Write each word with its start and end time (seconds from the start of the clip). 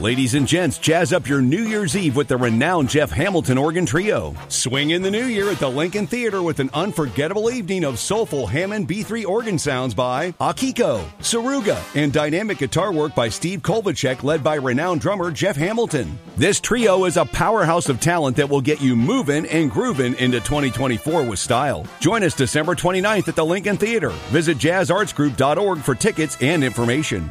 Ladies 0.00 0.32
and 0.32 0.48
gents, 0.48 0.78
jazz 0.78 1.12
up 1.12 1.28
your 1.28 1.42
New 1.42 1.64
Year's 1.64 1.94
Eve 1.94 2.16
with 2.16 2.28
the 2.28 2.36
renowned 2.38 2.88
Jeff 2.88 3.10
Hamilton 3.10 3.58
Organ 3.58 3.84
Trio. 3.84 4.34
Swing 4.48 4.90
in 4.90 5.02
the 5.02 5.10
new 5.10 5.26
year 5.26 5.50
at 5.50 5.58
the 5.58 5.68
Lincoln 5.68 6.06
Theater 6.06 6.42
with 6.42 6.58
an 6.58 6.70
unforgettable 6.72 7.50
evening 7.50 7.84
of 7.84 7.98
soulful 7.98 8.46
Hammond 8.46 8.88
B3 8.88 9.26
organ 9.26 9.58
sounds 9.58 9.92
by 9.92 10.32
Akiko, 10.40 11.04
Tsuruga, 11.18 11.78
and 11.94 12.14
dynamic 12.14 12.56
guitar 12.56 12.94
work 12.94 13.14
by 13.14 13.28
Steve 13.28 13.60
Kovalcheck, 13.60 14.22
led 14.22 14.42
by 14.42 14.54
renowned 14.54 15.02
drummer 15.02 15.30
Jeff 15.30 15.56
Hamilton. 15.56 16.18
This 16.34 16.60
trio 16.60 17.04
is 17.04 17.18
a 17.18 17.26
powerhouse 17.26 17.90
of 17.90 18.00
talent 18.00 18.38
that 18.38 18.48
will 18.48 18.62
get 18.62 18.80
you 18.80 18.96
moving 18.96 19.44
and 19.48 19.70
grooving 19.70 20.14
into 20.14 20.40
2024 20.40 21.24
with 21.24 21.38
style. 21.38 21.86
Join 22.00 22.22
us 22.22 22.34
December 22.34 22.74
29th 22.74 23.28
at 23.28 23.36
the 23.36 23.44
Lincoln 23.44 23.76
Theater. 23.76 24.14
Visit 24.30 24.56
jazzartsgroup.org 24.56 25.80
for 25.80 25.94
tickets 25.94 26.38
and 26.40 26.64
information. 26.64 27.30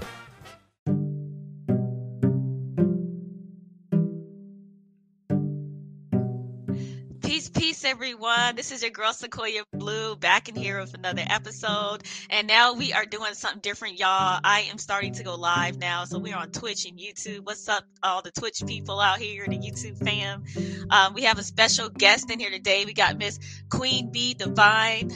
Everyone. 8.19 8.55
This 8.57 8.73
is 8.73 8.81
your 8.81 8.91
girl 8.91 9.13
Sequoia 9.13 9.63
Blue 9.71 10.13
back 10.17 10.49
in 10.49 10.55
here 10.55 10.81
with 10.81 10.93
another 10.93 11.23
episode. 11.25 12.03
And 12.29 12.49
now 12.49 12.73
we 12.73 12.91
are 12.91 13.05
doing 13.05 13.33
something 13.33 13.61
different, 13.61 13.97
y'all. 13.97 14.41
I 14.43 14.67
am 14.69 14.77
starting 14.77 15.13
to 15.13 15.23
go 15.23 15.35
live 15.35 15.77
now. 15.77 16.03
So 16.03 16.19
we're 16.19 16.35
on 16.35 16.51
Twitch 16.51 16.85
and 16.85 16.99
YouTube. 16.99 17.45
What's 17.45 17.69
up, 17.69 17.85
all 18.03 18.21
the 18.21 18.31
Twitch 18.31 18.61
people 18.67 18.99
out 18.99 19.19
here, 19.19 19.45
the 19.47 19.57
YouTube 19.57 20.03
fam? 20.03 20.43
Um, 20.89 21.13
we 21.13 21.23
have 21.23 21.39
a 21.39 21.43
special 21.43 21.87
guest 21.87 22.29
in 22.29 22.41
here 22.41 22.49
today. 22.49 22.83
We 22.83 22.93
got 22.93 23.17
Miss 23.17 23.39
Queen 23.69 24.11
Bee 24.11 24.33
Divine 24.33 25.09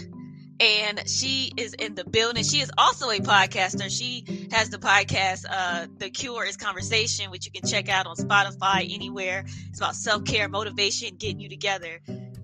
and 0.62 1.09
she 1.09 1.51
is 1.57 1.73
in 1.73 1.95
the 1.95 2.05
building. 2.05 2.45
She 2.45 2.62
is 2.62 2.71
also 2.77 3.09
a 3.09 3.20
podcaster. 3.20 3.90
She 3.90 4.48
has 4.54 4.70
the 4.70 4.77
podcast, 4.77 5.43
uh, 5.49 5.88
The 5.98 6.09
Cure 6.09 6.45
is 6.45 6.55
Conversation, 6.55 7.31
which 7.31 7.45
you 7.48 7.51
can 7.51 7.70
check 7.70 7.90
out 7.90 8.07
on 8.07 8.15
Spotify, 8.15 8.90
anywhere. 8.93 9.43
It's 9.70 9.79
about 9.79 9.96
self 9.96 10.24
care, 10.24 10.48
motivation, 10.48 11.18
getting 11.18 11.41
you 11.41 11.49
together. 11.49 11.99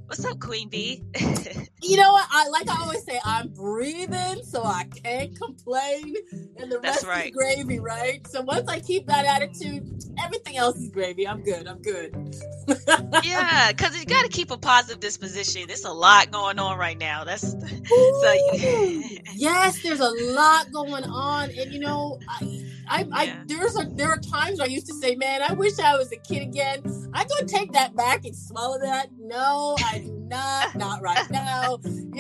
What's 0.10 0.26
up, 0.26 0.40
Queen 0.40 0.70
Bee? 0.70 1.04
Mm. 1.14 1.70
you 1.84 1.96
know 1.96 2.12
what? 2.12 2.28
I 2.32 2.48
like 2.50 2.68
I 2.68 2.82
always 2.82 3.04
say, 3.04 3.22
I'm 3.24 3.50
breathing, 3.50 4.42
so 4.44 4.64
I 4.64 4.86
can't 4.86 5.40
complain. 5.40 6.16
And 6.58 6.72
the 6.72 6.80
That's 6.80 7.06
rest 7.06 7.08
right. 7.08 7.30
is 7.30 7.36
gravy, 7.36 7.80
right? 7.80 8.26
So 8.26 8.42
once 8.42 8.68
I 8.68 8.80
keep 8.80 9.06
that 9.06 9.26
attitude, 9.26 10.04
everything 10.20 10.58
else 10.58 10.78
is 10.78 10.90
gravy. 10.90 11.28
I'm 11.28 11.44
good. 11.44 11.68
I'm 11.68 11.80
good. 11.84 12.12
yeah, 13.24 13.72
because 13.72 14.00
you 14.00 14.06
got 14.08 14.24
to 14.24 14.30
keep 14.30 14.50
a 14.50 14.58
positive 14.58 15.00
disposition. 15.00 15.68
There's 15.68 15.86
a 15.86 15.94
lot 15.94 16.32
going 16.32 16.58
on 16.58 16.80
right 16.80 16.98
now. 16.98 17.24
That's 17.24 17.52
so. 17.52 18.34
Yes, 19.36 19.84
there's 19.84 20.00
a 20.00 20.10
lot 20.10 20.72
going 20.72 21.04
on, 21.04 21.52
and 21.52 21.72
you 21.72 21.80
know, 21.80 22.20
I, 22.28 22.66
I, 22.88 23.08
I 23.12 23.38
there's 23.46 23.78
a 23.78 23.86
there 23.92 24.10
are 24.10 24.20
times 24.20 24.60
I 24.60 24.66
used 24.66 24.88
to 24.88 24.94
say, 24.96 25.16
"Man, 25.16 25.44
I 25.48 25.54
wish 25.54 25.78
I 25.78 25.96
was 25.98 26.12
a 26.12 26.18
kid 26.18 26.42
again." 26.42 26.82
I 27.14 27.26
go 27.26 27.46
take 27.46 27.74
that 27.74 27.96
back 27.96 28.26
and 28.26 28.36
swallow 28.36 28.80
that. 28.80 29.10
No, 29.18 29.76
I 29.80 29.99
do 30.02 30.26
not. 30.30 30.76
Not 30.76 31.02
right 31.02 31.30
now. 31.30 31.80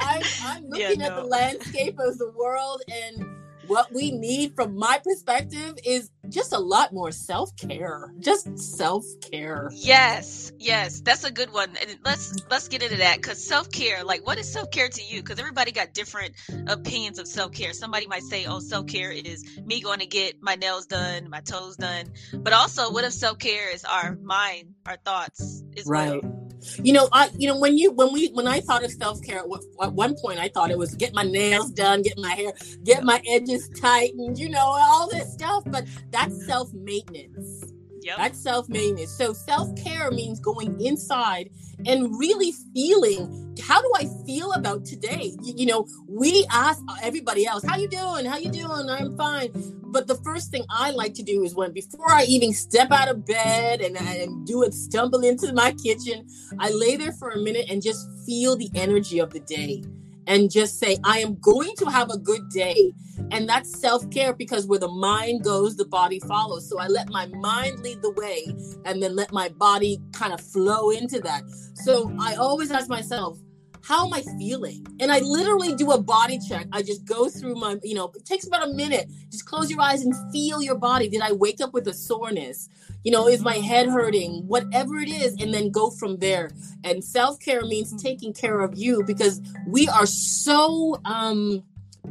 I'm, 0.00 0.22
I'm 0.42 0.64
Yeah, 0.64 0.88
looking 0.88 1.02
at 1.02 1.14
the 1.16 1.24
landscape 1.24 1.98
of 1.98 2.18
the 2.18 2.30
world, 2.32 2.82
and 2.92 3.24
what 3.66 3.92
we 3.92 4.10
need, 4.10 4.54
from 4.54 4.76
my 4.76 5.00
perspective, 5.04 5.74
is 5.84 6.10
just 6.28 6.52
a 6.52 6.58
lot 6.58 6.92
more 6.92 7.10
self 7.12 7.54
care. 7.56 8.12
Just 8.20 8.58
self 8.58 9.04
care. 9.30 9.70
Yes, 9.74 10.52
yes, 10.58 11.00
that's 11.00 11.24
a 11.24 11.30
good 11.30 11.52
one. 11.52 11.70
And 11.80 11.98
let's 12.04 12.34
let's 12.50 12.68
get 12.68 12.82
into 12.82 12.96
that 12.98 13.16
because 13.16 13.44
self 13.46 13.70
care, 13.70 14.04
like, 14.04 14.26
what 14.26 14.38
is 14.38 14.50
self 14.50 14.70
care 14.70 14.88
to 14.88 15.02
you? 15.02 15.20
Because 15.22 15.38
everybody 15.38 15.72
got 15.72 15.92
different 15.94 16.34
opinions 16.66 17.18
of 17.18 17.26
self 17.28 17.52
care. 17.52 17.72
Somebody 17.72 18.06
might 18.06 18.22
say, 18.22 18.46
"Oh, 18.46 18.60
self 18.60 18.86
care 18.86 19.10
is 19.10 19.44
me 19.64 19.80
going 19.80 20.00
to 20.00 20.06
get 20.06 20.42
my 20.42 20.54
nails 20.54 20.86
done, 20.86 21.28
my 21.30 21.40
toes 21.40 21.76
done," 21.76 22.06
but 22.34 22.52
also, 22.52 22.90
what 22.92 23.04
if 23.04 23.12
self 23.12 23.38
care 23.38 23.70
is 23.70 23.84
our 23.84 24.16
mind, 24.22 24.74
our 24.86 24.96
thoughts, 25.04 25.62
as 25.76 25.86
Right. 25.86 26.22
well? 26.22 26.47
You 26.82 26.92
know, 26.92 27.08
I 27.12 27.30
you 27.38 27.48
know 27.48 27.58
when 27.58 27.78
you 27.78 27.92
when 27.92 28.12
we 28.12 28.28
when 28.28 28.46
I 28.46 28.60
thought 28.60 28.84
of 28.84 28.92
self 28.92 29.22
care 29.22 29.38
at, 29.38 29.48
one- 29.48 30.16
point, 30.16 30.38
I 30.38 30.48
thought 30.48 30.70
it 30.70 30.78
was 30.78 30.94
get 30.94 31.14
my 31.14 31.22
nails 31.22 31.70
done, 31.70 32.02
get 32.02 32.18
my 32.18 32.32
hair, 32.34 32.52
get 32.84 33.04
my 33.04 33.22
edges 33.28 33.68
tightened, 33.80 34.38
you 34.38 34.48
know, 34.48 34.60
all 34.60 35.08
this 35.10 35.32
stuff. 35.32 35.64
But 35.66 35.86
that's 36.10 36.46
self 36.46 36.72
maintenance. 36.72 37.72
Yep. 38.02 38.16
That's 38.16 38.42
self 38.42 38.68
maintenance. 38.68 39.12
So 39.12 39.32
self 39.32 39.74
care 39.76 40.10
means 40.10 40.40
going 40.40 40.80
inside 40.80 41.50
and 41.86 42.18
really 42.18 42.52
feeling 42.74 43.54
how 43.60 43.80
do 43.80 43.90
I 43.96 44.08
feel 44.26 44.52
about 44.52 44.84
today? 44.84 45.32
You, 45.42 45.54
you 45.56 45.66
know, 45.66 45.86
we 46.08 46.46
ask 46.50 46.80
everybody 47.02 47.46
else, 47.46 47.64
"How 47.64 47.76
you 47.76 47.88
doing? 47.88 48.24
How 48.24 48.36
you 48.38 48.50
doing? 48.50 48.88
I'm 48.88 49.16
fine." 49.16 49.50
But 49.90 50.06
the 50.06 50.16
first 50.16 50.50
thing 50.50 50.64
I 50.68 50.90
like 50.90 51.14
to 51.14 51.22
do 51.22 51.42
is 51.44 51.54
when 51.54 51.72
before 51.72 52.10
I 52.10 52.24
even 52.24 52.52
step 52.52 52.90
out 52.90 53.08
of 53.08 53.24
bed 53.24 53.80
and, 53.80 53.96
and 53.96 54.46
do 54.46 54.62
it, 54.62 54.74
stumble 54.74 55.20
into 55.20 55.52
my 55.52 55.72
kitchen, 55.72 56.26
I 56.58 56.70
lay 56.70 56.96
there 56.96 57.12
for 57.12 57.30
a 57.30 57.38
minute 57.38 57.70
and 57.70 57.82
just 57.82 58.06
feel 58.26 58.54
the 58.54 58.70
energy 58.74 59.18
of 59.18 59.30
the 59.30 59.40
day 59.40 59.82
and 60.28 60.50
just 60.50 60.78
say, 60.78 60.98
I 61.04 61.18
am 61.18 61.38
going 61.40 61.74
to 61.78 61.86
have 61.86 62.10
a 62.10 62.18
good 62.18 62.48
day. 62.50 62.92
And 63.32 63.48
that's 63.48 63.80
self 63.80 64.08
care 64.10 64.32
because 64.32 64.66
where 64.66 64.78
the 64.78 64.88
mind 64.88 65.42
goes, 65.44 65.76
the 65.76 65.86
body 65.86 66.20
follows. 66.20 66.68
So 66.68 66.78
I 66.78 66.86
let 66.86 67.10
my 67.10 67.26
mind 67.26 67.80
lead 67.80 68.02
the 68.02 68.12
way 68.12 68.54
and 68.84 69.02
then 69.02 69.16
let 69.16 69.32
my 69.32 69.48
body 69.48 70.00
kind 70.12 70.32
of 70.32 70.40
flow 70.40 70.90
into 70.90 71.20
that. 71.20 71.42
So 71.74 72.14
I 72.20 72.36
always 72.36 72.70
ask 72.70 72.88
myself, 72.88 73.38
how 73.82 74.06
am 74.06 74.12
I 74.12 74.22
feeling? 74.38 74.86
And 75.00 75.10
I 75.10 75.20
literally 75.20 75.74
do 75.74 75.92
a 75.92 76.00
body 76.00 76.38
check. 76.38 76.66
I 76.72 76.82
just 76.82 77.04
go 77.04 77.28
through 77.28 77.54
my, 77.54 77.76
you 77.82 77.94
know, 77.94 78.10
it 78.14 78.24
takes 78.24 78.46
about 78.46 78.68
a 78.68 78.72
minute. 78.72 79.08
Just 79.30 79.46
close 79.46 79.70
your 79.70 79.80
eyes 79.80 80.02
and 80.02 80.14
feel 80.32 80.62
your 80.62 80.76
body. 80.76 81.08
Did 81.08 81.22
I 81.22 81.32
wake 81.32 81.60
up 81.60 81.72
with 81.72 81.86
a 81.88 81.94
soreness? 81.94 82.68
You 83.04 83.12
know, 83.12 83.28
is 83.28 83.40
my 83.40 83.56
head 83.56 83.88
hurting? 83.88 84.46
Whatever 84.46 84.96
it 84.98 85.08
is, 85.08 85.36
and 85.40 85.54
then 85.54 85.70
go 85.70 85.90
from 85.90 86.18
there. 86.18 86.50
And 86.84 87.02
self 87.02 87.38
care 87.40 87.62
means 87.62 88.02
taking 88.02 88.32
care 88.32 88.60
of 88.60 88.76
you 88.76 89.02
because 89.04 89.40
we 89.66 89.88
are 89.88 90.06
so 90.06 91.00
um, 91.04 91.62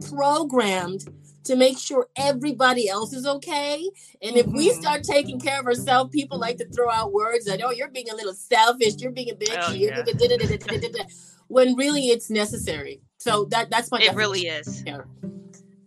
programmed 0.10 1.06
to 1.48 1.56
make 1.56 1.78
sure 1.78 2.08
everybody 2.16 2.88
else 2.88 3.14
is 3.14 3.26
okay. 3.26 3.90
And 4.22 4.38
if 4.38 4.46
we 4.48 4.70
Mhm. 4.70 4.82
start 4.82 5.04
taking 5.04 5.40
care 5.40 5.60
of 5.60 5.66
ourselves, 5.66 6.12
people 6.12 6.38
like 6.40 6.58
to 6.58 6.68
throw 6.70 6.90
out 6.90 7.12
words 7.12 7.46
that, 7.46 7.62
oh, 7.64 7.72
you're 7.72 7.90
being 7.90 8.10
a 8.10 8.16
little 8.16 8.34
selfish, 8.34 8.96
you're 9.00 9.12
being 9.12 9.32
a 9.32 9.36
bitch, 9.36 9.58
Oh, 9.62 9.72
you're 9.72 9.92
yeah. 9.92 10.04
da-da-da-da-da-da-da," 10.04 11.04
when 11.48 11.76
really 11.76 12.10
it's 12.10 12.30
necessary. 12.30 13.02
So 13.18 13.46
that 13.46 13.70
that's 13.70 13.92
my 13.92 14.00
It 14.00 14.14
really 14.14 14.48
is. 14.48 14.84
care. 14.84 15.08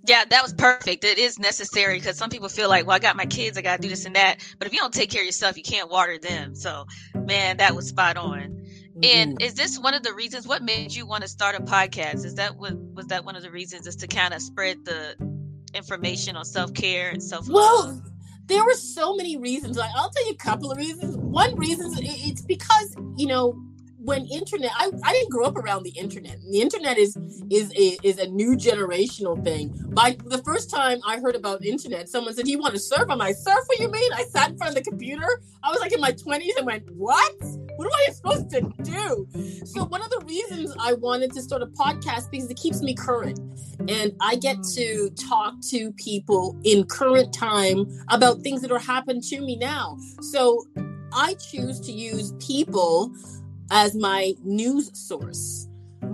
Yeah, 0.06 0.25
that 0.25 0.43
was 0.43 0.54
perfect. 0.54 1.04
It 1.04 1.19
is 1.19 1.38
necessary 1.38 1.99
because 1.99 2.16
some 2.16 2.31
people 2.31 2.49
feel 2.49 2.69
like, 2.69 2.87
well, 2.87 2.97
I 2.97 2.99
got 2.99 3.16
my 3.16 3.26
kids, 3.26 3.59
I 3.59 3.62
got 3.62 3.76
to 3.76 3.82
do 3.82 3.88
this 3.88 4.06
and 4.06 4.16
that. 4.16 4.38
But 4.59 4.66
if 4.66 4.72
you 4.72 4.81
don't 4.81 4.94
take 4.94 5.10
care 5.10 5.20
of 5.20 5.26
yourself, 5.26 5.56
you 5.56 5.62
can't 5.62 5.91
water 5.91 6.19
them. 6.19 6.54
So, 6.54 6.87
man, 7.15 7.59
that 7.59 7.76
was 7.76 7.88
spot 7.88 8.16
on. 8.16 8.66
And 9.03 9.38
Mhm. 9.38 9.43
is 9.43 9.54
this 9.54 9.78
one 9.78 9.94
of 9.94 10.03
the 10.03 10.12
reasons? 10.12 10.49
What 10.49 10.62
made 10.62 10.93
you 10.93 11.06
want 11.06 11.22
to 11.22 11.28
start 11.28 11.54
a 11.54 11.60
podcast? 11.60 12.25
Is 12.25 12.34
that 12.34 12.56
what 12.56 12.75
was 12.94 13.06
that 13.06 13.25
one 13.25 13.37
of 13.37 13.43
the 13.43 13.50
reasons? 13.50 13.87
Is 13.87 13.97
to 13.97 14.06
kind 14.06 14.34
of 14.34 14.43
spread 14.43 14.84
the 14.84 15.15
information 15.75 16.36
on 16.36 16.44
self 16.44 16.75
care 16.75 17.10
and 17.10 17.22
self? 17.22 17.48
Well, 17.48 18.03
there 18.47 18.64
were 18.64 18.75
so 18.75 19.14
many 19.14 19.36
reasons. 19.36 19.76
Like 19.76 19.91
I'll 19.94 20.10
tell 20.10 20.26
you 20.26 20.32
a 20.32 20.36
couple 20.36 20.70
of 20.70 20.78
reasons. 20.78 21.16
One 21.16 21.56
reason 21.56 21.92
it's 21.98 22.42
because 22.42 22.94
you 23.16 23.26
know 23.26 23.60
when 24.10 24.26
internet. 24.26 24.72
I, 24.75 24.91
I 25.04 25.12
didn't 25.12 25.31
grow 25.31 25.47
up 25.47 25.56
around 25.56 25.84
the 25.84 25.91
internet. 25.91 26.38
The 26.50 26.60
internet 26.60 26.98
is 26.98 27.16
is 27.48 27.72
a, 27.76 27.97
is 28.03 28.19
a 28.19 28.26
new 28.28 28.56
generational 28.56 29.43
thing. 29.43 29.72
By 29.91 30.16
the 30.25 30.38
first 30.38 30.69
time 30.69 30.98
I 31.06 31.21
heard 31.21 31.37
about 31.37 31.65
internet, 31.65 32.09
someone 32.09 32.34
said, 32.34 32.44
"Do 32.44 32.50
you 32.50 32.59
want 32.59 32.75
to 32.75 32.81
surf?" 32.81 33.06
I'm 33.09 33.19
like, 33.19 33.37
"Surf? 33.37 33.62
What 33.66 33.78
you 33.78 33.88
mean?" 33.88 34.12
I 34.12 34.25
sat 34.25 34.50
in 34.50 34.59
front 34.59 34.76
of 34.76 34.82
the 34.82 34.91
computer. 34.91 35.28
I 35.62 35.70
was 35.70 35.78
like 35.78 35.93
in 35.93 36.00
my 36.00 36.10
20s 36.10 36.56
and 36.59 36.66
went, 36.66 36.91
"What? 36.91 37.34
What 37.76 37.87
am 37.87 37.93
I 38.09 38.12
supposed 38.12 38.50
to 38.50 38.60
do?" 38.82 39.28
So 39.65 39.84
one 39.84 40.03
of 40.03 40.10
the 40.10 40.25
reasons 40.26 40.75
I 40.81 40.94
wanted 40.94 41.32
to 41.34 41.41
start 41.41 41.62
a 41.62 41.66
podcast 41.66 42.32
because 42.32 42.50
it 42.50 42.56
keeps 42.56 42.82
me 42.82 42.94
current 42.94 43.38
and 43.88 44.12
I 44.20 44.34
get 44.37 44.59
mm. 44.59 44.75
to 44.75 45.10
talk 45.10 45.54
to 45.70 45.93
people 45.93 46.59
in 46.65 46.84
current 46.84 47.32
time 47.32 47.87
about 48.08 48.40
things 48.40 48.61
that 48.62 48.73
are 48.73 48.79
happening 48.81 49.23
to 49.23 49.40
me 49.40 49.56
now. 49.56 49.96
So 50.20 50.64
I 51.12 51.34
choose 51.34 51.81
to 51.81 51.93
use 51.93 52.34
people 52.38 53.12
as 53.70 53.94
my 53.94 54.34
news 54.43 54.90
source 54.99 55.69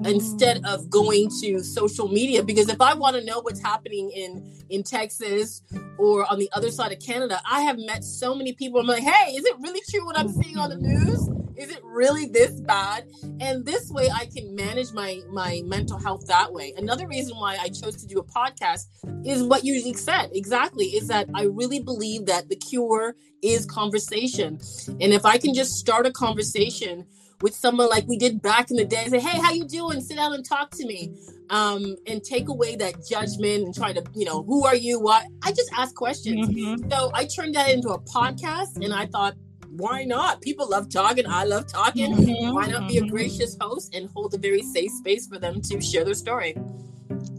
instead 0.04 0.62
mm. 0.62 0.74
of 0.74 0.90
going 0.90 1.30
to 1.40 1.60
social 1.60 2.08
media 2.08 2.42
because 2.42 2.68
if 2.68 2.80
I 2.80 2.94
want 2.94 3.16
to 3.16 3.24
know 3.24 3.40
what's 3.40 3.60
happening 3.60 4.10
in 4.10 4.52
in 4.68 4.82
Texas 4.82 5.62
or 5.98 6.30
on 6.30 6.38
the 6.38 6.50
other 6.52 6.70
side 6.70 6.92
of 6.92 6.98
Canada, 7.00 7.40
I 7.48 7.62
have 7.62 7.78
met 7.78 8.04
so 8.04 8.34
many 8.34 8.52
people. 8.52 8.80
I'm 8.80 8.86
like, 8.86 9.02
hey, 9.02 9.32
is 9.32 9.44
it 9.44 9.56
really 9.60 9.80
true 9.88 10.04
what 10.04 10.18
I'm 10.18 10.28
seeing 10.28 10.58
on 10.58 10.70
the 10.70 10.76
news? 10.76 11.28
Is 11.56 11.70
it 11.70 11.80
really 11.84 12.26
this 12.26 12.60
bad? 12.60 13.08
And 13.40 13.64
this 13.64 13.90
way, 13.90 14.10
I 14.10 14.26
can 14.26 14.54
manage 14.54 14.92
my 14.92 15.20
my 15.30 15.62
mental 15.64 15.98
health 15.98 16.26
that 16.26 16.52
way. 16.52 16.74
Another 16.76 17.06
reason 17.06 17.36
why 17.36 17.56
I 17.60 17.68
chose 17.68 17.96
to 17.96 18.06
do 18.06 18.18
a 18.18 18.24
podcast 18.24 18.86
is 19.24 19.42
what 19.42 19.64
you 19.64 19.94
said 19.94 20.30
exactly. 20.34 20.86
Is 20.86 21.08
that 21.08 21.28
I 21.34 21.44
really 21.44 21.80
believe 21.80 22.26
that 22.26 22.48
the 22.48 22.56
cure 22.56 23.16
is 23.42 23.64
conversation, 23.64 24.58
and 25.00 25.12
if 25.12 25.24
I 25.24 25.38
can 25.38 25.54
just 25.54 25.74
start 25.74 26.06
a 26.06 26.10
conversation 26.10 27.06
with 27.40 27.54
someone 27.54 27.88
like 27.88 28.06
we 28.06 28.16
did 28.16 28.40
back 28.40 28.70
in 28.70 28.76
the 28.76 28.84
day. 28.84 29.06
Say, 29.08 29.20
hey, 29.20 29.38
how 29.38 29.52
you 29.52 29.64
doing? 29.64 30.00
Sit 30.00 30.16
down 30.16 30.32
and 30.34 30.44
talk 30.44 30.70
to 30.72 30.86
me, 30.86 31.14
um, 31.50 31.96
and 32.06 32.22
take 32.22 32.48
away 32.48 32.76
that 32.76 33.06
judgment 33.06 33.64
and 33.64 33.74
try 33.74 33.92
to, 33.92 34.02
you 34.14 34.24
know, 34.24 34.42
who 34.42 34.64
are 34.64 34.76
you? 34.76 35.00
What? 35.00 35.26
I 35.42 35.50
just 35.50 35.70
ask 35.76 35.94
questions. 35.94 36.48
Mm-hmm. 36.48 36.90
So 36.90 37.10
I 37.14 37.26
turned 37.26 37.54
that 37.54 37.70
into 37.70 37.88
a 37.90 38.00
podcast, 38.00 38.82
and 38.82 38.92
I 38.92 39.06
thought, 39.06 39.34
why 39.70 40.04
not? 40.04 40.40
People 40.40 40.68
love 40.70 40.88
talking. 40.88 41.26
I 41.26 41.44
love 41.44 41.66
talking. 41.66 42.14
Mm-hmm. 42.14 42.54
Why 42.54 42.66
not 42.66 42.88
be 42.88 42.96
a 42.98 43.02
mm-hmm. 43.02 43.10
gracious 43.10 43.56
host 43.60 43.94
and 43.94 44.08
hold 44.14 44.32
a 44.34 44.38
very 44.38 44.62
safe 44.62 44.90
space 44.90 45.26
for 45.26 45.38
them 45.38 45.60
to 45.62 45.80
share 45.80 46.04
their 46.04 46.14
story? 46.14 46.56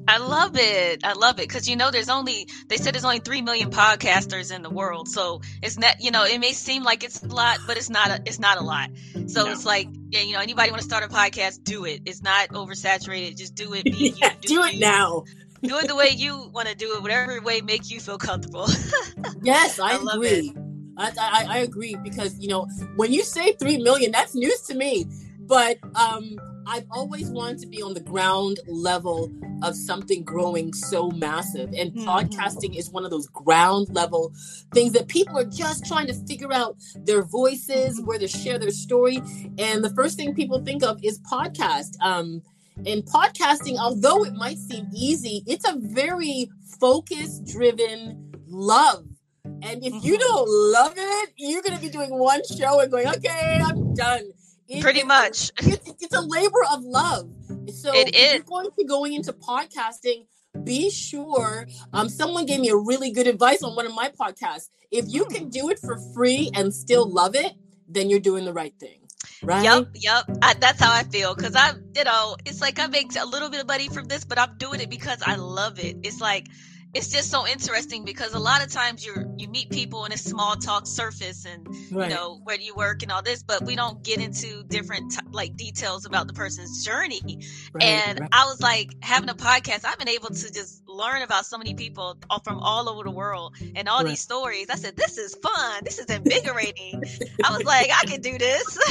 I 0.08 0.20
love 0.20 0.56
it. 0.56 1.02
I 1.04 1.14
love 1.14 1.40
it 1.40 1.48
because 1.48 1.68
you 1.68 1.76
know 1.76 1.92
there's 1.92 2.10
only 2.10 2.48
they 2.68 2.78
said 2.78 2.94
there's 2.94 3.04
only 3.04 3.20
three 3.20 3.42
million 3.42 3.72
podcasters 3.72 4.56
in 4.56 4.62
the 4.62 4.70
world, 4.70 5.10
so 5.10 5.42
it's 5.62 5.78
not 5.78 6.02
you 6.02 6.12
know 6.12 6.24
it 6.24 6.40
may 6.40 6.54
seem 6.54 6.84
like 6.84 7.04
it's 7.04 7.22
a 7.22 7.28
lot, 7.28 7.60
but 7.68 7.76
it's 7.76 7.90
not 7.90 8.10
a, 8.10 8.22
it's 8.26 8.40
not 8.40 8.58
a 8.58 8.64
lot. 8.64 8.90
So 9.28 9.46
no. 9.46 9.52
it's 9.52 9.66
like 9.66 9.90
yeah, 10.10 10.22
you 10.22 10.34
know 10.34 10.40
anybody 10.40 10.72
want 10.72 10.82
to 10.82 10.88
start 10.88 11.04
a 11.04 11.08
podcast, 11.08 11.64
do 11.64 11.84
it. 11.84 12.02
It's 12.06 12.24
not 12.24 12.50
oversaturated. 12.50 13.38
Just 13.38 13.56
do 13.56 13.74
it. 13.74 13.84
Be, 13.86 14.16
yeah, 14.18 14.34
do, 14.40 14.48
do, 14.48 14.64
it 14.64 14.80
now. 14.80 15.26
do 15.62 15.78
it 15.78 15.88
the 15.88 15.96
way 15.96 16.10
you 16.10 16.50
want 16.54 16.70
to 16.70 16.76
do 16.76 16.96
it, 16.96 17.02
whatever 17.02 17.42
way 17.42 17.60
make 17.60 17.90
you 17.90 18.00
feel 18.00 18.18
comfortable. 18.18 18.68
yes, 19.42 19.78
I, 19.78 19.98
I 19.98 20.16
agree. 20.16 20.54
I, 20.98 21.12
I, 21.20 21.46
I 21.50 21.58
agree 21.60 21.96
because 22.02 22.40
you 22.40 22.48
know 22.48 22.66
when 22.96 23.12
you 23.12 23.24
say 23.24 23.54
three 23.54 23.78
million, 23.78 24.12
that's 24.12 24.34
news 24.34 24.62
to 24.64 24.74
me. 24.74 25.06
But 25.40 25.78
um, 25.96 26.38
I've 26.68 26.86
always 26.92 27.30
wanted 27.30 27.60
to 27.60 27.68
be 27.68 27.82
on 27.82 27.94
the 27.94 28.02
ground 28.02 28.60
level 28.68 29.32
of 29.64 29.76
something 29.76 30.24
growing 30.24 30.74
so 30.74 31.10
massive. 31.12 31.74
And 31.74 31.94
mm-hmm. 31.94 32.08
podcasting 32.08 32.78
is 32.78 32.90
one 32.90 33.06
of 33.06 33.12
those 33.12 33.28
ground 33.28 33.88
level 33.92 34.34
things 34.74 34.92
that 34.94 35.08
people 35.08 35.38
are 35.38 35.46
just 35.46 35.86
trying 35.86 36.08
to 36.08 36.14
figure 36.14 36.52
out 36.52 36.76
their 36.96 37.24
voices, 37.24 38.02
where 38.02 38.20
to 38.20 38.28
share 38.28 38.60
their 38.60 38.72
story. 38.72 39.22
And 39.58 39.82
the 39.84 39.94
first 39.96 40.18
thing 40.18 40.36
people 40.36 40.62
think 40.64 40.84
of 40.84 41.00
is 41.04 41.20
podcast. 41.22 41.96
Um, 42.02 42.42
and 42.86 43.04
podcasting, 43.06 43.78
although 43.80 44.24
it 44.26 44.34
might 44.34 44.58
seem 44.58 44.88
easy, 44.94 45.44
it's 45.48 45.68
a 45.68 45.78
very 45.80 46.50
focus 46.80 47.40
driven 47.40 48.34
love. 48.46 49.06
And 49.46 49.84
if 49.84 50.04
you 50.04 50.18
mm-hmm. 50.18 50.20
don't 50.20 50.50
love 50.50 50.94
it, 50.98 51.30
you're 51.38 51.62
going 51.62 51.76
to 51.76 51.82
be 51.82 51.90
doing 51.90 52.10
one 52.12 52.42
show 52.58 52.82
and 52.82 52.92
going, 52.92 53.08
okay, 53.08 53.62
I'm 53.64 53.94
done. 53.94 54.32
It, 54.68 54.82
Pretty 54.82 55.02
it, 55.02 55.08
much. 55.08 55.52
It's, 55.62 56.04
it's, 56.04 56.16
a 56.16 56.22
labor 56.22 56.64
of 56.72 56.84
love. 56.84 57.30
So 57.74 57.94
it 57.94 58.16
is. 58.16 58.34
you're 58.34 58.44
going 58.44 58.70
to 58.78 58.86
going 58.86 59.14
into 59.14 59.34
podcasting, 59.34 60.26
be 60.64 60.90
sure. 60.90 61.68
Um, 61.94 62.10
someone 62.10 62.46
gave 62.46 62.60
me 62.60 62.70
a 62.70 62.76
really 62.76 63.12
good 63.12 63.28
advice 63.28 63.64
on 63.64 63.76
one 63.76 63.86
of 63.86 63.94
my 63.94 64.10
podcasts. 64.10 64.70
If 64.92 65.06
you 65.08 65.26
can 65.26 65.44
hmm. 65.44 65.50
do 65.50 65.70
it 65.70 65.80
for 65.80 65.98
free 66.14 66.50
and 66.54 66.74
still 66.74 67.10
love 67.10 67.36
it, 67.36 67.54
then 67.88 68.10
you're 68.10 68.20
doing 68.20 68.46
the 68.46 68.54
right 68.54 68.74
thing. 68.80 69.02
Right? 69.44 69.64
Yep, 69.64 69.90
yep. 69.96 70.24
I, 70.42 70.56
that's 70.56 70.80
how 70.80 70.92
I 70.92 71.04
feel 71.04 71.36
because 71.36 71.56
I, 71.56 71.74
you 71.96 72.04
know, 72.04 72.36
it's 72.46 72.62
like 72.62 72.80
I 72.80 72.88
make 72.88 73.16
a 73.16 73.26
little 73.26 73.50
bit 73.50 73.62
of 73.62 73.68
money 73.68 73.88
from 73.88 74.06
this, 74.06 74.26
but 74.26 74.40
I'm 74.40 74.58
doing 74.58 74.80
it 74.80 74.90
because 74.90 75.22
I 75.26 75.36
love 75.36 75.80
it. 75.80 75.98
It's 76.04 76.20
like 76.20 76.48
it's 76.94 77.10
just 77.10 77.30
so 77.30 77.46
interesting 77.46 78.06
because 78.06 78.34
a 78.34 78.40
lot 78.40 78.64
of 78.64 78.72
times 78.72 79.06
you 79.06 79.14
you 79.38 79.48
meet 79.48 79.70
people 79.70 80.06
in 80.06 80.12
a 80.12 80.18
small 80.18 80.56
talk 80.56 80.88
surface 80.88 81.46
and 81.46 81.68
right. 81.92 82.10
you 82.10 82.16
know 82.16 82.40
where 82.44 82.58
do 82.58 82.64
you 82.64 82.74
work 82.76 83.04
and 83.04 83.12
all 83.12 83.22
this 83.22 83.44
but 83.44 83.64
we 83.64 83.76
don't 83.76 84.04
get 84.04 84.20
into 84.20 84.64
different 84.64 85.12
t- 85.12 85.20
like 85.32 85.56
details 85.56 86.06
about 86.06 86.28
the 86.28 86.34
person's 86.34 86.84
journey. 86.86 87.42
Right, 87.74 87.84
and 87.84 88.20
right. 88.20 88.30
i 88.32 88.46
was 88.46 88.62
like 88.62 88.96
having 89.02 89.30
a 89.30 89.36
podcast 89.36 89.86
i've 89.86 90.00
been 90.00 90.10
able 90.10 90.30
to 90.30 90.52
just 90.52 90.84
learn 90.88 91.22
about 91.22 91.46
so 91.46 91.58
many 91.58 91.74
people 91.74 92.18
from 92.44 92.60
all 92.60 92.90
over 92.90 93.04
the 93.04 93.12
world 93.12 93.56
and 93.76 93.88
all 93.88 94.04
these 94.04 94.20
stories. 94.20 94.68
I 94.70 94.76
said 94.76 94.96
this 94.96 95.18
is 95.18 95.36
fun. 95.36 95.84
This 95.84 96.00
is 96.00 96.06
invigorating. 96.06 97.04
I 97.44 97.56
was 97.56 97.64
like 97.64 97.90
i 97.92 98.06
can 98.06 98.22
do 98.22 98.38
this. 98.38 98.78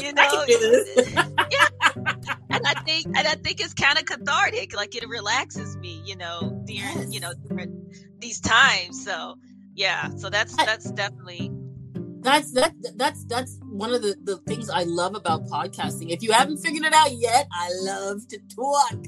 You 0.00 0.12
know? 0.12 0.44
yeah 0.48 1.38
and 1.38 1.38
i 1.38 1.63
think 2.84 3.06
and 3.06 3.26
i 3.26 3.34
think 3.34 3.60
it's 3.60 3.74
kind 3.74 3.98
of 3.98 4.04
cathartic 4.04 4.74
like 4.74 4.94
it 4.94 5.08
relaxes 5.08 5.76
me 5.78 6.02
you 6.04 6.16
know 6.16 6.62
during 6.66 6.78
yes. 6.78 7.12
you 7.12 7.20
know 7.20 7.32
these 8.24 8.40
times. 8.40 9.04
So 9.04 9.36
yeah, 9.74 10.08
so 10.16 10.30
that's 10.30 10.56
that's 10.56 10.90
definitely 10.92 11.52
that's 12.20 12.52
that 12.52 12.74
that's 12.96 13.24
that's 13.26 13.60
one 13.62 13.92
of 13.92 14.02
the 14.02 14.16
the 14.24 14.38
things 14.48 14.70
I 14.70 14.84
love 14.84 15.14
about 15.14 15.44
podcasting. 15.46 16.10
If 16.10 16.22
you 16.22 16.32
haven't 16.32 16.58
figured 16.58 16.84
it 16.84 16.94
out 16.94 17.12
yet, 17.12 17.46
I 17.52 17.68
love 17.82 18.26
to 18.28 18.38
talk. 18.54 18.98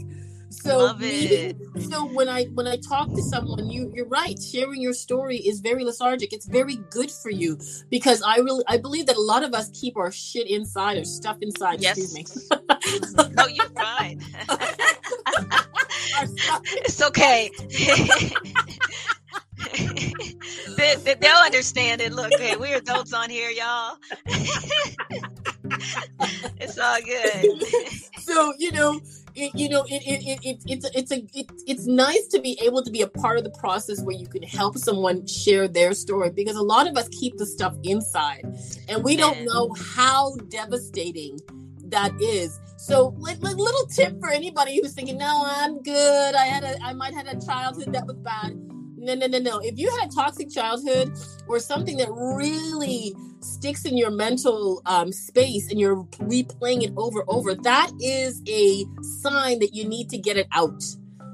So 0.62 0.94
meeting, 0.94 1.60
so 1.90 2.06
when 2.06 2.28
I 2.28 2.44
when 2.54 2.66
I 2.66 2.76
talk 2.76 3.14
to 3.14 3.22
someone, 3.22 3.70
you 3.70 3.92
you're 3.94 4.08
right. 4.08 4.36
Sharing 4.42 4.80
your 4.80 4.94
story 4.94 5.36
is 5.36 5.60
very 5.60 5.84
lethargic. 5.84 6.32
It's 6.32 6.46
very 6.46 6.76
good 6.90 7.10
for 7.10 7.30
you 7.30 7.58
because 7.90 8.22
I 8.22 8.38
really 8.38 8.64
I 8.66 8.78
believe 8.78 9.06
that 9.06 9.16
a 9.16 9.20
lot 9.20 9.44
of 9.44 9.54
us 9.54 9.70
keep 9.72 9.96
our 9.96 10.10
shit 10.10 10.48
inside 10.48 10.98
or 10.98 11.04
stuff 11.04 11.38
inside. 11.40 11.80
Yes. 11.80 11.98
Excuse 11.98 12.50
me. 12.50 12.56
no, 13.36 13.46
you're 13.46 13.68
fine. 13.70 14.20
it's 16.84 17.02
okay. 17.02 17.50
they, 20.76 20.96
will 21.20 21.44
understand 21.44 22.00
it. 22.00 22.12
Look, 22.12 22.32
hey, 22.38 22.56
we're 22.56 22.78
adults 22.78 23.12
on 23.12 23.30
here, 23.30 23.50
y'all. 23.50 23.98
it's 26.58 26.78
all 26.78 26.98
good. 27.02 27.62
so 28.20 28.52
you 28.58 28.72
know, 28.72 29.00
it, 29.36 29.54
you 29.54 29.68
know, 29.68 29.84
it, 29.88 30.02
it, 30.06 30.44
it, 30.44 30.62
it's 30.66 30.90
it's 30.94 31.12
a 31.12 31.18
it, 31.34 31.50
it's 31.66 31.86
nice 31.86 32.26
to 32.28 32.40
be 32.40 32.58
able 32.62 32.82
to 32.82 32.90
be 32.90 33.02
a 33.02 33.06
part 33.06 33.38
of 33.38 33.44
the 33.44 33.50
process 33.50 34.02
where 34.02 34.16
you 34.16 34.26
can 34.26 34.42
help 34.42 34.78
someone 34.78 35.26
share 35.26 35.68
their 35.68 35.92
story 35.92 36.30
because 36.30 36.56
a 36.56 36.62
lot 36.62 36.88
of 36.88 36.96
us 36.96 37.08
keep 37.08 37.36
the 37.36 37.46
stuff 37.46 37.76
inside, 37.82 38.44
and 38.88 39.04
we 39.04 39.16
don't 39.16 39.44
know 39.44 39.74
how 39.78 40.34
devastating 40.48 41.38
that 41.84 42.12
is. 42.20 42.58
So, 42.78 43.08
a 43.18 43.34
little 43.34 43.86
tip 43.86 44.18
for 44.20 44.30
anybody 44.30 44.80
who's 44.80 44.92
thinking, 44.92 45.18
"No, 45.18 45.44
I'm 45.46 45.82
good. 45.82 46.34
I 46.34 46.44
had 46.44 46.64
a, 46.64 46.82
I 46.82 46.92
might 46.92 47.14
had 47.14 47.26
a 47.26 47.38
childhood 47.44 47.92
that 47.92 48.06
was 48.06 48.16
bad." 48.16 48.65
No, 49.06 49.14
no, 49.14 49.28
no, 49.28 49.38
no. 49.38 49.60
If 49.60 49.78
you 49.78 49.88
had 49.88 50.08
a 50.08 50.12
toxic 50.12 50.50
childhood 50.50 51.16
or 51.46 51.60
something 51.60 51.96
that 51.98 52.08
really 52.10 53.14
sticks 53.38 53.84
in 53.84 53.96
your 53.96 54.10
mental 54.10 54.82
um, 54.84 55.12
space 55.12 55.70
and 55.70 55.78
you're 55.78 56.02
replaying 56.18 56.82
it 56.82 56.92
over 56.96 57.22
over, 57.28 57.54
that 57.54 57.92
is 58.00 58.42
a 58.48 58.84
sign 59.20 59.60
that 59.60 59.72
you 59.72 59.88
need 59.88 60.10
to 60.10 60.18
get 60.18 60.36
it 60.36 60.48
out. 60.50 60.82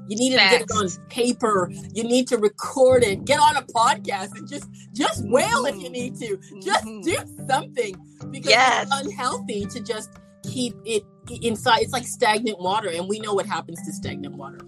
You 0.07 0.17
need 0.17 0.31
to 0.31 0.35
get 0.35 0.61
it 0.61 0.71
on 0.71 0.87
paper. 1.09 1.71
You 1.93 2.03
need 2.03 2.27
to 2.27 2.37
record 2.37 3.03
it. 3.03 3.25
Get 3.25 3.39
on 3.39 3.57
a 3.57 3.63
podcast 3.63 4.37
and 4.37 4.47
just 4.47 4.69
just 4.93 5.27
wail 5.27 5.65
if 5.65 5.81
you 5.81 5.89
need 5.89 6.15
to. 6.17 6.37
Just 6.61 6.85
mm-hmm. 6.85 7.01
do 7.01 7.47
something 7.47 7.95
because 8.29 8.51
yes. 8.51 8.83
it's 8.85 9.07
unhealthy 9.07 9.65
to 9.65 9.79
just 9.79 10.11
keep 10.43 10.75
it 10.85 11.03
inside. 11.41 11.81
It's 11.81 11.93
like 11.93 12.05
stagnant 12.05 12.59
water, 12.59 12.89
and 12.89 13.07
we 13.09 13.19
know 13.19 13.33
what 13.33 13.47
happens 13.47 13.81
to 13.87 13.93
stagnant 13.93 14.35
water. 14.35 14.59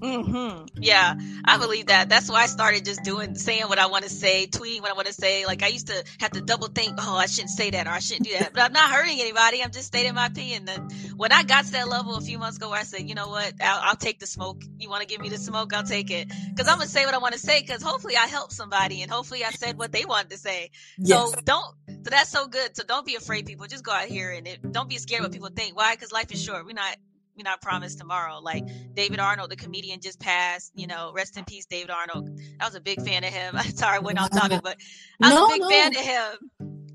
Mm-hmm. 0.00 0.66
Yeah, 0.82 1.14
I 1.44 1.58
believe 1.58 1.86
that. 1.86 2.08
That's 2.08 2.30
why 2.30 2.42
I 2.42 2.46
started 2.46 2.84
just 2.84 3.02
doing, 3.04 3.34
saying 3.34 3.64
what 3.64 3.78
I 3.78 3.86
want 3.86 4.04
to 4.04 4.10
say, 4.10 4.46
tweeting 4.46 4.80
what 4.80 4.90
I 4.90 4.94
want 4.94 5.06
to 5.08 5.12
say. 5.12 5.46
Like 5.46 5.62
I 5.62 5.68
used 5.68 5.88
to 5.88 6.04
have 6.20 6.30
to 6.32 6.40
double 6.40 6.68
think, 6.68 6.94
oh, 6.98 7.16
I 7.16 7.26
shouldn't 7.26 7.50
say 7.50 7.70
that 7.70 7.86
or 7.86 7.90
I 7.90 7.98
shouldn't 7.98 8.26
do 8.26 8.32
that. 8.38 8.52
But 8.52 8.62
I'm 8.62 8.72
not 8.72 8.90
hurting 8.90 9.20
anybody. 9.20 9.62
I'm 9.62 9.70
just 9.70 9.86
stating 9.88 10.14
my 10.14 10.26
opinion. 10.26 10.68
And 10.68 10.92
when 11.16 11.32
I 11.32 11.42
got 11.42 11.66
to 11.66 11.72
that 11.72 11.88
level 11.88 12.16
a 12.16 12.20
few 12.20 12.38
months 12.38 12.56
ago, 12.56 12.70
where 12.70 12.80
I 12.80 12.84
said, 12.84 13.08
you 13.08 13.14
know 13.14 13.28
what, 13.28 13.54
I'll, 13.60 13.80
I'll 13.90 13.96
take 13.96 14.18
the 14.18 14.26
smoke. 14.26 14.62
You 14.78 14.88
want 14.88 15.02
to 15.02 15.06
give 15.06 15.20
me 15.20 15.28
the 15.28 15.38
smoke? 15.38 15.74
I'll 15.74 15.84
take 15.84 16.10
it 16.10 16.28
because 16.50 16.68
I'm 16.68 16.78
gonna 16.78 16.88
say 16.88 17.04
what 17.04 17.14
I 17.14 17.18
want 17.18 17.34
to 17.34 17.40
say. 17.40 17.60
Because 17.60 17.82
hopefully 17.82 18.16
I 18.16 18.26
help 18.26 18.52
somebody, 18.52 19.02
and 19.02 19.10
hopefully 19.10 19.44
I 19.44 19.50
said 19.50 19.78
what 19.78 19.92
they 19.92 20.04
wanted 20.04 20.30
to 20.30 20.38
say. 20.38 20.70
Yes. 20.98 21.32
So 21.32 21.40
don't. 21.44 21.74
So 21.88 22.10
that's 22.10 22.30
so 22.30 22.46
good. 22.46 22.76
So 22.76 22.84
don't 22.84 23.04
be 23.04 23.16
afraid, 23.16 23.46
people. 23.46 23.66
Just 23.66 23.84
go 23.84 23.92
out 23.92 24.06
here 24.06 24.30
and 24.30 24.46
it, 24.46 24.72
don't 24.72 24.88
be 24.88 24.96
scared 24.96 25.22
what 25.22 25.32
people 25.32 25.50
think. 25.54 25.76
Why? 25.76 25.94
Because 25.94 26.12
life 26.12 26.32
is 26.32 26.42
short. 26.42 26.64
We're 26.64 26.72
not 26.72 26.96
we 27.40 27.44
not 27.44 27.62
promised 27.62 27.98
tomorrow. 27.98 28.38
Like 28.38 28.64
David 28.94 29.18
Arnold, 29.18 29.50
the 29.50 29.56
comedian, 29.56 30.00
just 30.00 30.20
passed. 30.20 30.72
You 30.74 30.86
know, 30.86 31.12
rest 31.14 31.38
in 31.38 31.44
peace, 31.44 31.66
David 31.66 31.90
Arnold. 31.90 32.38
I 32.60 32.66
was 32.66 32.74
a 32.74 32.80
big 32.80 33.02
fan 33.02 33.24
of 33.24 33.32
him. 33.32 33.56
I'm 33.56 33.70
sorry, 33.74 33.96
I 33.96 34.00
went 34.00 34.20
on 34.20 34.28
topic, 34.28 34.60
but 34.64 34.76
I 35.22 35.28
was 35.28 35.34
no, 35.34 35.46
a 35.46 35.48
big 35.48 35.60
no. 35.62 35.68
fan 35.68 35.96
of 35.96 36.02
him. 36.02 36.50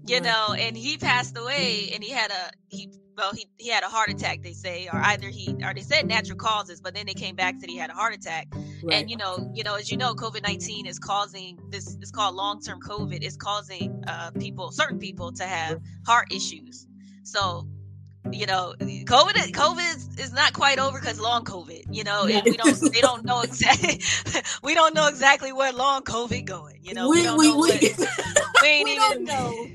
You 0.08 0.22
know, 0.22 0.54
and 0.54 0.78
he 0.78 0.98
passed 0.98 1.36
away, 1.36 1.90
and 1.94 2.04
he 2.04 2.12
had 2.12 2.30
a 2.30 2.52
he 2.70 2.92
well 3.18 3.34
he 3.34 3.48
he 3.58 3.70
had 3.70 3.84
a 3.84 3.88
heart 3.88 4.12
attack. 4.12 4.44
They 4.44 4.54
say, 4.54 4.88
or 4.94 5.00
either 5.00 5.30
he 5.30 5.56
or 5.64 5.74
they 5.74 5.82
said 5.82 6.08
natural 6.08 6.38
causes, 6.38 6.80
but 6.80 6.94
then 6.94 7.08
they 7.08 7.16
came 7.16 7.36
back 7.36 7.60
that 7.60 7.70
he 7.72 7.76
had 7.76 7.90
a 7.90 7.94
heart 7.94 8.14
attack. 8.14 8.48
Right. 8.84 8.98
And 8.98 9.10
you 9.10 9.18
know, 9.18 9.50
you 9.56 9.64
know, 9.64 9.76
as 9.76 9.90
you 9.90 9.98
know, 9.98 10.14
COVID 10.14 10.44
nineteen 10.44 10.86
is 10.86 11.00
causing 11.00 11.58
this. 11.72 11.98
It's 12.02 12.12
called 12.12 12.36
long 12.36 12.62
term 12.62 12.80
COVID. 12.82 13.24
It's 13.24 13.36
causing 13.36 14.04
uh, 14.08 14.30
people, 14.40 14.72
certain 14.72 15.00
people, 15.00 15.32
to 15.32 15.44
have 15.46 15.80
heart 16.06 16.32
issues. 16.32 16.86
So 17.24 17.68
you 18.32 18.46
know, 18.46 18.74
COVID 18.80 19.34
COVID 19.52 19.96
is, 19.96 20.20
is 20.20 20.34
not 20.34 20.54
quite 20.54 20.80
over 20.80 21.00
because 21.00 21.20
long 21.20 21.44
COVID. 21.44 21.86
You 21.92 22.04
know, 22.04 22.26
yeah. 22.26 22.42
we 22.44 22.58
don't 22.58 22.94
they 22.94 23.02
don't 23.02 23.24
know 23.26 23.42
exactly 23.42 24.02
we 24.64 24.74
don't 24.74 24.94
know 24.94 25.08
exactly 25.08 25.54
where 25.54 25.72
long 25.72 26.02
COVID 26.04 26.46
going. 26.46 26.80
You 26.82 26.94
know, 26.94 27.10
we, 27.10 27.18
we 27.18 27.24
don't 27.24 27.38
we, 27.38 27.48
know. 27.48 27.58
We, 27.58 27.70
we 28.62 28.68
ain't 28.68 28.86
we 28.86 28.92
even 28.94 29.24
know. 29.26 29.68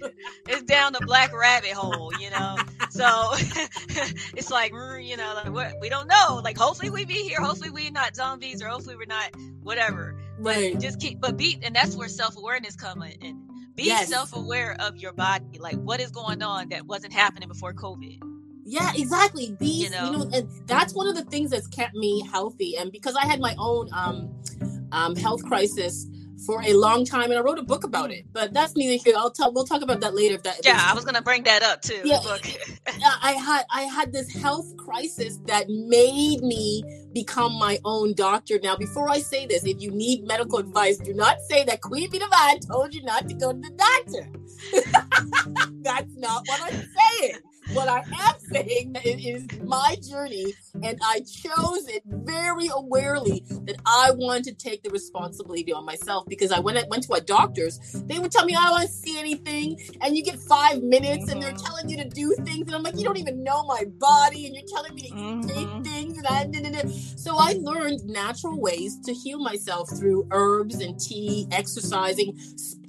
It's 0.49 0.63
down 0.63 0.93
the 0.93 1.01
black 1.07 1.33
rabbit 1.33 1.73
hole. 1.73 2.13
You 2.19 2.31
know, 2.31 2.57
so 2.91 3.05
it's 4.35 4.51
like 4.51 4.73
mm, 4.73 5.05
you 5.05 5.17
know, 5.17 5.43
like 5.53 5.81
we 5.81 5.89
don't 5.89 6.09
know. 6.09 6.41
Like 6.43 6.59
hopefully 6.59 6.91
we 6.91 7.05
be 7.05 7.23
here. 7.23 7.41
Hopefully 7.41 7.71
we're 7.71 7.91
not 7.91 8.17
zombies, 8.17 8.63
or 8.63 8.67
hopefully 8.67 8.97
we're 8.97 9.07
not 9.07 9.35
whatever. 9.63 10.17
Right. 10.39 10.73
But 10.75 10.83
just 10.83 11.01
keep 11.01 11.21
but 11.21 11.37
beat, 11.37 11.61
and 11.63 11.75
that's 11.75 11.97
where 11.97 12.09
self 12.09 12.37
awareness 12.37 12.77
comes 12.77 13.05
in 13.21 13.47
Be 13.75 13.85
yes. 13.85 14.09
self-aware 14.09 14.77
of 14.81 14.97
your 14.97 15.13
body, 15.13 15.59
like 15.59 15.77
what 15.77 16.01
is 16.01 16.11
going 16.11 16.43
on 16.43 16.71
that 16.71 16.87
wasn't 16.87 17.13
happening 17.13 17.49
before 17.49 17.73
COVID. 17.73 18.30
Yeah, 18.71 18.93
exactly. 18.95 19.57
Be 19.59 19.67
you 19.67 19.91
know, 19.91 20.05
you 20.05 20.11
know 20.13 20.31
and 20.33 20.49
that's 20.67 20.95
one 20.95 21.09
of 21.09 21.17
the 21.17 21.25
things 21.25 21.51
that's 21.51 21.67
kept 21.67 21.95
me 21.95 22.25
healthy. 22.31 22.77
And 22.77 22.93
because 22.93 23.17
I 23.17 23.27
had 23.27 23.41
my 23.41 23.57
own 23.59 23.89
um, 23.93 24.33
um, 24.93 25.17
health 25.17 25.45
crisis 25.45 26.07
for 26.47 26.63
a 26.63 26.73
long 26.75 27.05
time, 27.05 27.31
and 27.31 27.35
I 27.35 27.41
wrote 27.41 27.59
a 27.59 27.65
book 27.65 27.83
about 27.83 28.13
it. 28.13 28.27
But 28.33 28.53
that's 28.53 28.77
neither 28.77 29.03
here. 29.03 29.15
I'll 29.17 29.33
tell 29.33 29.53
We'll 29.53 29.65
talk 29.65 29.83
about 29.83 30.01
that 30.03 30.15
later. 30.15 30.37
If 30.37 30.45
that, 30.45 30.61
yeah, 30.65 30.81
I 30.87 30.95
was 30.95 31.05
gonna 31.05 31.21
bring 31.21 31.43
that 31.43 31.65
up 31.65 31.83
too. 31.83 32.01
Yeah, 32.99 33.15
I 33.21 33.33
had 33.33 33.65
I 33.73 33.83
had 33.83 34.13
this 34.13 34.33
health 34.33 34.77
crisis 34.77 35.39
that 35.47 35.69
made 35.69 36.43
me 36.43 36.85
become 37.13 37.59
my 37.59 37.81
own 37.85 38.15
doctor. 38.15 38.61
Now, 38.63 38.77
before 38.77 39.11
I 39.11 39.19
say 39.19 39.47
this, 39.47 39.65
if 39.65 39.81
you 39.81 39.91
need 39.91 40.25
medical 40.25 40.61
advice, 40.61 40.99
do 40.99 41.13
not 41.13 41.39
say 41.49 41.65
that 41.65 41.81
Queen 41.81 42.09
Bee 42.09 42.21
Divine 42.21 42.61
told 42.61 42.95
you 42.95 43.03
not 43.03 43.29
to 43.29 43.35
go 43.35 43.53
to 43.53 43.59
the 43.59 43.71
doctor. 43.71 44.31
that's 45.83 46.15
not 46.17 46.45
what 46.47 46.73
I'm 46.73 46.89
saying. 47.19 47.39
What 47.73 47.89
I 47.89 47.99
am 47.99 48.35
saying 48.53 48.97
is 49.05 49.47
my 49.63 49.97
journey, 50.09 50.55
and 50.83 50.99
I 51.05 51.21
chose 51.21 51.89
it 51.89 52.03
very 52.05 52.69
awarely 52.69 53.47
that 53.67 53.77
I 53.87 54.11
wanted 54.13 54.45
to 54.45 54.55
take 54.55 54.83
the 54.83 54.91
responsibility 54.91 55.73
on 55.73 55.85
myself 55.85 56.27
because 56.27 56.51
I 56.51 56.59
went 56.59 56.79
went 56.89 57.05
to 57.05 57.13
a 57.15 57.21
doctor's, 57.21 57.79
they 58.07 58.19
would 58.19 58.33
tell 58.33 58.45
me 58.45 58.55
I 58.55 58.63
don't 58.63 58.71
want 58.73 58.89
to 58.89 58.93
see 58.93 59.19
anything, 59.19 59.81
and 60.01 60.17
you 60.17 60.25
get 60.25 60.39
five 60.41 60.83
minutes, 60.83 61.25
mm-hmm. 61.25 61.33
and 61.33 61.43
they're 61.43 61.53
mm-hmm. 61.53 61.65
telling 61.65 61.89
you 61.89 61.97
to 61.99 62.09
do 62.09 62.35
things, 62.45 62.67
and 62.67 62.75
I'm 62.75 62.83
like, 62.83 62.97
you 62.97 63.05
don't 63.05 63.19
even 63.19 63.45
know 63.45 63.65
my 63.65 63.85
body, 63.99 64.47
and 64.47 64.55
you're 64.55 64.65
telling 64.67 64.95
me 64.95 65.03
to 65.03 65.15
mm-hmm. 65.15 65.49
take 65.49 65.85
things, 65.85 66.19
and 66.19 66.27
I, 66.77 66.87
so 67.17 67.37
I 67.39 67.55
learned 67.61 68.05
natural 68.07 68.61
ways 68.61 68.99
to 69.05 69.13
heal 69.13 69.39
myself 69.39 69.91
through 69.97 70.27
herbs 70.31 70.77
and 70.81 70.99
tea, 70.99 71.47
exercising, 71.51 72.39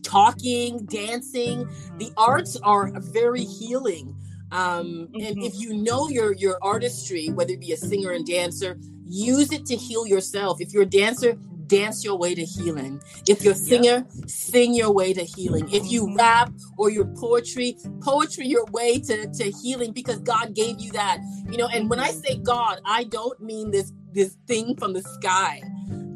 talking, 0.03 0.85
dancing. 0.85 1.69
The 1.97 2.11
arts 2.17 2.57
are 2.63 2.91
very 3.00 3.43
healing. 3.43 4.15
Um, 4.51 4.86
mm-hmm. 4.86 5.15
And 5.15 5.43
if 5.43 5.60
you 5.60 5.74
know 5.74 6.10
your 6.10 6.34
your 6.34 6.58
artistry, 6.62 7.29
whether 7.29 7.53
it 7.53 7.60
be 7.60 7.72
a 7.72 7.77
singer 7.77 8.12
and 8.12 8.25
dancer, 8.25 8.77
use 9.05 9.51
it 9.51 9.65
to 9.67 9.75
heal 9.75 10.05
yourself. 10.05 10.60
If 10.60 10.74
you're 10.74 10.84
a 10.84 10.88
dancer, 10.88 11.38
dance 11.67 12.03
your 12.03 12.17
way 12.17 12.36
to 12.36 12.43
healing. 12.43 13.01
If 13.29 13.43
you're 13.43 13.53
a 13.53 13.55
singer, 13.55 14.05
yeah. 14.13 14.25
sing 14.27 14.74
your 14.74 14.91
way 14.91 15.13
to 15.13 15.24
healing. 15.24 15.70
If 15.72 15.89
you 15.89 16.05
mm-hmm. 16.05 16.17
rap 16.17 16.51
or 16.77 16.89
your 16.89 17.05
poetry, 17.05 17.77
poetry 18.01 18.48
your 18.48 18.65
way 18.65 19.00
to, 19.00 19.31
to 19.31 19.51
healing 19.63 19.93
because 19.93 20.20
God 20.20 20.53
gave 20.53 20.81
you 20.81 20.91
that. 20.91 21.20
You 21.50 21.58
know, 21.58 21.67
and 21.67 21.89
when 21.89 22.00
I 22.00 22.12
say 22.12 22.38
God, 22.38 22.81
I 22.86 23.05
don't 23.05 23.39
mean 23.39 23.72
this 23.72 23.93
this 24.12 24.38
thing 24.48 24.75
from 24.75 24.91
the 24.91 25.01
sky. 25.01 25.62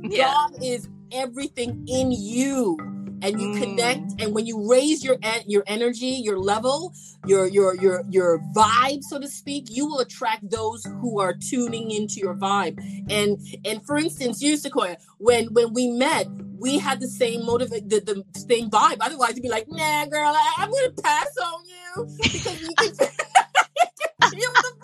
Yeah. 0.03 0.33
God 0.33 0.61
is 0.61 0.89
everything 1.11 1.85
in 1.87 2.11
you 2.11 2.77
and 3.21 3.39
you 3.39 3.49
mm. 3.49 3.59
connect 3.59 4.21
and 4.21 4.33
when 4.33 4.45
you 4.45 4.69
raise 4.69 5.03
your 5.03 5.17
your 5.45 5.63
energy 5.67 6.07
your 6.07 6.37
level 6.37 6.93
your 7.25 7.47
your 7.47 7.75
your 7.75 8.03
your 8.09 8.39
vibe 8.55 9.01
so 9.03 9.19
to 9.19 9.27
speak 9.27 9.65
you 9.69 9.85
will 9.85 9.99
attract 9.99 10.49
those 10.49 10.83
who 11.01 11.19
are 11.19 11.33
tuning 11.33 11.91
into 11.91 12.15
your 12.15 12.35
vibe 12.35 12.77
and 13.09 13.39
and 13.65 13.85
for 13.85 13.97
instance 13.97 14.41
you 14.41 14.57
sequoia 14.57 14.97
when 15.17 15.45
when 15.53 15.73
we 15.73 15.89
met 15.89 16.27
we 16.57 16.77
had 16.77 16.99
the 16.99 17.07
same 17.07 17.45
motive 17.45 17.69
the, 17.69 17.81
the 17.81 18.23
same 18.39 18.69
vibe 18.69 18.97
otherwise 19.01 19.35
you'd 19.35 19.43
be 19.43 19.49
like 19.49 19.67
nah 19.69 20.05
girl 20.05 20.31
I, 20.35 20.53
i'm 20.57 20.71
gonna 20.71 20.91
pass 20.91 21.27
on 21.43 21.61
you 21.65 22.17
because 22.21 22.61
you 22.61 22.69
can 22.77 22.95
feel 22.95 24.51
the 24.53 24.74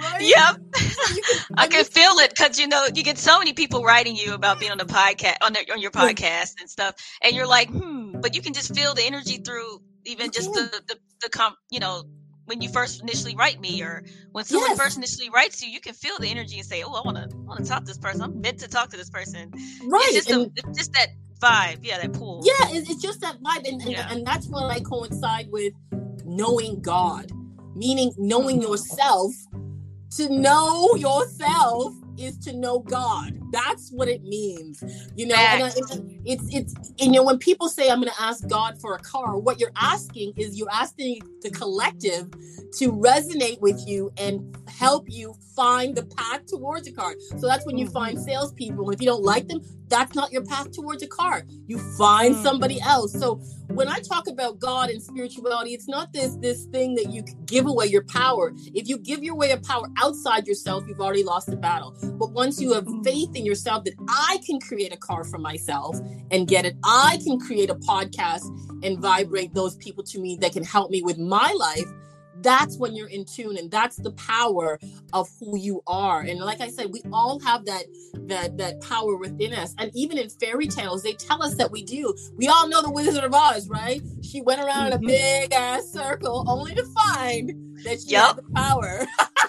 right? 0.00 0.20
yep 0.20 0.56
I 1.56 1.66
can 1.66 1.84
feel 1.84 2.12
it 2.18 2.30
because 2.30 2.58
you 2.58 2.68
know 2.68 2.86
you 2.94 3.02
get 3.02 3.18
so 3.18 3.38
many 3.38 3.52
people 3.52 3.82
writing 3.82 4.16
you 4.16 4.34
about 4.34 4.60
being 4.60 4.72
on 4.72 4.78
the 4.78 4.84
podcast 4.84 5.36
on, 5.40 5.52
the, 5.52 5.60
on 5.72 5.80
your 5.80 5.90
podcast 5.90 6.60
and 6.60 6.68
stuff, 6.68 6.94
and 7.22 7.34
you're 7.34 7.46
like, 7.46 7.68
hmm, 7.68 8.20
but 8.20 8.34
you 8.34 8.42
can 8.42 8.52
just 8.52 8.74
feel 8.74 8.94
the 8.94 9.02
energy 9.02 9.38
through 9.38 9.80
even 10.04 10.30
just 10.30 10.52
the 10.52 10.82
the, 10.88 10.96
the 11.22 11.28
com, 11.28 11.54
you 11.70 11.80
know 11.80 12.04
when 12.46 12.60
you 12.60 12.68
first 12.68 13.00
initially 13.00 13.36
write 13.36 13.60
me 13.60 13.80
or 13.80 14.02
when 14.32 14.44
someone 14.44 14.70
yes. 14.70 14.78
first 14.78 14.96
initially 14.96 15.30
writes 15.30 15.62
you, 15.62 15.70
you 15.70 15.80
can 15.80 15.94
feel 15.94 16.18
the 16.18 16.28
energy 16.28 16.58
and 16.58 16.66
say, 16.66 16.82
"Oh, 16.82 16.92
I 16.94 17.02
want 17.04 17.16
to 17.16 17.36
want 17.36 17.60
to 17.60 17.66
talk 17.66 17.80
to 17.80 17.86
this 17.86 17.98
person. 17.98 18.22
I'm 18.22 18.40
meant 18.40 18.58
to 18.60 18.68
talk 18.68 18.90
to 18.90 18.96
this 18.96 19.08
person." 19.08 19.52
Right. 19.86 20.02
It's 20.08 20.26
just, 20.26 20.30
and, 20.30 20.58
a, 20.58 20.72
just 20.72 20.92
that 20.94 21.08
vibe. 21.38 21.78
Yeah, 21.82 22.00
that 22.00 22.12
pull. 22.12 22.42
Yeah, 22.44 22.76
it's, 22.76 22.90
it's 22.90 23.02
just 23.02 23.20
that 23.20 23.40
vibe, 23.40 23.68
and 23.68 23.80
and, 23.82 23.90
yeah. 23.90 24.12
and 24.12 24.26
that's 24.26 24.48
what 24.48 24.64
I 24.64 24.80
coincide 24.80 25.48
with 25.50 25.74
knowing 26.24 26.80
God, 26.80 27.30
meaning 27.74 28.12
knowing 28.18 28.60
mm-hmm. 28.60 28.70
yourself 28.70 29.32
to 30.16 30.28
know 30.28 30.94
yourself 30.96 31.94
is 32.18 32.36
to 32.38 32.52
know 32.52 32.80
God. 32.80 33.38
That's 33.52 33.90
what 33.90 34.08
it 34.08 34.22
means. 34.22 34.82
You 35.16 35.26
know, 35.26 35.36
and 35.36 35.72
it's, 35.76 35.90
it's, 36.24 36.54
it's 36.54 36.92
you 36.98 37.10
know 37.10 37.22
when 37.22 37.38
people 37.38 37.68
say 37.68 37.90
I'm 37.90 38.00
going 38.00 38.12
to 38.12 38.22
ask 38.22 38.46
God 38.48 38.80
for 38.80 38.94
a 38.94 38.98
car, 38.98 39.38
what 39.38 39.58
you're 39.58 39.72
asking 39.76 40.34
is 40.36 40.58
you're 40.58 40.72
asking 40.72 41.20
the 41.42 41.50
collective 41.50 42.30
to 42.78 42.92
resonate 42.92 43.60
with 43.60 43.82
you 43.86 44.12
and 44.16 44.56
help 44.68 45.06
you 45.08 45.34
find 45.56 45.96
the 45.96 46.04
path 46.04 46.46
towards 46.46 46.86
a 46.88 46.92
car. 46.92 47.14
So 47.38 47.46
that's 47.46 47.64
when 47.66 47.78
you 47.78 47.86
mm-hmm. 47.86 47.94
find 47.94 48.20
salespeople. 48.20 48.90
If 48.90 49.00
you 49.00 49.06
don't 49.06 49.22
like 49.22 49.48
them, 49.48 49.60
that's 49.90 50.14
not 50.14 50.32
your 50.32 50.44
path 50.44 50.70
towards 50.70 51.02
a 51.02 51.06
car. 51.06 51.42
You 51.66 51.78
find 51.98 52.34
mm. 52.34 52.42
somebody 52.42 52.80
else. 52.80 53.12
So 53.12 53.36
when 53.68 53.88
I 53.88 53.98
talk 53.98 54.28
about 54.28 54.58
God 54.58 54.88
and 54.88 55.02
spirituality, 55.02 55.74
it's 55.74 55.88
not 55.88 56.12
this 56.12 56.36
this 56.36 56.64
thing 56.66 56.94
that 56.94 57.10
you 57.10 57.22
give 57.44 57.66
away 57.66 57.86
your 57.86 58.04
power. 58.04 58.52
If 58.72 58.88
you 58.88 58.96
give 58.98 59.22
your 59.22 59.34
way 59.34 59.50
of 59.50 59.62
power 59.62 59.86
outside 59.98 60.46
yourself, 60.46 60.84
you've 60.86 61.00
already 61.00 61.24
lost 61.24 61.48
the 61.50 61.56
battle. 61.56 61.96
But 62.18 62.32
once 62.32 62.60
you 62.60 62.72
have 62.72 62.84
mm. 62.84 63.04
faith 63.04 63.34
in 63.34 63.44
yourself 63.44 63.84
that 63.84 63.94
I 64.08 64.38
can 64.46 64.60
create 64.60 64.94
a 64.94 64.96
car 64.96 65.24
for 65.24 65.38
myself 65.38 65.98
and 66.30 66.46
get 66.46 66.64
it, 66.64 66.76
I 66.84 67.18
can 67.24 67.38
create 67.38 67.68
a 67.68 67.74
podcast 67.74 68.46
and 68.84 68.98
vibrate 68.98 69.54
those 69.54 69.76
people 69.76 70.04
to 70.04 70.20
me 70.20 70.36
that 70.40 70.52
can 70.52 70.64
help 70.64 70.90
me 70.90 71.02
with 71.02 71.18
my 71.18 71.52
life 71.58 71.86
that's 72.42 72.76
when 72.78 72.94
you're 72.94 73.08
in 73.08 73.24
tune 73.24 73.56
and 73.56 73.70
that's 73.70 73.96
the 73.96 74.12
power 74.12 74.78
of 75.12 75.28
who 75.38 75.56
you 75.56 75.82
are. 75.86 76.20
And 76.20 76.40
like 76.40 76.60
i 76.60 76.68
said 76.68 76.92
we 76.92 77.02
all 77.12 77.40
have 77.40 77.64
that 77.66 77.84
that 78.28 78.58
that 78.58 78.80
power 78.80 79.16
within 79.16 79.52
us. 79.52 79.74
And 79.78 79.90
even 79.94 80.18
in 80.18 80.28
fairy 80.28 80.66
tales 80.66 81.02
they 81.02 81.14
tell 81.14 81.42
us 81.42 81.54
that 81.56 81.70
we 81.70 81.82
do. 81.82 82.14
We 82.36 82.48
all 82.48 82.68
know 82.68 82.82
the 82.82 82.90
wizard 82.90 83.24
of 83.24 83.34
oz 83.34 83.68
right? 83.68 84.02
She 84.22 84.40
went 84.40 84.60
around 84.60 84.88
in 84.88 84.92
a 84.92 84.96
mm-hmm. 84.96 85.06
big 85.06 85.52
ass 85.52 85.86
circle 85.86 86.44
only 86.48 86.74
to 86.74 86.84
find 86.84 87.69
that 87.84 88.00
she 88.00 88.10
yep. 88.10 88.26
had 88.26 88.36
the 88.36 88.42
power. 88.54 89.06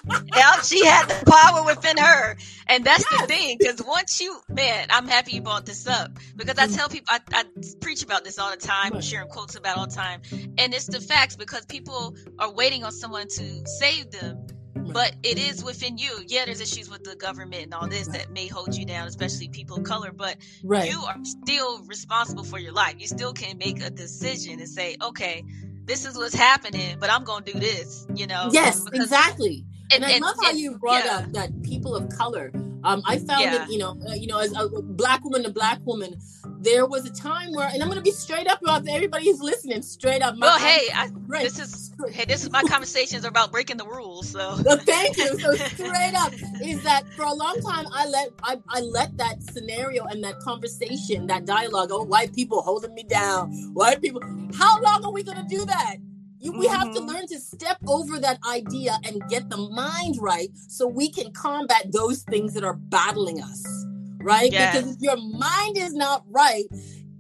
yep, 0.36 0.64
she 0.64 0.86
had 0.86 1.08
the 1.08 1.32
power 1.32 1.66
within 1.66 1.98
her. 1.98 2.38
And 2.68 2.86
that's 2.86 3.06
yes. 3.12 3.22
the 3.22 3.28
thing, 3.28 3.58
because 3.60 3.84
once 3.86 4.22
you, 4.22 4.40
man, 4.50 4.88
I'm 4.90 5.08
happy 5.08 5.34
you 5.34 5.42
brought 5.42 5.66
this 5.66 5.88
up 5.88 6.18
because 6.36 6.58
I 6.58 6.68
tell 6.68 6.90
people, 6.90 7.08
I, 7.10 7.20
I 7.34 7.44
preach 7.82 8.04
about 8.04 8.24
this 8.24 8.40
all 8.40 8.52
the 8.52 8.58
time, 8.58 8.94
I'm 8.94 9.02
sharing 9.02 9.28
quotes 9.28 9.56
about 9.56 9.78
all 9.78 9.88
the 9.88 9.96
time. 9.96 10.22
And 10.58 10.74
it's 10.74 10.88
the 10.88 11.02
facts 11.02 11.36
because 11.36 11.66
people 11.66 12.16
are 12.40 12.52
waiting 12.52 12.84
on 12.84 12.92
someone 12.92 13.28
to 13.28 13.68
save 13.68 14.12
them. 14.12 14.46
But 14.74 15.16
it 15.24 15.38
is 15.38 15.64
within 15.64 15.98
you. 15.98 16.12
Yeah, 16.28 16.46
there's 16.46 16.60
issues 16.60 16.90
with 16.90 17.04
the 17.04 17.16
government 17.16 17.64
and 17.64 17.74
all 17.74 17.88
this 17.88 18.08
that 18.08 18.32
may 18.32 18.48
hold 18.48 18.76
you 18.76 18.86
down, 18.86 19.08
especially 19.08 19.48
people 19.48 19.78
of 19.78 19.84
color. 19.84 20.12
But 20.12 20.38
right. 20.64 20.90
you 20.90 21.02
are 21.04 21.18
still 21.24 21.84
responsible 21.84 22.44
for 22.44 22.60
your 22.60 22.74
life. 22.74 22.96
You 22.98 23.08
still 23.08 23.32
can 23.32 23.58
make 23.58 23.82
a 23.82 23.90
decision 23.90 24.60
and 24.60 24.68
say, 24.68 24.98
okay, 25.02 25.46
this 25.92 26.06
is 26.06 26.16
what's 26.18 26.34
happening, 26.34 26.96
but 27.02 27.10
I'm 27.12 27.26
gonna 27.26 27.44
do 27.44 27.60
this, 27.60 28.08
you 28.16 28.26
know? 28.26 28.48
Yes, 28.54 28.82
because, 28.86 29.04
exactly. 29.04 29.66
And, 29.94 30.06
and, 30.06 30.24
I 30.24 30.26
love 30.26 30.38
how 30.42 30.52
you 30.52 30.78
brought 30.78 31.04
yeah. 31.04 31.18
up 31.18 31.34
that 31.34 31.64
people 31.64 31.98
of 31.98 32.08
color. 32.08 32.50
Um, 32.86 33.02
I 33.06 33.18
found 33.18 33.42
yeah. 33.42 33.58
that 33.58 33.70
you 33.70 33.78
know, 33.78 34.00
uh, 34.10 34.14
you 34.14 34.28
know, 34.28 34.40
as 34.40 34.54
a 34.54 34.70
black 34.70 35.22
woman 35.26 35.44
to 35.44 35.52
black 35.52 35.80
woman, 35.84 36.18
there 36.62 36.86
was 36.86 37.06
a 37.06 37.12
time 37.12 37.54
where, 37.54 37.68
and 37.68 37.82
I'm 37.82 37.88
going 37.88 37.98
to 37.98 38.04
be 38.04 38.12
straight 38.12 38.48
up 38.48 38.62
about 38.62 38.88
everybody 38.88 39.26
who's 39.26 39.42
listening, 39.42 39.82
straight 39.82 40.22
up. 40.22 40.36
well, 40.38 40.60
hey, 40.60 40.88
I, 40.94 41.10
this 41.28 41.60
is 41.60 41.92
hey, 42.12 42.26
this 42.26 42.44
is 42.44 42.52
my 42.52 42.62
conversations 42.64 43.26
are 43.26 43.30
about 43.30 43.52
breaking 43.52 43.78
the 43.78 43.86
rules. 43.86 44.30
So, 44.30 44.58
well, 44.66 44.78
thank 44.78 45.18
you. 45.18 45.40
So 45.40 45.56
straight 45.56 46.14
up 46.16 46.34
is 46.62 46.84
that 46.84 47.12
for 47.14 47.24
a 47.24 47.34
long 47.34 47.60
time 47.62 47.86
I 47.92 48.08
let 48.08 48.30
I, 48.44 48.60
I 48.70 48.82
let 48.82 49.18
that 49.18 49.42
scenario 49.42 50.06
and 50.06 50.24
that 50.24 50.40
conversation, 50.40 51.28
that 51.28 51.46
dialogue, 51.46 51.90
oh, 51.92 52.04
white 52.04 52.34
people 52.34 52.62
holding 52.62 52.94
me 52.94 53.04
down, 53.04 53.52
white 53.74 54.02
people. 54.02 54.22
How 54.54 54.80
long 54.82 55.04
are 55.04 55.12
we 55.12 55.24
going 55.24 55.42
to 55.42 55.48
do 55.48 55.66
that? 55.66 55.96
You, 56.40 56.54
we 56.54 56.66
have 56.68 56.92
to 56.94 57.00
mm-hmm. 57.00 57.08
learn 57.08 57.28
to 57.28 57.40
step 57.40 57.78
over 57.88 58.20
that 58.20 58.40
idea 58.50 58.98
and 59.06 59.22
get 59.30 59.50
the 59.50 59.58
mind 59.58 60.18
right 60.20 60.50
so 60.56 60.88
we 60.88 61.10
can 61.12 61.32
combat 61.34 61.92
those 61.92 62.24
things 62.24 62.56
that 62.56 62.64
are 62.64 62.74
battling 62.74 63.42
us 63.44 63.86
right? 64.24 64.52
Yes. 64.52 64.76
Because 64.76 64.96
if 64.96 65.02
your 65.02 65.18
mind 65.18 65.78
is 65.78 65.94
not 65.94 66.24
right, 66.30 66.66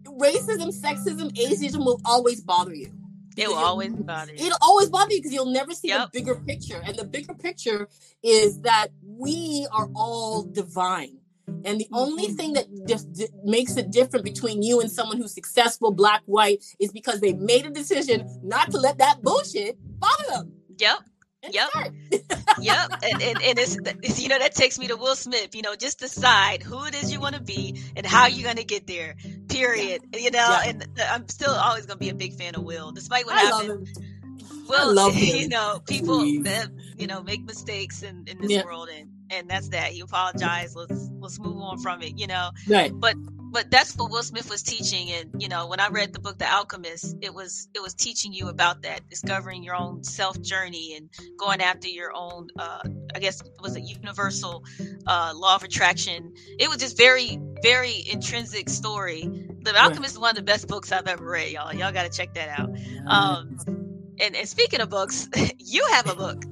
racism, 0.06 0.70
sexism, 0.74 1.32
ageism 1.36 1.80
will 1.80 2.02
always 2.06 2.42
bother 2.42 2.74
you. 2.74 2.92
It 3.38 3.48
will 3.48 3.56
always 3.56 3.94
bother 3.94 4.34
you. 4.34 4.46
It'll 4.46 4.58
always 4.62 4.90
bother 4.90 5.14
you 5.14 5.20
because 5.20 5.34
you'll 5.34 5.52
never 5.52 5.74
see 5.74 5.88
yep. 5.88 6.12
the 6.12 6.20
bigger 6.20 6.36
picture. 6.36 6.82
And 6.84 6.98
the 6.98 7.06
bigger 7.06 7.34
picture 7.34 7.88
is 8.22 8.62
that 8.62 8.90
we 9.04 9.68
are 9.72 9.90
all 9.96 10.44
divine. 10.44 11.18
And 11.66 11.80
the 11.80 11.88
only 11.92 12.28
mm-hmm. 12.28 12.36
thing 12.36 12.54
that 12.54 12.68
just 12.88 13.12
d- 13.14 13.28
makes 13.44 13.76
it 13.78 13.92
different 13.92 14.26
between 14.26 14.64
you 14.64 14.80
and 14.80 14.92
someone 14.92 15.18
who's 15.18 15.34
successful, 15.34 15.92
black, 15.92 16.22
white, 16.26 16.64
is 16.80 16.92
because 16.92 17.20
they 17.20 17.34
made 17.34 17.66
a 17.66 17.70
decision 17.70 18.28
not 18.44 18.72
to 18.72 18.78
let 18.78 18.98
that 19.00 19.22
bullshit 19.22 19.78
bother 20.00 20.24
them. 20.30 20.54
Yep. 20.78 21.00
Yep. 21.50 21.70
yep. 22.60 22.92
And, 23.04 23.22
and, 23.22 23.42
and 23.42 23.60
it's, 23.60 23.78
it's, 24.04 24.22
you 24.22 24.30
know, 24.30 24.38
that 24.38 24.54
takes 24.54 24.78
me 24.78 24.88
to 24.88 24.96
Will 24.96 25.16
Smith. 25.16 25.56
You 25.56 25.64
know, 25.64 25.76
just 25.76 26.00
decide 26.00 26.62
who 26.62 26.86
it 26.86 26.94
is 26.96 27.12
you 27.12 27.20
want 27.20 27.36
to 27.36 27.42
be 27.42 27.82
and 27.96 28.06
how 28.06 28.28
you're 28.28 28.44
going 28.44 28.58
to 28.58 28.64
get 28.64 28.86
there. 28.86 29.16
Period. 29.50 30.04
Yeah. 30.14 30.20
You 30.20 30.32
know, 30.32 30.38
yeah. 30.38 30.64
and 30.66 30.88
I'm 31.10 31.28
still 31.28 31.52
always 31.52 31.86
gonna 31.86 31.98
be 31.98 32.10
a 32.10 32.16
big 32.16 32.34
fan 32.34 32.56
of 32.56 32.64
Will, 32.64 32.92
despite 32.92 33.26
what 33.26 33.36
I 33.36 33.42
happened. 33.42 33.88
Will, 34.68 34.94
love 34.94 35.16
you 35.18 35.48
know, 35.50 35.82
people 35.88 36.20
that 36.44 36.70
you 36.98 37.08
know 37.08 37.22
make 37.24 37.44
mistakes 37.44 38.04
in, 38.04 38.24
in 38.28 38.40
this 38.40 38.52
yeah. 38.52 38.64
world, 38.64 38.90
and 38.90 39.10
and 39.30 39.50
that's 39.50 39.70
that. 39.70 39.92
He 39.92 40.00
apologized. 40.02 40.76
Let's 40.76 41.10
let's 41.20 41.40
move 41.40 41.58
on 41.58 41.80
from 41.80 42.02
it. 42.02 42.18
You 42.18 42.28
know, 42.28 42.52
right? 42.68 42.92
But 42.94 43.16
but 43.52 43.70
that's 43.70 43.96
what 43.98 44.10
Will 44.10 44.24
Smith 44.24 44.50
was 44.50 44.64
teaching. 44.64 45.12
And 45.12 45.42
you 45.42 45.50
know, 45.50 45.68
when 45.68 45.80
I 45.80 45.90
read 45.90 46.14
the 46.14 46.20
book 46.20 46.38
The 46.38 46.52
Alchemist, 46.52 47.18
it 47.22 47.34
was 47.34 47.68
it 47.76 47.82
was 47.82 47.94
teaching 47.94 48.34
you 48.34 48.48
about 48.48 48.82
that, 48.84 49.10
discovering 49.10 49.64
your 49.64 49.76
own 49.76 50.04
self 50.04 50.40
journey 50.42 50.96
and 50.96 51.10
going 51.38 51.62
after 51.62 51.88
your 51.88 52.12
own. 52.16 52.48
Uh, 52.58 52.82
I 53.14 53.20
guess 53.20 53.42
it 53.42 53.62
was 53.62 53.76
a 53.76 53.82
universal 53.82 54.64
uh, 55.06 55.34
law 55.36 55.56
of 55.56 55.64
attraction. 55.64 56.34
It 56.58 56.70
was 56.70 56.78
just 56.78 56.98
very 56.98 57.40
very 57.62 58.04
intrinsic 58.10 58.70
story. 58.70 59.22
The 59.62 59.80
Alchemist 59.80 60.14
is 60.14 60.20
one 60.20 60.32
of 60.32 60.36
the 60.38 60.42
best 60.42 60.68
books 60.68 60.92
I've 60.92 61.08
ever 61.08 61.24
read, 61.24 61.52
y'all. 61.52 61.74
Y'all 61.74 61.92
got 61.92 62.12
to 62.12 62.18
check 62.18 62.34
that 62.34 62.50
out. 62.60 62.70
Um, 63.06 63.58
and, 64.20 64.36
and 64.36 64.48
speaking 64.48 64.82
of 64.82 64.90
books, 64.90 65.30
you 65.58 65.86
have 65.92 66.10
a 66.10 66.16
book. 66.16 66.44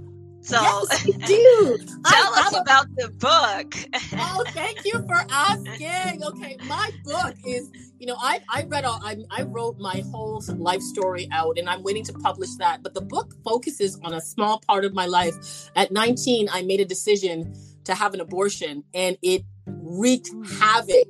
So 0.41 0.55
yes, 0.62 1.03
do. 1.27 1.77
tell 2.05 2.34
I, 2.34 2.43
us 2.46 2.53
I, 2.53 2.60
about 2.60 2.88
the 2.96 3.10
book. 3.10 3.75
oh, 4.13 4.43
thank 4.50 4.86
you 4.86 4.93
for 5.05 5.25
asking. 5.29 6.24
Okay, 6.24 6.58
my 6.65 6.91
book 7.03 7.36
is, 7.46 7.69
you 8.00 8.08
know, 8.08 8.15
I 8.19 8.39
I 8.50 8.63
read 8.63 8.86
all 8.86 9.00
I, 9.03 9.17
I 9.29 9.43
wrote 9.43 9.77
my 9.79 10.03
whole 10.12 10.41
life 10.58 10.81
story 10.81 11.27
out 11.31 11.58
and 11.58 11.69
I'm 11.69 11.84
waiting 11.84 12.03
to 12.05 12.13
publish 12.13 12.55
that. 12.55 12.84
But 12.84 12.93
the 12.93 13.01
book 13.01 13.34
focuses 13.43 14.00
on 14.03 14.13
a 14.13 14.22
small 14.22 14.62
part 14.67 14.86
of 14.86 14.93
my 14.93 15.05
life. 15.05 15.69
At 15.75 15.91
19, 15.91 16.48
I 16.51 16.62
made 16.62 16.79
a 16.79 16.86
decision 16.86 17.53
to 17.84 17.93
have 17.93 18.13
an 18.13 18.22
abortion 18.22 18.84
and 18.93 19.17
it 19.22 19.43
wreaked 19.65 20.29
hmm. 20.29 20.43
havoc 20.43 21.08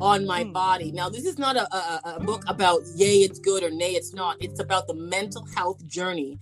on 0.00 0.26
my 0.26 0.44
hmm. 0.44 0.52
body. 0.52 0.92
Now, 0.92 1.08
this 1.08 1.24
is 1.24 1.38
not 1.38 1.56
a, 1.56 1.74
a, 1.74 2.14
a 2.16 2.20
book 2.20 2.44
about 2.46 2.82
yay, 2.94 3.18
it's 3.18 3.38
good 3.38 3.62
or 3.62 3.70
nay, 3.70 3.92
it's 3.92 4.14
not. 4.14 4.36
It's 4.40 4.60
about 4.60 4.86
the 4.86 4.94
mental 4.94 5.46
health 5.54 5.86
journey 5.86 6.38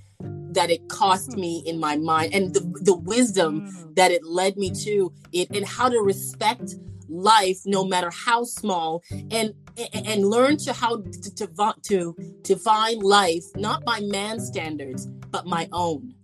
that 0.57 0.71
it 0.71 0.89
cost 0.89 1.37
me 1.37 1.63
in 1.67 1.79
my 1.79 1.97
mind 1.97 2.35
and 2.35 2.55
the, 2.55 2.61
the 2.83 2.97
wisdom 2.97 3.61
mm. 3.61 3.95
that 3.95 4.11
it 4.11 4.25
led 4.25 4.57
me 4.57 4.71
to 4.71 5.13
it 5.33 5.55
and 5.55 5.67
how 5.67 5.89
to 5.89 5.99
respect 6.01 6.75
life 7.09 7.59
no 7.67 7.85
matter 7.85 8.11
how 8.11 8.43
small 8.43 9.03
and 9.31 9.55
and 9.93 10.27
learn 10.27 10.57
to 10.57 10.73
how 10.73 10.97
to 10.97 11.35
to, 11.35 11.75
to 11.83 12.17
define 12.43 12.99
life 12.99 13.45
not 13.55 13.85
by 13.85 14.01
man's 14.01 14.47
standards 14.47 15.07
but 15.31 15.47
my 15.47 15.69
own 15.73 16.16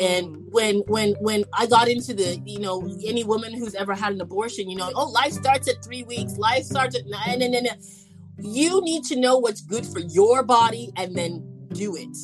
and 0.00 0.26
mm. 0.28 0.44
when 0.50 0.76
when 0.86 1.14
when 1.20 1.44
i 1.52 1.66
got 1.66 1.88
into 1.88 2.14
the 2.14 2.40
you 2.44 2.58
know 2.58 2.86
any 3.06 3.24
woman 3.24 3.52
who's 3.52 3.74
ever 3.74 3.94
had 3.94 4.12
an 4.12 4.20
abortion 4.20 4.68
you 4.68 4.76
know 4.76 4.90
oh 4.94 5.08
life 5.08 5.32
starts 5.32 5.68
at 5.68 5.84
three 5.84 6.02
weeks 6.04 6.36
life 6.36 6.64
starts 6.64 6.96
at 6.96 7.06
nine 7.06 7.42
and 7.42 7.54
then 7.54 7.68
you 8.38 8.80
need 8.82 9.04
to 9.04 9.16
know 9.16 9.38
what's 9.38 9.60
good 9.60 9.86
for 9.86 10.00
your 10.00 10.42
body 10.42 10.90
and 10.96 11.14
then 11.16 11.42
do 11.72 11.96
it 11.96 12.16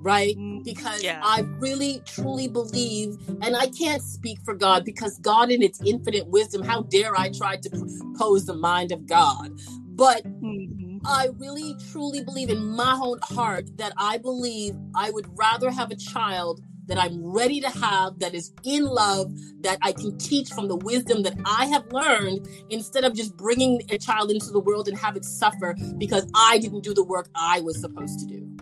right? 0.00 0.36
Mm, 0.36 0.64
because 0.64 1.02
yeah. 1.02 1.20
I 1.22 1.40
really 1.58 2.02
truly 2.06 2.48
believe, 2.48 3.16
and 3.42 3.56
I 3.56 3.66
can't 3.68 4.02
speak 4.02 4.38
for 4.44 4.54
God 4.54 4.84
because 4.84 5.18
God, 5.18 5.50
in 5.50 5.62
its 5.62 5.80
infinite 5.84 6.28
wisdom, 6.28 6.62
how 6.62 6.82
dare 6.82 7.18
I 7.18 7.30
try 7.30 7.56
to 7.56 7.70
pose 8.16 8.46
the 8.46 8.54
mind 8.54 8.92
of 8.92 9.06
God? 9.06 9.58
But 9.86 10.24
mm-hmm. 10.24 10.98
I 11.04 11.28
really 11.38 11.76
truly 11.90 12.22
believe 12.22 12.50
in 12.50 12.64
my 12.64 12.98
own 13.02 13.18
heart 13.22 13.76
that 13.78 13.92
I 13.96 14.18
believe 14.18 14.74
I 14.94 15.10
would 15.10 15.26
rather 15.36 15.70
have 15.70 15.90
a 15.90 15.96
child 15.96 16.60
that 16.88 16.98
I'm 16.98 17.24
ready 17.24 17.60
to 17.60 17.70
have, 17.70 18.18
that 18.18 18.34
is 18.34 18.52
in 18.64 18.84
love, 18.84 19.32
that 19.60 19.78
I 19.82 19.92
can 19.92 20.18
teach 20.18 20.50
from 20.50 20.68
the 20.68 20.76
wisdom 20.76 21.22
that 21.22 21.38
I 21.44 21.66
have 21.66 21.84
learned, 21.92 22.48
instead 22.70 23.04
of 23.04 23.14
just 23.14 23.36
bringing 23.36 23.82
a 23.90 23.98
child 23.98 24.30
into 24.30 24.50
the 24.50 24.60
world 24.60 24.88
and 24.88 24.98
have 24.98 25.16
it 25.16 25.24
suffer 25.24 25.76
because 25.98 26.26
I 26.34 26.58
didn't 26.58 26.82
do 26.82 26.92
the 26.92 27.04
work 27.04 27.28
I 27.34 27.60
was 27.60 27.80
supposed 27.80 28.18
to 28.20 28.26
do. 28.26 28.58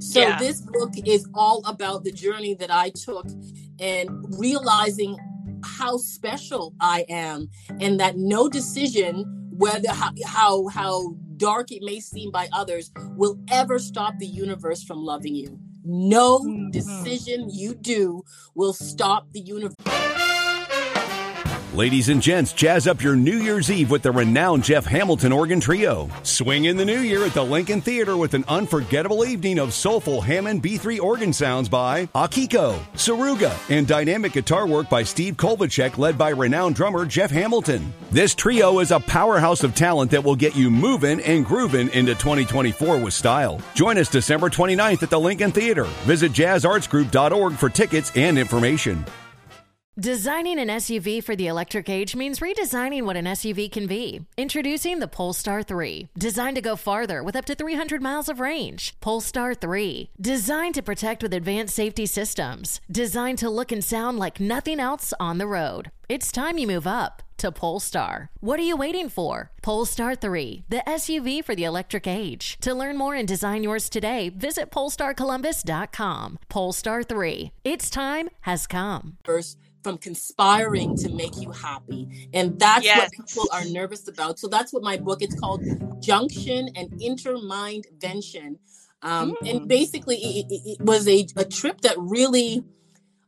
So 0.00 0.20
yeah. 0.20 0.38
this 0.38 0.60
book 0.60 0.92
is 1.04 1.28
all 1.34 1.62
about 1.66 2.04
the 2.04 2.12
journey 2.12 2.54
that 2.54 2.70
I 2.70 2.90
took 2.90 3.26
and 3.78 4.10
realizing 4.38 5.18
how 5.64 5.96
special 5.96 6.74
I 6.80 7.04
am 7.08 7.48
and 7.80 7.98
that 8.00 8.16
no 8.16 8.48
decision 8.48 9.24
whether 9.52 9.90
how 9.90 10.12
how, 10.24 10.68
how 10.68 11.14
dark 11.36 11.72
it 11.72 11.82
may 11.82 12.00
seem 12.00 12.30
by 12.30 12.48
others 12.52 12.90
will 13.16 13.38
ever 13.50 13.78
stop 13.78 14.14
the 14.18 14.26
universe 14.26 14.82
from 14.82 15.02
loving 15.02 15.34
you. 15.34 15.58
No 15.88 16.40
mm-hmm. 16.40 16.70
decision 16.70 17.48
you 17.48 17.74
do 17.74 18.24
will 18.56 18.72
stop 18.72 19.32
the 19.32 19.40
universe. 19.40 19.95
Ladies 21.76 22.08
and 22.08 22.22
gents, 22.22 22.54
jazz 22.54 22.86
up 22.86 23.02
your 23.02 23.14
New 23.14 23.36
Year's 23.36 23.70
Eve 23.70 23.90
with 23.90 24.00
the 24.00 24.10
renowned 24.10 24.64
Jeff 24.64 24.86
Hamilton 24.86 25.30
Organ 25.30 25.60
Trio. 25.60 26.08
Swing 26.22 26.64
in 26.64 26.78
the 26.78 26.86
new 26.86 27.00
year 27.00 27.22
at 27.26 27.34
the 27.34 27.44
Lincoln 27.44 27.82
Theater 27.82 28.16
with 28.16 28.32
an 28.32 28.46
unforgettable 28.48 29.26
evening 29.26 29.58
of 29.58 29.74
soulful 29.74 30.22
Hammond 30.22 30.62
B3 30.62 30.98
organ 31.02 31.34
sounds 31.34 31.68
by 31.68 32.06
Akiko, 32.14 32.78
Tsuruga, 32.94 33.54
and 33.68 33.86
dynamic 33.86 34.32
guitar 34.32 34.66
work 34.66 34.88
by 34.88 35.02
Steve 35.02 35.36
Kovalcheck, 35.36 35.98
led 35.98 36.16
by 36.16 36.30
renowned 36.30 36.76
drummer 36.76 37.04
Jeff 37.04 37.30
Hamilton. 37.30 37.92
This 38.10 38.34
trio 38.34 38.78
is 38.78 38.90
a 38.90 39.00
powerhouse 39.00 39.62
of 39.62 39.74
talent 39.74 40.10
that 40.12 40.24
will 40.24 40.34
get 40.34 40.56
you 40.56 40.70
moving 40.70 41.20
and 41.20 41.44
grooving 41.44 41.90
into 41.90 42.14
2024 42.14 42.96
with 42.96 43.12
style. 43.12 43.60
Join 43.74 43.98
us 43.98 44.08
December 44.08 44.48
29th 44.48 45.02
at 45.02 45.10
the 45.10 45.20
Lincoln 45.20 45.52
Theater. 45.52 45.84
Visit 46.06 46.32
jazzartsgroup.org 46.32 47.52
for 47.52 47.68
tickets 47.68 48.12
and 48.14 48.38
information. 48.38 49.04
Designing 49.98 50.58
an 50.58 50.68
SUV 50.68 51.24
for 51.24 51.34
the 51.34 51.46
electric 51.46 51.88
age 51.88 52.14
means 52.14 52.40
redesigning 52.40 53.04
what 53.04 53.16
an 53.16 53.24
SUV 53.24 53.72
can 53.72 53.86
be. 53.86 54.26
Introducing 54.36 54.98
the 54.98 55.08
Polestar 55.08 55.62
3, 55.62 56.08
designed 56.18 56.56
to 56.56 56.60
go 56.60 56.76
farther 56.76 57.22
with 57.22 57.34
up 57.34 57.46
to 57.46 57.54
300 57.54 58.02
miles 58.02 58.28
of 58.28 58.38
range. 58.38 58.94
Polestar 59.00 59.54
3, 59.54 60.10
designed 60.20 60.74
to 60.74 60.82
protect 60.82 61.22
with 61.22 61.32
advanced 61.32 61.74
safety 61.74 62.04
systems, 62.04 62.82
designed 62.92 63.38
to 63.38 63.48
look 63.48 63.72
and 63.72 63.82
sound 63.82 64.18
like 64.18 64.38
nothing 64.38 64.80
else 64.80 65.14
on 65.18 65.38
the 65.38 65.46
road. 65.46 65.90
It's 66.10 66.30
time 66.30 66.58
you 66.58 66.66
move 66.66 66.86
up 66.86 67.22
to 67.38 67.50
Polestar. 67.50 68.30
What 68.40 68.60
are 68.60 68.64
you 68.64 68.76
waiting 68.76 69.08
for? 69.08 69.50
Polestar 69.62 70.14
3, 70.14 70.64
the 70.68 70.82
SUV 70.86 71.42
for 71.42 71.54
the 71.54 71.64
electric 71.64 72.06
age. 72.06 72.58
To 72.60 72.74
learn 72.74 72.98
more 72.98 73.14
and 73.14 73.26
design 73.26 73.62
yours 73.62 73.88
today, 73.88 74.28
visit 74.28 74.70
polestarcolumbus.com. 74.70 76.38
Polestar 76.50 77.02
3, 77.02 77.52
its 77.64 77.88
time 77.88 78.28
has 78.42 78.66
come. 78.66 79.16
First 79.24 79.56
from 79.86 79.98
conspiring 79.98 80.96
to 80.96 81.08
make 81.10 81.40
you 81.40 81.48
happy. 81.52 82.28
And 82.34 82.58
that's 82.58 82.84
yes. 82.84 83.08
what 83.16 83.28
people 83.28 83.48
are 83.52 83.64
nervous 83.66 84.08
about. 84.08 84.36
So 84.40 84.48
that's 84.48 84.72
what 84.72 84.82
my 84.82 84.96
book 84.96 85.22
it's 85.22 85.38
called 85.38 85.62
Junction 86.02 86.70
and 86.74 86.90
Intermind 87.00 87.84
Vention. 88.00 88.58
Um, 89.02 89.36
mm. 89.40 89.48
And 89.48 89.68
basically, 89.68 90.16
it, 90.16 90.46
it, 90.50 90.80
was 90.80 91.06
a, 91.06 91.24
a 91.36 91.44
trip 91.44 91.82
that 91.82 91.94
really, 91.98 92.64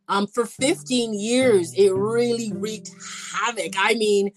um, 0.08 0.26
for 0.26 0.46
15 0.46 1.14
years, 1.14 1.72
it 1.74 1.94
really 1.94 2.52
wreaked 2.52 2.90
havoc. 3.34 3.74
I 3.78 3.94
mean, 3.94 4.32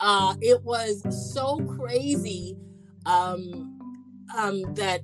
uh, 0.00 0.34
it 0.40 0.62
was 0.62 1.02
so 1.34 1.58
crazy 1.76 2.56
um, 3.04 3.78
um, 4.34 4.62
that 4.76 5.02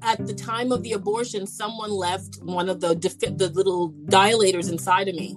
at 0.00 0.26
the 0.26 0.32
time 0.32 0.72
of 0.72 0.82
the 0.84 0.92
abortion, 0.92 1.46
someone 1.46 1.90
left 1.90 2.38
one 2.42 2.70
of 2.70 2.80
the 2.80 2.94
the 2.94 3.48
little 3.50 3.92
dilators 4.06 4.72
inside 4.72 5.08
of 5.08 5.14
me. 5.16 5.36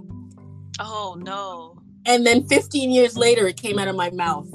Oh 0.80 1.16
no. 1.20 1.82
And 2.06 2.26
then 2.26 2.46
15 2.48 2.92
years 2.92 3.18
later 3.18 3.48
it 3.48 3.58
came 3.58 3.80
out 3.80 3.88
of 3.88 3.96
my 3.96 4.12
mouth. 4.12 4.48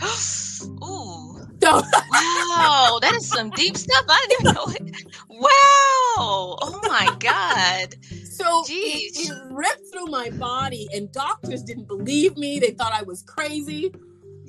Ooh. 0.84 1.36
wow, 1.62 2.98
that 3.00 3.14
is 3.16 3.28
some 3.28 3.50
deep 3.50 3.76
stuff. 3.76 4.04
I 4.08 4.26
didn't 4.28 4.40
even 4.40 4.54
know 4.54 4.68
it. 4.68 5.06
Wow. 5.28 6.56
Oh 6.62 6.80
my 6.88 7.10
God. 7.18 7.94
So 8.24 8.64
it, 8.66 9.12
it 9.14 9.34
ripped 9.50 9.86
through 9.92 10.06
my 10.06 10.30
body, 10.30 10.88
and 10.94 11.12
doctors 11.12 11.62
didn't 11.62 11.86
believe 11.86 12.36
me. 12.36 12.58
They 12.58 12.70
thought 12.70 12.92
I 12.92 13.02
was 13.02 13.22
crazy. 13.22 13.92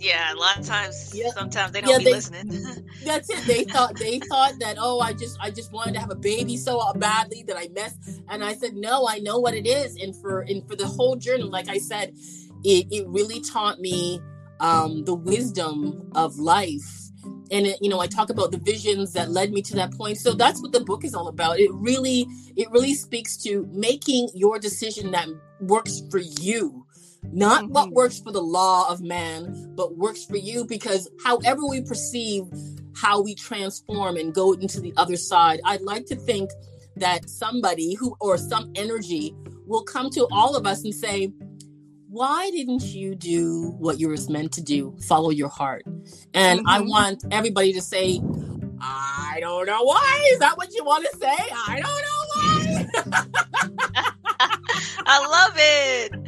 Yeah, 0.01 0.33
a 0.33 0.35
lot 0.35 0.57
of 0.57 0.65
times, 0.65 1.13
sometimes 1.35 1.73
they 1.73 1.81
don't 1.81 1.91
yeah, 1.91 1.97
be 1.99 2.05
they, 2.05 2.13
listening. 2.13 2.89
that's 3.05 3.29
it. 3.29 3.45
They 3.45 3.65
thought 3.65 3.95
they 3.95 4.17
thought 4.17 4.53
that 4.59 4.77
oh, 4.79 4.99
I 4.99 5.13
just 5.13 5.37
I 5.39 5.51
just 5.51 5.71
wanted 5.71 5.93
to 5.93 5.99
have 5.99 6.09
a 6.09 6.15
baby 6.15 6.57
so 6.57 6.81
badly 6.93 7.43
that 7.43 7.55
I 7.55 7.67
messed. 7.67 8.21
And 8.27 8.43
I 8.43 8.55
said 8.55 8.73
no, 8.73 9.07
I 9.07 9.19
know 9.19 9.37
what 9.37 9.53
it 9.53 9.67
is. 9.67 9.95
And 9.97 10.15
for 10.15 10.41
and 10.41 10.67
for 10.67 10.75
the 10.75 10.87
whole 10.87 11.17
journey, 11.17 11.43
like 11.43 11.69
I 11.69 11.77
said, 11.77 12.15
it 12.63 12.87
it 12.89 13.07
really 13.09 13.41
taught 13.41 13.79
me 13.79 14.19
um, 14.59 15.05
the 15.05 15.13
wisdom 15.13 16.09
of 16.15 16.39
life. 16.39 17.11
And 17.51 17.67
it, 17.67 17.77
you 17.79 17.89
know, 17.89 17.99
I 17.99 18.07
talk 18.07 18.31
about 18.31 18.51
the 18.51 18.57
visions 18.57 19.13
that 19.13 19.29
led 19.29 19.51
me 19.51 19.61
to 19.63 19.75
that 19.75 19.93
point. 19.93 20.17
So 20.17 20.33
that's 20.33 20.63
what 20.63 20.71
the 20.71 20.79
book 20.79 21.03
is 21.03 21.13
all 21.13 21.27
about. 21.27 21.59
It 21.59 21.71
really 21.73 22.25
it 22.55 22.71
really 22.71 22.95
speaks 22.95 23.37
to 23.43 23.69
making 23.71 24.29
your 24.33 24.57
decision 24.57 25.11
that 25.11 25.27
works 25.59 26.01
for 26.09 26.17
you 26.17 26.87
not 27.23 27.63
mm-hmm. 27.63 27.73
what 27.73 27.91
works 27.91 28.19
for 28.19 28.31
the 28.31 28.41
law 28.41 28.89
of 28.89 29.01
man, 29.01 29.73
but 29.75 29.97
works 29.97 30.25
for 30.25 30.37
you 30.37 30.65
because 30.65 31.09
however 31.23 31.61
we 31.67 31.81
perceive 31.81 32.43
how 32.95 33.21
we 33.21 33.35
transform 33.35 34.17
and 34.17 34.33
go 34.33 34.53
into 34.53 34.81
the 34.81 34.93
other 34.97 35.17
side, 35.17 35.59
I'd 35.65 35.81
like 35.81 36.05
to 36.07 36.15
think 36.15 36.51
that 36.95 37.29
somebody 37.29 37.93
who 37.93 38.15
or 38.19 38.37
some 38.37 38.71
energy 38.75 39.35
will 39.65 39.83
come 39.83 40.09
to 40.11 40.27
all 40.31 40.55
of 40.55 40.65
us 40.65 40.83
and 40.83 40.93
say, 40.93 41.31
why 42.09 42.51
didn't 42.51 42.83
you 42.83 43.15
do 43.15 43.71
what 43.79 43.99
you 43.99 44.09
were 44.09 44.17
meant 44.27 44.51
to 44.53 44.61
do? 44.61 44.93
Follow 45.07 45.29
your 45.29 45.47
heart. 45.47 45.83
And 46.33 46.59
mm-hmm. 46.59 46.67
I 46.67 46.81
want 46.81 47.23
everybody 47.31 47.71
to 47.73 47.81
say, 47.81 48.19
I 48.81 49.37
don't 49.39 49.65
know 49.65 49.83
why. 49.83 50.29
Is 50.33 50.39
that 50.39 50.57
what 50.57 50.73
you 50.73 50.83
want 50.83 51.07
to 51.09 51.17
say? 51.17 51.35
I 51.67 51.79
don't 51.79 52.01
know 52.01 52.21
why. 53.05 53.31
I 55.05 55.27
love 55.27 55.53
it. 55.55 56.20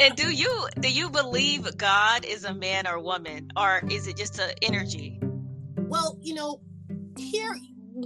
And 0.00 0.14
do 0.16 0.30
you 0.30 0.68
do 0.80 0.90
you 0.90 1.10
believe 1.10 1.76
God 1.76 2.24
is 2.24 2.44
a 2.44 2.54
man 2.54 2.86
or 2.86 3.00
woman, 3.00 3.50
or 3.56 3.82
is 3.90 4.06
it 4.06 4.16
just 4.16 4.38
an 4.38 4.50
energy? 4.62 5.20
Well, 5.76 6.18
you 6.20 6.34
know, 6.34 6.60
here 7.16 7.56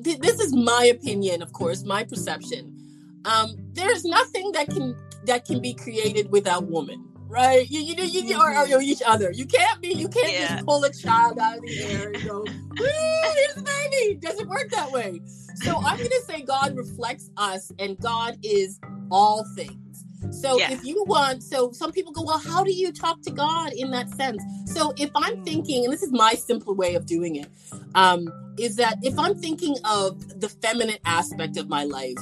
th- 0.03 0.19
this 0.19 0.41
is 0.41 0.55
my 0.55 0.85
opinion, 0.85 1.43
of 1.43 1.53
course, 1.53 1.85
my 1.85 2.05
perception. 2.05 2.79
Um, 3.25 3.55
there's 3.73 4.05
nothing 4.05 4.53
that 4.53 4.69
can 4.69 4.97
that 5.25 5.45
can 5.45 5.61
be 5.61 5.75
created 5.75 6.31
without 6.31 6.67
woman 6.67 7.13
right? 7.33 7.69
You 7.71 7.81
you 7.81 7.95
you, 8.05 8.23
you 8.23 8.37
or, 8.39 8.51
or, 8.51 8.67
mm-hmm. 8.67 8.83
each 8.83 9.01
other. 9.05 9.33
You 9.33 9.47
can't 9.47 9.81
be 9.81 9.95
you 9.95 10.09
can't 10.09 10.33
yeah. 10.33 10.55
just 10.55 10.67
pull 10.67 10.85
a 10.85 10.93
child 10.93 11.39
out 11.39 11.57
of 11.57 11.63
the 11.63 11.83
air 11.83 12.13
and 12.13 12.25
go, 12.25 12.45
here's 12.77 13.55
the 13.55 13.63
baby. 13.63 14.19
Doesn't 14.21 14.49
work 14.49 14.71
that 14.71 14.93
way. 14.93 15.21
So 15.55 15.77
I'm 15.79 15.97
gonna 15.97 16.21
say 16.27 16.43
God 16.43 16.77
reflects 16.77 17.31
us 17.39 17.73
and 17.79 17.99
God 17.99 18.37
is 18.43 18.79
all 19.11 19.47
things. 19.57 19.92
So 20.31 20.59
yeah. 20.59 20.73
if 20.73 20.85
you 20.85 21.05
want, 21.07 21.43
so 21.43 21.73
some 21.73 21.93
people 21.93 22.13
go, 22.13 22.23
well, 22.23 22.39
how 22.39 22.63
do 22.63 22.73
you 22.73 22.93
talk 22.93 23.23
to 23.23 23.31
God 23.31 23.73
in 23.73 23.91
that 23.91 24.09
sense? 24.11 24.43
So 24.67 24.93
if 24.97 25.11
I'm 25.15 25.45
thinking, 25.45 25.85
and 25.85 25.93
this 25.93 26.03
is 26.03 26.13
my 26.13 26.35
simple 26.35 26.75
way 26.75 26.95
of 26.95 27.07
doing 27.07 27.37
it, 27.37 27.49
um, 27.95 28.29
is 28.59 28.77
that 28.77 28.99
if 29.03 29.19
I'm 29.19 29.39
thinking 29.39 29.77
of 29.85 30.41
the 30.41 30.49
feminine 30.49 30.99
aspect 31.05 31.57
of 31.57 31.69
my 31.69 31.85
life, 31.85 32.19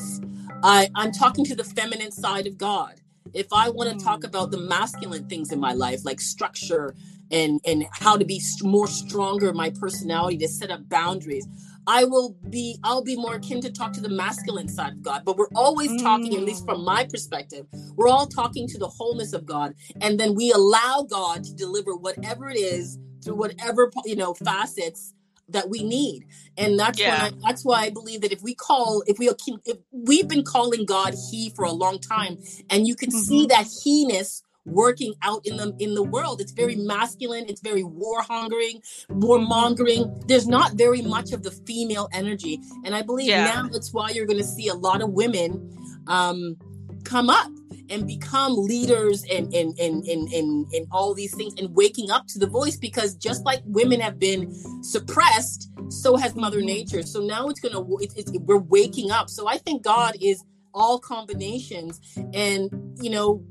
I, 0.63 0.89
I'm 0.95 1.13
talking 1.13 1.45
to 1.47 1.55
the 1.55 1.65
feminine 1.65 2.13
side 2.13 2.47
of 2.47 2.59
God. 2.59 3.01
If 3.33 3.53
I 3.53 3.69
want 3.71 3.99
to 3.99 4.05
talk 4.05 4.25
about 4.25 4.51
the 4.51 4.59
masculine 4.59 5.29
things 5.29 5.53
in 5.53 5.61
my 5.61 5.73
life, 5.73 6.05
like 6.05 6.21
structure 6.21 6.95
and 7.31 7.61
and 7.65 7.87
how 7.93 8.17
to 8.17 8.25
be 8.25 8.41
more 8.63 8.89
stronger, 8.89 9.53
my 9.53 9.71
personality 9.71 10.39
to 10.39 10.49
set 10.49 10.71
up 10.71 10.89
boundaries, 10.89 11.47
I 11.87 12.05
will 12.05 12.37
be 12.49 12.79
I'll 12.85 13.03
be 13.03 13.17
more 13.17 13.37
akin 13.37 13.61
to 13.63 13.73
talk 13.73 13.93
to 13.95 14.01
the 14.01 14.09
masculine 14.09 14.69
side 14.69 14.93
of 14.93 15.03
God. 15.03 15.23
But 15.25 15.37
we're 15.37 15.49
always 15.55 16.01
talking, 16.03 16.35
at 16.35 16.43
least 16.43 16.65
from 16.65 16.85
my 16.85 17.05
perspective, 17.05 17.67
we're 17.97 18.09
all 18.09 18.27
talking 18.27 18.69
to 18.69 18.79
the 18.79 18.89
wholeness 18.89 19.33
of 19.33 19.47
God, 19.47 19.75
and 20.01 20.19
then 20.19 20.35
we 20.35 20.53
allow 20.53 21.07
God 21.09 21.45
to 21.45 21.55
deliver 21.55 21.97
whatever 21.97 22.49
it 22.51 22.59
is 22.59 22.99
through 23.23 23.37
whatever 23.37 23.91
you 24.05 24.17
know 24.17 24.35
facets 24.35 25.15
that 25.49 25.69
we 25.69 25.83
need 25.83 26.25
and 26.57 26.79
that's 26.79 26.99
yeah. 26.99 27.25
why 27.25 27.31
that's 27.45 27.65
why 27.65 27.81
i 27.81 27.91
believe 27.91 28.21
that 28.21 28.33
if 28.33 28.41
we 28.43 28.55
call 28.55 29.03
if 29.07 29.19
we 29.19 29.29
if 29.65 29.77
we've 29.91 30.29
been 30.29 30.45
calling 30.45 30.85
god 30.85 31.15
he 31.31 31.51
for 31.51 31.65
a 31.65 31.73
long 31.73 31.99
time 31.99 32.39
and 32.71 32.87
you 32.87 32.95
can 32.95 33.11
mm-hmm. 33.11 33.19
see 33.19 33.47
that 33.47 33.67
he-ness 33.83 34.43
working 34.65 35.15
out 35.23 35.41
in 35.45 35.57
the 35.57 35.75
in 35.79 35.95
the 35.95 36.03
world. 36.03 36.41
It's 36.41 36.53
very 36.53 36.77
masculine 36.77 37.47
it's 37.49 37.61
very 37.61 37.83
war 37.83 38.23
hungering 38.23 38.81
war 39.09 39.39
mongering 39.39 40.23
there's 40.27 40.47
not 40.47 40.75
very 40.75 41.03
much 41.03 41.33
of 41.33 41.43
the 41.43 41.51
female 41.51 42.09
energy. 42.13 42.61
And 42.85 42.95
i 42.95 43.03
believe 43.03 43.29
yeah. 43.29 43.45
now 43.45 43.69
that's 43.69 43.93
why 43.93 44.11
you're 44.11 44.27
going 44.27 44.39
to 44.39 44.45
see 44.45 44.69
a 44.69 44.75
lot 44.75 45.03
of 45.03 45.11
women 45.11 46.05
um 46.07 46.57
come 47.05 47.31
up 47.31 47.51
and 47.89 48.07
become 48.07 48.55
leaders 48.57 49.25
and 49.25 49.53
and 49.53 49.77
and 49.79 50.05
and 50.07 50.29
and, 50.29 50.73
and 50.73 50.87
all 50.93 51.13
these 51.13 51.35
things 51.35 51.55
and 51.59 51.75
waking 51.75 52.11
up 52.11 52.27
to 52.29 52.39
the 52.39 52.47
voice 52.47 52.77
because 52.77 53.15
just 53.15 53.45
like 53.45 53.61
women 53.65 54.01
have 54.01 54.19
been 54.19 54.53
suppressed 54.83 55.71
so 55.91 56.17
has 56.17 56.37
mother 56.37 56.61
nature. 56.61 57.03
So 57.03 57.21
now 57.21 57.49
it's 57.49 57.61
gonna 57.61 57.85
it, 57.97 58.13
it, 58.17 58.43
we're 58.43 58.59
waking 58.59 59.11
up. 59.11 59.29
So 59.29 59.49
i 59.49 59.59
think 59.59 59.83
god 59.83 60.17
is 60.21 60.45
all 60.73 60.99
combinations. 60.99 62.01
And 62.33 62.71
you 63.03 63.11
know 63.11 63.45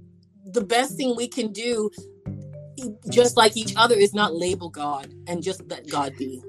the 0.53 0.63
best 0.63 0.97
thing 0.97 1.15
we 1.15 1.27
can 1.27 1.51
do 1.51 1.89
just 3.09 3.35
like 3.35 3.57
each 3.57 3.73
other 3.75 3.95
is 3.95 4.13
not 4.13 4.33
label 4.33 4.69
god 4.69 5.13
and 5.27 5.43
just 5.43 5.61
let 5.69 5.87
god 5.89 6.13
be 6.17 6.41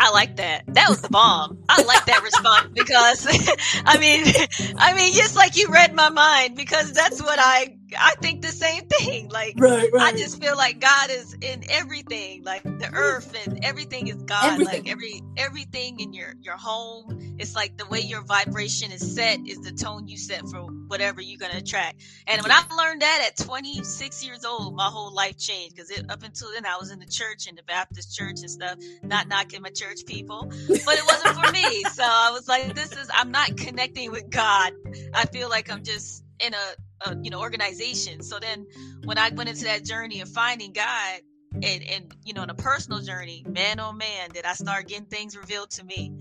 I 0.00 0.10
like 0.10 0.36
that. 0.36 0.62
That 0.68 0.88
was 0.88 1.00
the 1.00 1.08
bomb. 1.08 1.58
I 1.68 1.82
like 1.82 2.04
that 2.06 2.22
response 2.22 2.68
because 2.72 3.26
I 3.84 3.98
mean, 3.98 4.24
I 4.78 4.94
mean, 4.94 5.12
just 5.12 5.34
like 5.34 5.56
you 5.56 5.68
read 5.70 5.92
my 5.92 6.08
mind 6.08 6.56
because 6.56 6.92
that's 6.92 7.20
what 7.20 7.38
I 7.40 7.77
I 7.96 8.14
think 8.20 8.42
the 8.42 8.48
same 8.48 8.86
thing. 8.86 9.28
Like, 9.38 9.54
right, 9.58 9.88
right. 9.92 10.14
I 10.14 10.16
just 10.16 10.42
feel 10.42 10.56
like 10.56 10.80
God 10.80 11.10
is 11.10 11.34
in 11.34 11.62
everything, 11.70 12.42
like 12.44 12.62
the 12.62 12.90
earth 12.92 13.34
and 13.46 13.64
everything 13.64 14.08
is 14.08 14.16
God. 14.22 14.44
Everything. 14.52 14.84
Like 14.84 14.90
every 14.90 15.22
everything 15.36 16.00
in 16.00 16.12
your 16.12 16.34
your 16.40 16.56
home, 16.56 17.36
it's 17.38 17.54
like 17.54 17.76
the 17.76 17.86
way 17.86 18.00
your 18.00 18.22
vibration 18.22 18.90
is 18.90 19.14
set 19.14 19.38
is 19.46 19.58
the 19.58 19.72
tone 19.72 20.08
you 20.08 20.16
set 20.16 20.40
for 20.48 20.62
whatever 20.88 21.20
you're 21.20 21.38
gonna 21.38 21.58
attract. 21.58 22.02
And 22.26 22.42
when 22.42 22.50
I 22.50 22.62
learned 22.76 23.02
that 23.02 23.28
at 23.28 23.44
26 23.44 24.24
years 24.24 24.44
old, 24.44 24.74
my 24.74 24.86
whole 24.86 25.14
life 25.14 25.36
changed 25.36 25.76
because 25.76 25.90
up 26.08 26.22
until 26.22 26.50
then 26.52 26.66
I 26.66 26.76
was 26.78 26.90
in 26.90 26.98
the 26.98 27.06
church 27.06 27.46
in 27.46 27.54
the 27.54 27.62
Baptist 27.62 28.16
church 28.16 28.40
and 28.40 28.50
stuff, 28.50 28.78
not 29.02 29.28
knocking 29.28 29.62
my 29.62 29.70
church 29.70 30.00
people, 30.06 30.46
but 30.68 30.94
it 30.96 31.06
wasn't 31.06 31.36
for 31.36 31.52
me. 31.52 31.84
So 31.98 32.04
I 32.04 32.30
was 32.32 32.46
like, 32.46 32.74
this 32.74 32.92
is 32.92 33.08
I'm 33.12 33.32
not 33.32 33.56
connecting 33.56 34.12
with 34.12 34.30
God. 34.30 34.72
I 35.14 35.26
feel 35.26 35.48
like 35.48 35.70
I'm 35.70 35.82
just 35.82 36.22
in 36.38 36.54
a, 36.54 36.87
a, 37.06 37.16
you 37.22 37.30
know 37.30 37.40
organization. 37.40 38.22
So 38.22 38.38
then 38.38 38.66
when 39.04 39.18
i 39.18 39.30
went 39.30 39.48
into 39.48 39.64
that 39.64 39.84
journey 39.84 40.20
of 40.20 40.28
finding 40.28 40.72
god 40.72 41.20
and 41.54 41.82
and 41.82 42.14
you 42.24 42.34
know 42.34 42.42
in 42.42 42.50
a 42.50 42.54
personal 42.54 43.00
journey 43.00 43.44
man 43.48 43.80
oh 43.80 43.92
man 43.92 44.30
did 44.30 44.44
i 44.44 44.52
start 44.52 44.86
getting 44.86 45.06
things 45.06 45.36
revealed 45.36 45.70
to 45.70 45.84
me. 45.84 46.12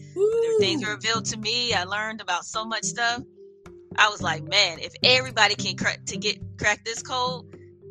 Things 0.59 0.85
revealed 0.85 1.25
to 1.25 1.37
me 1.37 1.73
i 1.73 1.83
learned 1.83 2.21
about 2.21 2.45
so 2.45 2.65
much 2.65 2.83
stuff. 2.83 3.21
I 3.97 4.09
was 4.09 4.21
like 4.21 4.43
man 4.43 4.79
if 4.79 4.93
everybody 5.03 5.55
can 5.55 5.75
crack 5.75 6.05
to 6.05 6.17
get 6.17 6.39
crack 6.57 6.85
this 6.85 7.01
code 7.01 7.45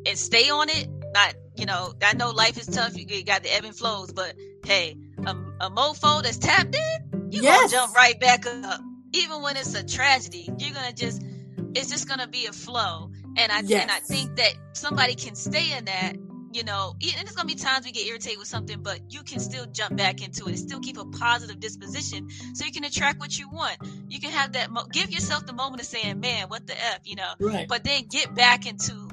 and 0.05 0.17
stay 0.17 0.49
on 0.49 0.69
it 0.69 0.87
not 1.13 1.35
you 1.55 1.65
know 1.65 1.93
i 2.03 2.13
know 2.13 2.31
life 2.31 2.57
is 2.57 2.67
tough 2.67 2.97
you 2.97 3.23
got 3.23 3.43
the 3.43 3.53
ebb 3.53 3.65
and 3.65 3.75
flows 3.75 4.11
but 4.13 4.33
hey 4.65 4.97
a, 5.25 5.31
a 5.61 5.69
mofo 5.69 6.23
that's 6.23 6.37
tapped 6.37 6.75
in 6.75 7.29
you 7.31 7.41
yes. 7.41 7.71
gonna 7.71 7.83
jump 7.83 7.95
right 7.95 8.19
back 8.19 8.45
up. 8.45 8.81
Even 9.13 9.41
when 9.41 9.57
it's 9.57 9.73
a 9.73 9.83
tragedy 9.83 10.49
you're 10.57 10.73
gonna 10.73 10.93
just 10.93 11.21
it's 11.75 11.89
just 11.89 12.07
gonna 12.07 12.27
be 12.27 12.45
a 12.45 12.53
flow. 12.53 13.11
And 13.37 13.51
I 13.51 13.61
yes. 13.61 13.81
and 13.81 13.91
I 13.91 13.99
think 13.99 14.35
that 14.37 14.53
somebody 14.73 15.15
can 15.15 15.35
stay 15.35 15.77
in 15.77 15.85
that, 15.85 16.15
you 16.51 16.63
know, 16.63 16.95
and 17.01 17.27
there's 17.27 17.35
gonna 17.35 17.47
be 17.47 17.55
times 17.55 17.85
we 17.85 17.91
get 17.91 18.07
irritated 18.07 18.39
with 18.39 18.47
something, 18.47 18.81
but 18.81 18.99
you 19.09 19.23
can 19.23 19.39
still 19.39 19.65
jump 19.67 19.95
back 19.95 20.23
into 20.23 20.45
it, 20.45 20.49
and 20.49 20.59
still 20.59 20.79
keep 20.79 20.97
a 20.97 21.05
positive 21.05 21.59
disposition, 21.59 22.29
so 22.53 22.65
you 22.65 22.71
can 22.71 22.83
attract 22.83 23.19
what 23.19 23.37
you 23.37 23.49
want. 23.49 23.77
You 24.07 24.19
can 24.19 24.31
have 24.31 24.53
that, 24.53 24.71
mo- 24.71 24.87
give 24.91 25.11
yourself 25.11 25.45
the 25.45 25.53
moment 25.53 25.81
of 25.81 25.87
saying, 25.87 26.19
"Man, 26.19 26.47
what 26.47 26.65
the 26.67 26.73
f," 26.73 27.01
you 27.05 27.15
know, 27.15 27.33
right. 27.39 27.67
but 27.67 27.83
then 27.83 28.05
get 28.09 28.33
back 28.33 28.65
into 28.65 29.09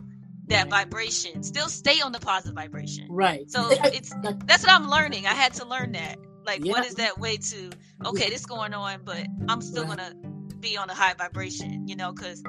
that 0.49 0.64
right. 0.64 0.71
vibration. 0.71 1.43
Still 1.43 1.69
stay 1.69 2.01
on 2.01 2.12
the 2.12 2.21
positive 2.21 2.55
vibration. 2.55 3.09
Right. 3.11 3.51
So 3.51 3.69
it's 3.71 4.14
that's 4.47 4.64
what 4.64 4.73
I'm 4.73 4.88
learning. 4.88 5.27
I 5.27 5.35
had 5.35 5.55
to 5.55 5.67
learn 5.67 5.93
that. 5.93 6.19
Like, 6.45 6.64
yeah. 6.64 6.73
what 6.73 6.87
is 6.87 6.97
that 6.97 7.19
way 7.19 7.37
to? 7.37 7.71
Okay, 8.05 8.29
this 8.29 8.45
going 8.47 8.75
on, 8.75 9.01
but 9.05 9.27
I'm 9.49 9.62
still 9.62 9.85
right. 9.85 9.97
gonna 9.97 10.34
be 10.64 10.77
on 10.79 10.88
a 10.88 10.94
high 10.94 11.14
vibration, 11.14 11.87
you 11.87 11.94
know, 11.94 12.12
because 12.12 12.42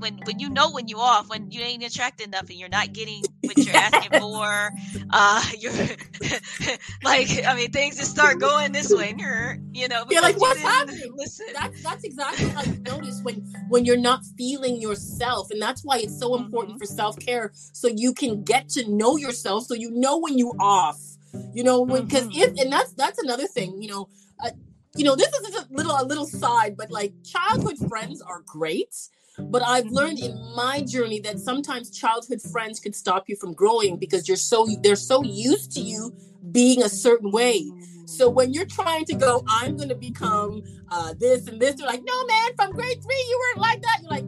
when 0.00 0.18
when 0.24 0.38
you 0.38 0.50
know 0.50 0.70
when 0.70 0.88
you 0.88 0.98
off, 0.98 1.28
when 1.28 1.50
you 1.50 1.60
ain't 1.60 1.84
attracting 1.84 2.30
nothing, 2.30 2.54
and 2.54 2.60
you're 2.60 2.68
not 2.68 2.92
getting 2.92 3.22
what 3.42 3.56
you're 3.56 3.76
asking 3.76 4.18
for. 4.18 4.70
Uh, 5.10 5.44
you're 5.58 5.72
like, 7.04 7.28
I 7.46 7.54
mean, 7.54 7.70
things 7.70 7.98
just 7.98 8.10
start 8.10 8.40
going 8.40 8.72
this 8.72 8.92
way. 8.92 9.10
and 9.10 9.20
You're, 9.20 9.58
you 9.72 9.88
know, 9.88 10.04
you're 10.10 10.22
like, 10.22 10.40
what's 10.40 10.60
happening? 10.60 11.12
Listen, 11.14 11.46
that's 11.54 11.82
that's 11.82 12.04
exactly 12.04 12.48
how 12.48 12.62
you 12.64 12.78
notice 12.80 13.20
when 13.22 13.36
when 13.68 13.84
you're 13.84 13.96
not 13.96 14.22
feeling 14.36 14.80
yourself, 14.80 15.50
and 15.50 15.62
that's 15.62 15.84
why 15.84 15.98
it's 15.98 16.18
so 16.18 16.34
important 16.34 16.74
mm-hmm. 16.74 16.78
for 16.78 16.86
self 16.86 17.18
care, 17.18 17.52
so 17.54 17.86
you 17.86 18.12
can 18.12 18.42
get 18.42 18.68
to 18.70 18.90
know 18.90 19.16
yourself, 19.16 19.66
so 19.66 19.74
you 19.74 19.90
know 19.92 20.18
when 20.18 20.36
you 20.36 20.52
off. 20.58 20.98
You 21.54 21.62
know, 21.62 21.86
because 21.86 22.26
mm-hmm. 22.26 22.40
if 22.40 22.58
and 22.58 22.72
that's 22.72 22.92
that's 22.94 23.22
another 23.22 23.46
thing. 23.46 23.80
You 23.80 23.90
know. 23.90 24.08
Uh, 24.42 24.50
you 24.96 25.04
know, 25.04 25.14
this 25.14 25.28
is 25.28 25.56
a 25.56 25.66
little 25.70 25.92
a 25.92 26.04
little 26.04 26.26
side, 26.26 26.76
but 26.76 26.90
like 26.90 27.12
childhood 27.24 27.78
friends 27.88 28.20
are 28.22 28.42
great. 28.46 28.94
But 29.38 29.62
I've 29.62 29.86
learned 29.86 30.18
in 30.18 30.36
my 30.54 30.82
journey 30.82 31.20
that 31.20 31.38
sometimes 31.38 31.90
childhood 31.90 32.42
friends 32.42 32.80
could 32.80 32.94
stop 32.94 33.28
you 33.28 33.36
from 33.36 33.54
growing 33.54 33.96
because 33.96 34.28
you're 34.28 34.36
so 34.36 34.66
they're 34.82 34.96
so 34.96 35.22
used 35.22 35.72
to 35.72 35.80
you 35.80 36.12
being 36.52 36.82
a 36.82 36.88
certain 36.88 37.30
way. 37.30 37.70
So 38.06 38.28
when 38.28 38.52
you're 38.52 38.66
trying 38.66 39.04
to 39.06 39.14
go, 39.14 39.44
I'm 39.48 39.76
going 39.76 39.88
to 39.88 39.94
become 39.94 40.62
uh, 40.90 41.14
this 41.18 41.46
and 41.46 41.60
this, 41.60 41.76
they're 41.76 41.86
like, 41.86 42.02
no, 42.04 42.26
man, 42.26 42.50
from 42.56 42.72
grade 42.72 43.00
three, 43.00 43.26
you 43.28 43.40
weren't 43.40 43.62
like 43.62 43.82
that. 43.82 43.98
You're 44.02 44.10
like, 44.10 44.24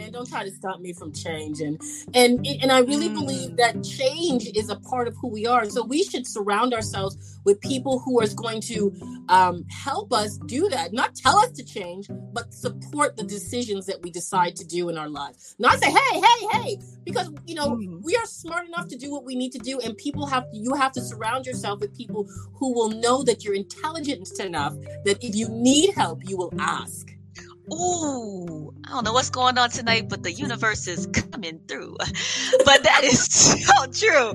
man 0.00 0.12
don't 0.12 0.28
try 0.28 0.44
to 0.44 0.50
stop 0.50 0.80
me 0.80 0.92
from 0.92 1.12
changing. 1.12 1.78
And 2.14 2.46
and 2.46 2.72
i 2.72 2.80
really 2.80 3.08
mm. 3.08 3.14
believe 3.14 3.56
that 3.56 3.84
change 3.84 4.46
is 4.54 4.70
a 4.70 4.76
part 4.76 5.06
of 5.08 5.14
who 5.16 5.28
we 5.28 5.46
are. 5.46 5.68
So 5.68 5.84
we 5.84 6.02
should 6.02 6.26
surround 6.26 6.72
ourselves 6.74 7.38
with 7.44 7.60
people 7.60 7.98
who 7.98 8.20
are 8.20 8.28
going 8.34 8.60
to 8.62 8.92
um, 9.28 9.64
help 9.70 10.12
us 10.12 10.38
do 10.46 10.68
that. 10.68 10.92
Not 10.92 11.14
tell 11.14 11.38
us 11.38 11.50
to 11.52 11.64
change 11.64 12.08
but 12.32 12.52
support 12.54 13.16
the 13.16 13.24
decisions 13.24 13.86
that 13.86 14.02
we 14.02 14.10
decide 14.10 14.56
to 14.56 14.64
do 14.64 14.88
in 14.88 14.96
our 14.96 15.08
lives. 15.08 15.54
Not 15.58 15.78
say 15.78 15.90
hey 15.90 16.20
hey 16.26 16.46
hey 16.52 16.78
because 17.04 17.30
you 17.46 17.54
know 17.54 17.70
mm. 17.70 18.02
we 18.02 18.16
are 18.16 18.26
smart 18.26 18.66
enough 18.66 18.88
to 18.88 18.96
do 18.96 19.10
what 19.10 19.24
we 19.24 19.34
need 19.34 19.52
to 19.52 19.58
do 19.58 19.80
and 19.80 19.96
people 19.96 20.26
have 20.26 20.50
to, 20.50 20.56
you 20.56 20.74
have 20.74 20.92
to 20.92 21.00
surround 21.00 21.46
yourself 21.46 21.80
with 21.80 21.96
people 21.96 22.28
who 22.54 22.72
will 22.72 22.90
know 22.90 23.22
that 23.22 23.44
you're 23.44 23.54
intelligent 23.54 24.28
enough 24.38 24.74
that 25.04 25.16
if 25.22 25.34
you 25.34 25.48
need 25.48 25.94
help 25.94 26.18
you 26.28 26.36
will 26.36 26.52
ask 26.58 27.10
Ooh, 27.72 28.74
I 28.86 28.90
don't 28.90 29.04
know 29.04 29.12
what's 29.12 29.30
going 29.30 29.58
on 29.58 29.70
tonight, 29.70 30.08
but 30.08 30.22
the 30.22 30.32
universe 30.32 30.86
is 30.86 31.06
coming 31.06 31.60
through. 31.68 31.96
But 32.64 32.82
that 32.84 33.04
is 33.04 33.24
so 33.24 33.86
true. 33.86 34.34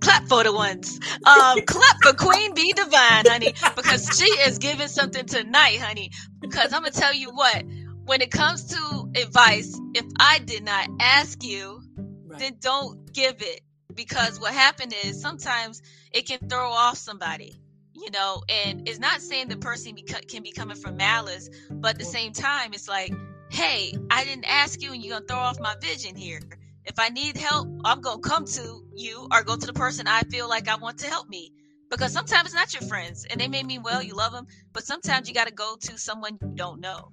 Clap 0.00 0.28
for 0.28 0.44
the 0.44 0.52
ones. 0.52 0.98
Um, 1.24 1.60
clap 1.62 1.96
for 2.02 2.12
Queen 2.12 2.54
Bee 2.54 2.72
Divine, 2.72 3.24
honey, 3.26 3.54
because 3.74 4.08
she 4.16 4.24
is 4.24 4.58
giving 4.58 4.88
something 4.88 5.26
tonight, 5.26 5.80
honey. 5.80 6.10
Because 6.40 6.72
I'm 6.72 6.82
gonna 6.82 6.92
tell 6.92 7.14
you 7.14 7.30
what, 7.30 7.64
when 8.04 8.20
it 8.20 8.30
comes 8.30 8.64
to 8.66 9.10
advice, 9.16 9.78
if 9.94 10.04
I 10.18 10.38
did 10.38 10.64
not 10.64 10.88
ask 11.00 11.42
you, 11.42 11.82
right. 12.26 12.38
then 12.38 12.56
don't 12.60 13.12
give 13.12 13.42
it. 13.42 13.60
Because 13.94 14.40
what 14.40 14.52
happened 14.52 14.94
is 15.04 15.20
sometimes 15.20 15.82
it 16.12 16.26
can 16.26 16.48
throw 16.48 16.70
off 16.70 16.98
somebody 16.98 17.56
you 17.96 18.10
know 18.10 18.42
and 18.48 18.88
it's 18.88 18.98
not 18.98 19.20
saying 19.20 19.48
the 19.48 19.56
person 19.56 19.94
beca- 19.94 20.28
can 20.28 20.42
be 20.42 20.52
coming 20.52 20.76
from 20.76 20.96
malice 20.96 21.48
but 21.70 21.92
at 21.92 21.98
the 21.98 22.04
same 22.04 22.32
time 22.32 22.72
it's 22.72 22.88
like 22.88 23.12
hey 23.50 23.92
i 24.10 24.24
didn't 24.24 24.44
ask 24.44 24.82
you 24.82 24.92
and 24.92 25.02
you're 25.02 25.14
gonna 25.14 25.26
throw 25.26 25.38
off 25.38 25.58
my 25.60 25.74
vision 25.80 26.14
here 26.14 26.40
if 26.84 26.98
i 26.98 27.08
need 27.08 27.36
help 27.36 27.68
i'm 27.84 28.00
gonna 28.00 28.20
come 28.20 28.44
to 28.44 28.82
you 28.94 29.26
or 29.32 29.42
go 29.42 29.56
to 29.56 29.66
the 29.66 29.72
person 29.72 30.06
i 30.06 30.20
feel 30.22 30.48
like 30.48 30.68
i 30.68 30.76
want 30.76 30.98
to 30.98 31.06
help 31.06 31.28
me 31.28 31.52
because 31.90 32.12
sometimes 32.12 32.46
it's 32.46 32.54
not 32.54 32.72
your 32.74 32.82
friends 32.88 33.26
and 33.30 33.40
they 33.40 33.48
may 33.48 33.62
mean 33.62 33.82
well 33.82 34.02
you 34.02 34.14
love 34.14 34.32
them 34.32 34.46
but 34.72 34.84
sometimes 34.84 35.28
you 35.28 35.34
got 35.34 35.46
to 35.46 35.54
go 35.54 35.76
to 35.80 35.96
someone 35.98 36.38
you 36.42 36.52
don't 36.54 36.80
know 36.80 37.12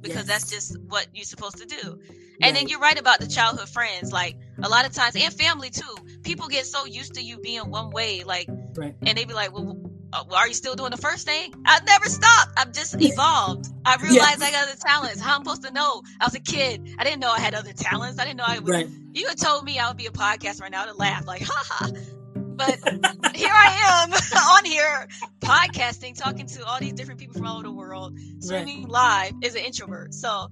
because 0.00 0.26
yes. 0.26 0.26
that's 0.26 0.50
just 0.50 0.78
what 0.88 1.06
you're 1.12 1.24
supposed 1.24 1.58
to 1.58 1.66
do 1.66 1.76
and 1.82 2.00
right. 2.42 2.54
then 2.54 2.68
you're 2.68 2.80
right 2.80 2.98
about 2.98 3.20
the 3.20 3.26
childhood 3.26 3.68
friends 3.68 4.12
like 4.12 4.36
a 4.62 4.68
lot 4.68 4.86
of 4.86 4.92
times 4.92 5.16
and 5.16 5.32
family 5.32 5.70
too 5.70 5.94
people 6.22 6.48
get 6.48 6.66
so 6.66 6.84
used 6.86 7.14
to 7.14 7.22
you 7.22 7.38
being 7.38 7.70
one 7.70 7.90
way 7.90 8.22
like 8.24 8.48
right. 8.76 8.94
and 9.02 9.16
they 9.16 9.24
be 9.24 9.34
like 9.34 9.52
well 9.52 9.79
uh, 10.12 10.24
are 10.34 10.48
you 10.48 10.54
still 10.54 10.74
doing 10.74 10.90
the 10.90 10.96
first 10.96 11.26
thing? 11.26 11.54
I've 11.64 11.84
never 11.86 12.06
stopped. 12.06 12.52
I've 12.56 12.72
just 12.72 13.00
evolved. 13.00 13.66
I 13.84 13.96
realized 13.96 14.40
yes. 14.40 14.42
I 14.42 14.50
got 14.50 14.68
other 14.68 14.78
talents. 14.78 15.20
How 15.20 15.36
I'm 15.36 15.44
supposed 15.44 15.64
to 15.64 15.72
know? 15.72 16.02
I 16.20 16.24
was 16.24 16.34
a 16.34 16.40
kid. 16.40 16.96
I 16.98 17.04
didn't 17.04 17.20
know 17.20 17.30
I 17.30 17.40
had 17.40 17.54
other 17.54 17.72
talents. 17.72 18.18
I 18.18 18.24
didn't 18.24 18.38
know 18.38 18.44
I 18.46 18.58
was. 18.58 18.70
Right. 18.70 18.88
You 19.12 19.28
had 19.28 19.38
told 19.38 19.64
me 19.64 19.78
I 19.78 19.88
would 19.88 19.96
be 19.96 20.06
a 20.06 20.10
podcast 20.10 20.60
right 20.60 20.70
now 20.70 20.84
to 20.84 20.94
laugh, 20.94 21.26
like, 21.26 21.42
ha 21.42 21.64
ha. 21.68 21.90
But 22.34 22.78
here 23.34 23.52
I 23.52 24.04
am 24.04 24.12
on 24.38 24.64
here 24.64 25.08
podcasting, 25.40 26.16
talking 26.16 26.46
to 26.46 26.64
all 26.64 26.78
these 26.78 26.92
different 26.92 27.20
people 27.20 27.34
from 27.34 27.46
all 27.46 27.54
over 27.54 27.64
the 27.64 27.72
world, 27.72 28.18
streaming 28.40 28.82
right. 28.84 29.32
live 29.32 29.34
as 29.44 29.54
an 29.54 29.62
introvert. 29.62 30.14
So 30.14 30.48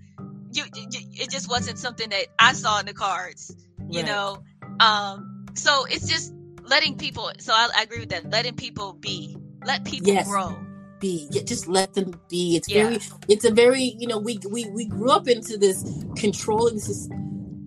you, 0.53 0.64
you, 0.75 0.87
it 1.14 1.31
just 1.31 1.49
wasn't 1.49 1.79
something 1.79 2.09
that 2.11 2.27
I 2.38 2.53
saw 2.53 2.81
in 2.81 2.87
the 2.87 2.94
cards, 2.94 3.55
you 3.88 4.01
right. 4.01 4.07
know? 4.07 4.42
Um, 4.81 5.47
so 5.55 5.85
it's 5.85 6.09
just 6.09 6.33
letting 6.64 6.97
people, 6.97 7.31
so 7.38 7.53
I, 7.53 7.68
I 7.77 7.83
agree 7.83 8.01
with 8.01 8.11
that, 8.11 8.31
letting 8.31 8.55
people 8.55 8.92
be 8.92 9.37
let 9.64 9.85
people 9.85 10.09
yes. 10.09 10.29
grow 10.29 10.57
be 11.01 11.29
just 11.44 11.68
let 11.68 11.94
them 11.94 12.21
be 12.29 12.57
it's 12.57 12.68
yeah. 12.68 12.85
very 12.85 12.99
it's 13.29 13.44
a 13.44 13.53
very 13.53 13.94
you 13.99 14.07
know 14.07 14.18
we 14.18 14.38
we 14.51 14.68
we 14.71 14.85
grew 14.85 15.11
up 15.11 15.29
into 15.29 15.57
this 15.57 15.85
controlling 16.16 16.79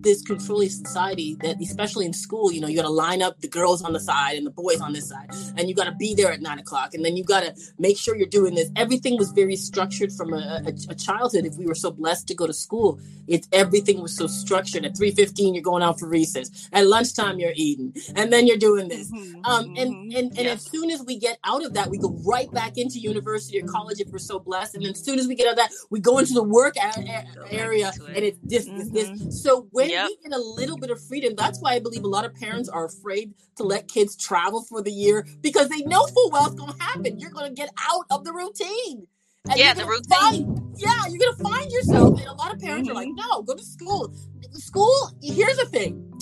this 0.02 0.22
controlling 0.22 0.68
society 0.68 1.36
that 1.40 1.60
especially 1.60 2.06
in 2.06 2.12
school 2.12 2.50
you 2.52 2.60
know 2.60 2.66
you 2.66 2.76
got 2.76 2.82
to 2.82 2.88
line 2.88 3.22
up 3.22 3.40
the 3.40 3.48
girls 3.48 3.82
on 3.82 3.92
the 3.92 4.00
side 4.00 4.36
and 4.36 4.46
the 4.46 4.50
boys 4.50 4.80
on 4.80 4.92
this 4.92 5.08
side 5.08 5.30
and 5.56 5.68
you 5.68 5.74
got 5.74 5.84
to 5.84 5.92
be 5.92 6.14
there 6.14 6.32
at 6.32 6.40
nine 6.40 6.58
o'clock 6.58 6.94
and 6.94 7.04
then 7.04 7.16
you 7.16 7.24
got 7.24 7.42
to 7.42 7.54
make 7.78 7.96
sure 7.96 8.16
you're 8.16 8.26
doing 8.26 8.54
this. 8.54 8.70
Everything 8.76 9.16
was 9.16 9.30
very 9.32 9.56
structured 9.56 10.12
from 10.12 10.32
a, 10.32 10.62
a, 10.66 10.72
a, 10.90 10.94
childhood. 10.94 11.44
If 11.44 11.56
we 11.56 11.66
were 11.66 11.74
so 11.74 11.90
blessed 11.90 12.28
to 12.28 12.34
go 12.34 12.46
to 12.46 12.52
school 12.52 13.00
it's 13.26 13.48
everything 13.52 14.02
was 14.02 14.16
so 14.16 14.26
structured. 14.26 14.84
At 14.84 14.94
3.15 14.94 15.54
you're 15.54 15.62
going 15.62 15.82
out 15.82 15.98
for 15.98 16.08
recess. 16.08 16.68
At 16.72 16.86
lunchtime 16.86 17.38
you're 17.38 17.52
eating. 17.54 17.94
And 18.16 18.32
then 18.32 18.46
you're 18.46 18.56
doing 18.56 18.88
this. 18.88 19.10
Mm-hmm, 19.10 19.44
um, 19.44 19.64
and 19.76 19.94
mm-hmm. 19.94 20.18
and, 20.18 20.38
and 20.38 20.46
yeah. 20.46 20.52
as 20.52 20.62
soon 20.64 20.90
as 20.90 21.02
we 21.02 21.18
get 21.18 21.38
out 21.44 21.64
of 21.64 21.74
that 21.74 21.88
we 21.88 21.98
go 21.98 22.10
right 22.24 22.50
back 22.52 22.76
into 22.76 22.98
university 22.98 23.60
or 23.60 23.66
college 23.66 24.00
if 24.00 24.08
we're 24.08 24.18
so 24.18 24.38
blessed. 24.38 24.74
And 24.74 24.84
then 24.84 24.92
as 24.92 25.04
soon 25.04 25.18
as 25.18 25.26
we 25.26 25.34
get 25.34 25.46
out 25.46 25.52
of 25.52 25.56
that 25.58 25.70
we 25.90 26.00
go 26.00 26.18
into 26.18 26.34
the 26.34 26.42
work 26.42 26.76
a- 26.76 27.00
a- 27.00 27.52
area 27.52 27.92
and 28.08 28.18
it's 28.18 28.38
this 28.42 28.66
this 28.66 28.88
this 28.90 29.08
mm-hmm. 29.08 29.30
so 29.30 29.68
when 29.70 29.90
yep. 29.92 30.08
we 30.08 30.28
get 30.28 30.36
a 30.36 30.42
little 30.42 30.76
bit 30.76 30.90
of 30.90 31.00
freedom. 31.00 31.34
That's 31.36 31.60
why 31.60 31.74
I 31.74 31.80
believe 31.80 32.04
a 32.04 32.08
lot 32.08 32.24
of 32.24 32.34
parents 32.34 32.68
are 32.68 32.84
afraid 32.84 33.34
to 33.56 33.62
let 33.62 33.88
kids 33.88 34.16
travel 34.16 34.62
for 34.62 34.82
the 34.82 34.92
year 34.92 35.26
because 35.40 35.68
they 35.68 35.82
know 35.82 36.06
full 36.06 36.30
well 36.30 36.46
it's 36.46 36.54
going 36.54 36.72
to 36.72 36.82
happen. 36.82 37.18
You're 37.18 37.30
going 37.30 37.48
to 37.48 37.54
get 37.54 37.70
out 37.90 38.06
of 38.10 38.24
the 38.24 38.32
routine. 38.32 39.06
And 39.48 39.58
yeah, 39.58 39.74
the 39.74 39.84
routine. 39.84 40.06
Find, 40.08 40.74
yeah, 40.76 41.06
you're 41.08 41.18
going 41.18 41.36
to 41.36 41.42
find 41.42 41.70
yourself. 41.70 42.18
And 42.18 42.28
a 42.28 42.34
lot 42.34 42.54
of 42.54 42.60
parents 42.60 42.88
mm-hmm. 42.88 42.96
are 42.96 43.00
like, 43.00 43.08
mm-hmm. 43.08 43.30
no, 43.30 43.42
go 43.42 43.54
to 43.54 43.64
school. 43.64 44.14
School, 44.52 45.10
here's 45.22 45.56
the 45.56 45.66
thing 45.66 46.12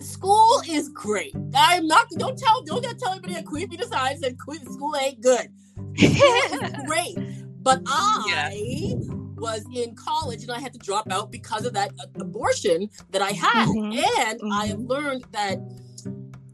school 0.00 0.62
is 0.68 0.88
great. 0.88 1.34
I'm 1.54 1.86
not. 1.86 2.08
Don't 2.16 2.38
tell. 2.38 2.62
Don't 2.62 2.82
tell 2.98 3.12
anybody 3.12 3.34
that 3.34 3.46
Queen 3.46 3.68
Bee 3.68 3.76
decides 3.76 4.20
that 4.20 4.36
school 4.38 4.96
ain't 4.96 5.20
good. 5.20 5.48
School 5.96 6.62
is 6.62 6.72
great, 6.86 7.16
but 7.62 7.82
I 7.86 8.24
yeah 8.28 9.10
was 9.40 9.64
in 9.74 9.94
college 9.94 10.42
and 10.42 10.52
I 10.52 10.60
had 10.60 10.72
to 10.72 10.78
drop 10.78 11.10
out 11.10 11.30
because 11.30 11.64
of 11.64 11.72
that 11.74 11.92
abortion 12.16 12.90
that 13.10 13.22
I 13.22 13.30
had. 13.30 13.68
Mm-hmm. 13.68 14.20
And 14.20 14.40
mm-hmm. 14.40 14.52
I 14.52 14.66
have 14.66 14.78
mm-hmm. 14.78 14.86
learned 14.86 15.24
that 15.32 15.58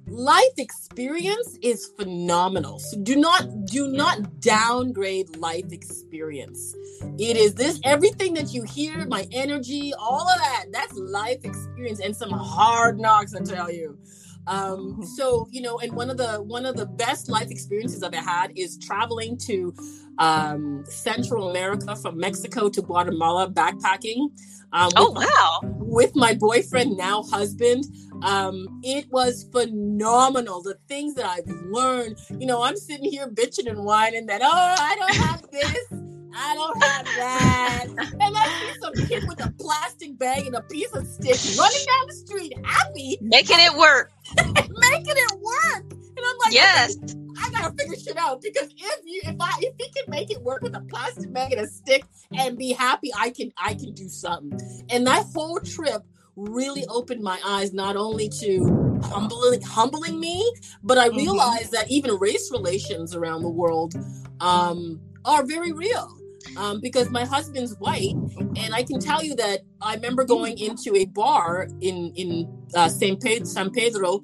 life 0.07 0.55
experience 0.57 1.59
is 1.63 1.91
phenomenal. 1.99 2.79
So 2.79 2.99
do 3.03 3.17
not 3.17 3.67
do 3.67 3.89
not 3.89 4.41
downgrade 4.41 5.37
life 5.37 5.73
experience. 5.73 6.75
It 7.19 7.37
is 7.37 7.55
this 7.55 7.81
everything 7.85 8.35
that 8.35 8.55
you 8.55 8.63
hear, 8.63 9.07
my 9.07 9.27
energy, 9.33 9.93
all 9.99 10.29
of 10.29 10.39
that, 10.39 10.67
that's 10.73 10.95
life 10.95 11.45
experience 11.45 12.01
and 12.01 12.17
some 12.17 12.31
hard 12.31 12.99
knocks, 12.99 13.35
I 13.35 13.41
tell 13.41 13.71
you. 13.71 13.99
Um, 14.47 14.93
mm-hmm. 14.93 15.03
so 15.03 15.49
you 15.51 15.61
know, 15.61 15.79
and 15.79 15.93
one 15.93 16.11
of 16.11 16.17
the 16.17 16.43
one 16.43 16.67
of 16.67 16.77
the 16.77 16.87
best 16.87 17.29
life 17.29 17.51
experiences 17.51 18.03
I've 18.03 18.15
had 18.15 18.53
is 18.57 18.79
traveling 18.79 19.37
to 19.39 19.75
um, 20.19 20.85
Central 20.87 21.51
America 21.51 21.97
from 21.97 22.19
Mexico 22.19 22.69
to 22.69 22.83
Guatemala 22.83 23.51
backpacking. 23.51 24.31
Um, 24.73 24.91
oh 24.97 25.11
wow! 25.11 25.61
My, 25.63 25.71
with 25.79 26.17
my 26.17 26.35
boyfriend 26.35 26.97
now 26.97 27.23
husband, 27.25 27.85
um, 28.23 28.81
it 28.83 29.11
was 29.11 29.49
phenomenal. 29.53 30.63
The 30.63 30.79
things 30.89 31.15
that 31.15 31.27
I've 31.27 31.49
learned. 31.71 32.19
You 32.39 32.47
know, 32.47 32.63
I'm 32.63 32.77
sitting 32.77 33.11
here 33.11 33.29
bitching 33.29 33.69
and 33.69 33.85
whining 33.85 34.27
that 34.27 34.43
oh 34.43 34.75
I 34.79 34.97
don't 34.97 35.15
have 35.15 35.51
this. 35.51 36.16
I 36.39 36.55
don't 36.55 36.83
have 36.83 37.05
that. 37.07 37.87
and 38.21 38.37
I 38.37 38.47
see 38.61 38.81
some 38.81 39.09
kid 39.09 39.25
with 39.29 39.45
a 39.45 39.51
plastic 39.59 40.19
bag 40.19 40.47
and 40.47 40.55
a 40.55 40.63
piece 40.63 40.93
of 40.95 41.07
stick 41.07 41.59
running 41.59 41.87
down 41.87 42.07
the 42.09 42.15
street, 42.15 42.53
happy, 42.65 43.19
making 43.23 43.57
it 43.59 43.77
work, 43.77 44.13
making 44.37 45.15
it 45.17 45.41
work. 45.41 45.85
And 45.91 46.25
I'm 46.27 46.39
like, 46.45 46.53
yes. 46.53 46.97
I 47.39 47.51
gotta 47.51 47.75
figure 47.75 47.97
shit 47.97 48.17
out 48.17 48.41
because 48.43 48.69
if 48.77 49.01
you 49.05 49.21
if 49.25 49.37
I 49.41 49.51
if 49.61 49.75
he 49.79 49.91
can 49.91 50.11
make 50.11 50.31
it 50.31 50.41
work 50.43 50.63
with 50.63 50.75
a 50.75 50.81
plastic 50.81 51.33
bag 51.33 51.53
and 51.53 51.61
a 51.61 51.67
stick 51.67 52.05
and 52.33 52.57
be 52.57 52.73
happy, 52.73 53.11
I 53.19 53.31
can 53.31 53.53
I 53.57 53.75
can 53.75 53.93
do 53.93 54.09
something. 54.09 54.59
And 54.91 55.07
that 55.07 55.27
whole 55.35 55.61
trip 55.61 56.03
really 56.37 56.85
opened 56.89 57.23
my 57.23 57.39
eyes 57.45 57.73
not 57.73 57.97
only 57.97 58.29
to 58.41 59.01
humbling 59.05 59.63
humbling 59.63 60.19
me, 60.21 60.51
but 60.83 60.99
I 60.99 61.09
mm-hmm. 61.09 61.19
realized 61.19 61.73
mm-hmm. 61.73 61.75
that 61.77 61.91
even 61.91 62.19
race 62.19 62.51
relations 62.51 63.15
around 63.15 63.43
the 63.43 63.51
world 63.51 63.95
um, 64.41 65.01
are 65.25 65.45
very 65.45 65.73
real 65.73 66.11
um, 66.57 66.81
because 66.81 67.11
my 67.11 67.25
husband's 67.25 67.75
white, 67.79 68.15
and 68.57 68.75
I 68.75 68.83
can 68.83 68.99
tell 69.01 69.23
you 69.23 69.35
that 69.37 69.61
I 69.81 69.95
remember 69.95 70.25
going 70.25 70.59
into 70.59 70.95
a 70.97 71.05
bar 71.07 71.69
in 71.81 72.13
in 72.17 72.67
uh, 72.75 72.89
Saint 72.89 73.23
Pedro, 73.23 73.45
San 73.47 73.71
Pedro, 73.71 74.23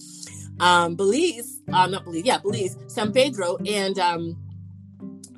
um, 0.60 0.96
Belize, 0.96 1.60
uh, 1.72 1.86
not 1.86 2.04
Belize, 2.04 2.24
yeah, 2.24 2.38
Belize, 2.38 2.76
San 2.86 3.12
Pedro, 3.12 3.58
and 3.66 3.98
um, 3.98 4.36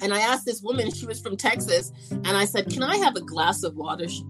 and 0.03 0.13
I 0.13 0.21
asked 0.21 0.45
this 0.45 0.61
woman, 0.63 0.93
she 0.93 1.07
was 1.07 1.21
from 1.21 1.37
Texas, 1.37 1.93
and 2.11 2.29
I 2.29 2.45
said, 2.45 2.71
"Can 2.71 2.83
I 2.83 2.97
have 2.99 3.17
a 3.17 3.23
glass 3.23 3.63
of 3.63 3.75
water?" 3.77 4.09
She, 4.09 4.23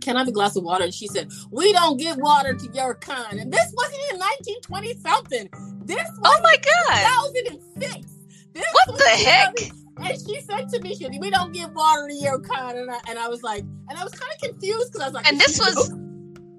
Can 0.00 0.16
I 0.16 0.20
have 0.20 0.28
a 0.28 0.32
glass 0.32 0.56
of 0.56 0.64
water? 0.64 0.84
And 0.84 0.94
she 0.94 1.06
said, 1.06 1.30
"We 1.50 1.72
don't 1.72 1.98
give 1.98 2.16
water 2.16 2.54
to 2.54 2.68
your 2.72 2.94
kind." 2.96 3.38
And 3.38 3.52
this 3.52 3.72
wasn't 3.76 4.00
in 4.12 4.18
1920 4.18 4.94
something. 4.98 5.48
This 5.84 6.08
was 6.18 6.20
oh 6.24 6.40
my 6.42 6.56
god, 6.56 7.32
2006. 7.34 8.06
This 8.54 8.64
what 8.72 8.98
the 8.98 9.04
heck? 9.04 9.54
And 9.98 10.18
she 10.18 10.40
said 10.40 10.68
to 10.70 10.80
me, 10.80 10.94
she 10.94 11.08
"We 11.18 11.30
don't 11.30 11.52
give 11.52 11.72
water 11.74 12.08
to 12.08 12.14
your 12.14 12.40
kind," 12.40 12.78
and 12.78 12.90
I, 12.90 12.98
and 13.08 13.18
I 13.18 13.28
was 13.28 13.42
like, 13.42 13.60
and 13.60 13.98
I 13.98 14.02
was 14.02 14.12
kind 14.12 14.32
of 14.34 14.40
confused 14.40 14.92
because 14.92 15.02
I 15.02 15.06
was 15.06 15.14
like, 15.14 15.28
and 15.28 15.38
this 15.38 15.58
was, 15.58 15.90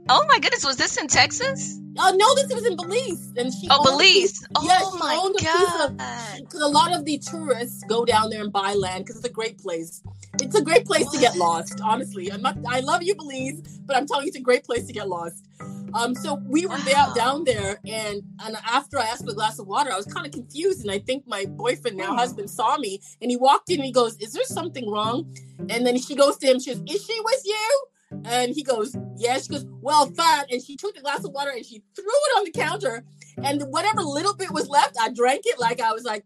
oh 0.10 0.26
my 0.28 0.40
goodness, 0.40 0.66
was 0.66 0.78
this 0.78 0.98
in 0.98 1.08
Texas? 1.08 1.80
Oh 1.98 2.16
no, 2.16 2.36
this 2.36 2.54
was 2.54 2.66
in 2.66 2.76
Belize, 2.76 3.34
and 3.38 3.54
she. 3.54 3.68
Oh, 3.70 3.84
Belize! 3.84 4.46
oh 4.56 4.66
yeah, 4.66 4.80
my 5.00 5.16
god! 5.42 5.98
Because 6.40 6.62
a, 6.62 6.66
a 6.66 6.68
lot 6.68 6.94
of 6.94 7.06
the 7.06 7.20
tourists 7.20 7.84
go 7.88 8.06
down 8.06 8.30
there 8.30 8.42
and 8.42 8.52
buy 8.52 8.74
land 8.74 9.06
because 9.06 9.18
it's 9.18 9.28
a 9.28 9.32
great 9.32 9.58
place. 9.58 10.02
It's 10.42 10.56
a 10.56 10.64
great 10.64 10.86
place 10.86 11.06
what? 11.06 11.14
to 11.16 11.20
get 11.20 11.36
lost. 11.36 11.82
Honestly, 11.84 12.32
I'm 12.32 12.42
not. 12.42 12.58
I 12.68 12.80
love 12.80 13.04
you, 13.04 13.16
Belize, 13.16 13.62
but 13.86 13.96
I'm 13.96 14.08
telling 14.08 14.26
you, 14.26 14.30
it's 14.30 14.38
a 14.38 14.42
great 14.42 14.64
place 14.64 14.88
to 14.88 14.94
get 14.94 15.08
lost. 15.08 15.46
Um, 15.94 16.16
so 16.16 16.36
we 16.48 16.66
were 16.66 16.78
wow. 16.88 17.14
down 17.16 17.44
there, 17.44 17.80
and 17.86 18.22
and 18.44 18.58
after 18.66 19.00
I 19.00 19.04
asked 19.06 19.26
for 19.26 19.32
a 19.32 19.36
glass 19.36 19.60
of 19.60 19.68
water, 19.68 19.92
I 19.92 19.96
was 19.96 20.06
kind 20.06 20.26
of 20.26 20.32
confused, 20.32 20.82
and 20.82 20.92
I 20.92 21.00
think 21.00 21.28
my 21.28 21.46
boyfriend, 21.46 21.98
now 21.98 22.12
hmm. 22.12 22.18
husband, 22.18 22.50
saw 22.50 22.78
me, 22.78 23.02
and 23.22 23.30
he 23.30 23.38
walked 23.38 23.70
in 23.70 23.76
and 23.76 23.86
he 23.86 23.92
goes, 23.92 24.18
"Is 24.18 24.34
there 24.34 24.46
something 24.46 24.90
wrong?" 24.90 25.36
And 25.70 25.86
then 25.86 25.98
she 26.00 26.16
goes 26.16 26.38
to 26.38 26.48
him, 26.48 26.60
she 26.60 26.74
goes, 26.74 26.84
"Is 26.88 27.06
she 27.06 27.20
with 27.24 27.42
you?" 27.46 27.86
And 28.26 28.54
he 28.54 28.64
goes, 28.64 28.96
Yeah. 29.18 29.38
She 29.40 29.50
goes, 29.50 29.66
Well, 29.82 30.06
fine. 30.12 30.46
And 30.52 30.62
she 30.62 30.76
took 30.76 30.96
the 30.96 31.02
glass 31.02 31.24
of 31.24 31.32
water 31.32 31.52
and 31.52 31.66
she 31.66 31.82
threw 31.96 32.06
it 32.06 32.38
on 32.38 32.46
the 32.46 32.52
counter. 32.52 33.04
And 33.44 33.64
whatever 33.64 34.02
little 34.02 34.36
bit 34.36 34.52
was 34.52 34.70
left, 34.70 34.98
I 35.00 35.10
drank 35.10 35.44
it 35.46 35.60
like 35.60 35.82
I 35.82 35.92
was 35.94 36.04
like, 36.04 36.24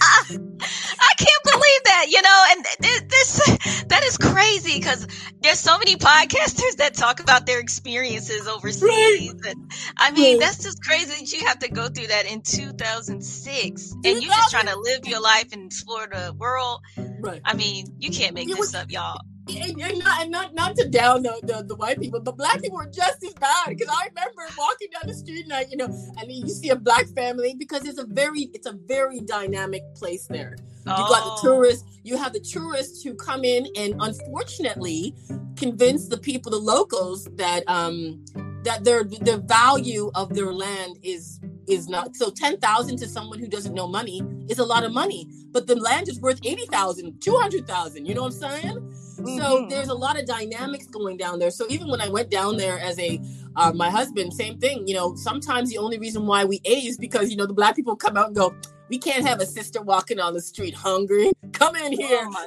I 0.00 1.14
can't 1.16 1.44
believe 1.44 1.82
that, 1.84 2.06
you 2.10 2.22
know, 2.22 2.44
and 2.50 2.64
this 3.08 3.84
that 3.88 4.02
is 4.04 4.16
crazy 4.16 4.78
because 4.78 5.06
there's 5.40 5.58
so 5.58 5.78
many 5.78 5.96
podcasters 5.96 6.76
that 6.76 6.94
talk 6.94 7.20
about 7.20 7.46
their 7.46 7.60
experiences 7.60 8.48
overseas. 8.48 8.82
Right. 8.82 9.30
And, 9.46 9.72
I 9.96 10.10
mean, 10.10 10.38
right. 10.38 10.46
that's 10.46 10.62
just 10.62 10.82
crazy 10.82 11.24
that 11.24 11.32
you 11.32 11.46
have 11.46 11.58
to 11.60 11.68
go 11.68 11.88
through 11.88 12.08
that 12.08 12.30
in 12.30 12.42
2006 12.42 13.92
and 13.92 14.04
you're 14.04 14.22
just 14.22 14.50
trying 14.50 14.66
to 14.66 14.78
live 14.78 15.06
your 15.06 15.20
life 15.20 15.52
and 15.52 15.66
explore 15.66 16.06
the 16.06 16.34
world. 16.38 16.80
Right. 16.96 17.40
I 17.44 17.54
mean, 17.54 17.86
you 17.98 18.10
can't 18.10 18.34
make 18.34 18.48
this 18.48 18.74
up, 18.74 18.90
y'all 18.90 19.20
and, 19.56 19.80
and, 19.80 19.98
not, 19.98 20.22
and 20.22 20.30
not 20.30 20.54
not 20.54 20.76
to 20.76 20.88
down 20.88 21.22
the, 21.22 21.40
the, 21.42 21.62
the, 21.62 21.74
white 21.74 22.00
people, 22.00 22.20
but 22.20 22.36
black 22.36 22.60
people 22.60 22.78
are 22.78 22.90
just 22.90 23.22
as 23.24 23.34
bad. 23.34 23.68
Because 23.68 23.88
I 23.88 24.08
remember 24.08 24.42
walking 24.56 24.88
down 24.92 25.02
the 25.06 25.14
street 25.14 25.44
and 25.44 25.52
I, 25.52 25.66
you 25.70 25.76
know, 25.76 25.86
and 26.18 26.30
you 26.30 26.48
see 26.48 26.70
a 26.70 26.76
black 26.76 27.06
family 27.08 27.54
because 27.58 27.84
it's 27.84 27.98
a 27.98 28.06
very 28.06 28.50
it's 28.54 28.66
a 28.66 28.72
very 28.72 29.20
dynamic 29.20 29.82
place 29.94 30.26
there. 30.26 30.56
You 30.86 30.92
oh. 30.92 31.08
got 31.08 31.24
the 31.24 31.30
oh. 31.30 31.38
tourists, 31.42 31.84
you 32.02 32.16
have 32.16 32.32
the 32.32 32.40
tourists 32.40 33.02
who 33.02 33.14
come 33.14 33.44
in 33.44 33.66
and 33.76 33.94
unfortunately 34.00 35.14
convince 35.56 36.08
the 36.08 36.18
people, 36.18 36.50
the 36.50 36.58
locals, 36.58 37.26
that 37.36 37.64
um 37.66 38.24
that 38.64 38.84
their 38.84 39.04
the 39.04 39.42
value 39.46 40.10
of 40.14 40.34
their 40.34 40.52
land 40.52 40.98
is 41.02 41.40
is 41.68 41.88
not 41.88 42.16
so 42.16 42.30
10,000 42.30 42.96
to 42.96 43.06
someone 43.06 43.38
who 43.38 43.46
doesn't 43.46 43.74
know 43.74 43.86
money 43.86 44.22
is 44.48 44.58
a 44.58 44.64
lot 44.64 44.84
of 44.84 44.92
money 44.92 45.28
but 45.52 45.66
the 45.66 45.76
land 45.76 46.08
is 46.08 46.20
worth 46.20 46.40
80,000 46.44 47.20
200,000 47.20 48.06
you 48.06 48.14
know 48.14 48.22
what 48.22 48.34
I'm 48.34 48.40
saying 48.40 48.89
mm-hmm. 49.20 49.38
so 49.38 49.66
there's 49.68 49.88
a 49.88 49.94
lot 49.94 50.18
of 50.18 50.26
dynamics 50.26 50.86
going 50.86 51.16
down 51.16 51.38
there 51.38 51.50
so 51.50 51.66
even 51.68 51.88
when 51.88 52.00
I 52.00 52.08
went 52.08 52.30
down 52.30 52.56
there 52.56 52.78
as 52.78 52.98
a 52.98 53.20
uh, 53.56 53.72
my 53.72 53.90
husband 53.90 54.32
same 54.34 54.58
thing 54.58 54.86
you 54.86 54.94
know 54.94 55.14
sometimes 55.16 55.70
the 55.70 55.78
only 55.78 55.98
reason 55.98 56.26
why 56.26 56.44
we 56.44 56.60
ate 56.64 56.84
is 56.84 56.96
because 56.96 57.30
you 57.30 57.36
know 57.36 57.46
the 57.46 57.54
black 57.54 57.76
people 57.76 57.96
come 57.96 58.16
out 58.16 58.26
and 58.26 58.36
go 58.36 58.54
we 58.90 58.98
can't 58.98 59.24
have 59.24 59.40
a 59.40 59.46
sister 59.46 59.80
walking 59.80 60.18
on 60.18 60.34
the 60.34 60.42
street 60.42 60.74
hungry. 60.74 61.30
Come 61.52 61.76
in 61.76 61.92
here. 61.92 62.28
Oh 62.28 62.46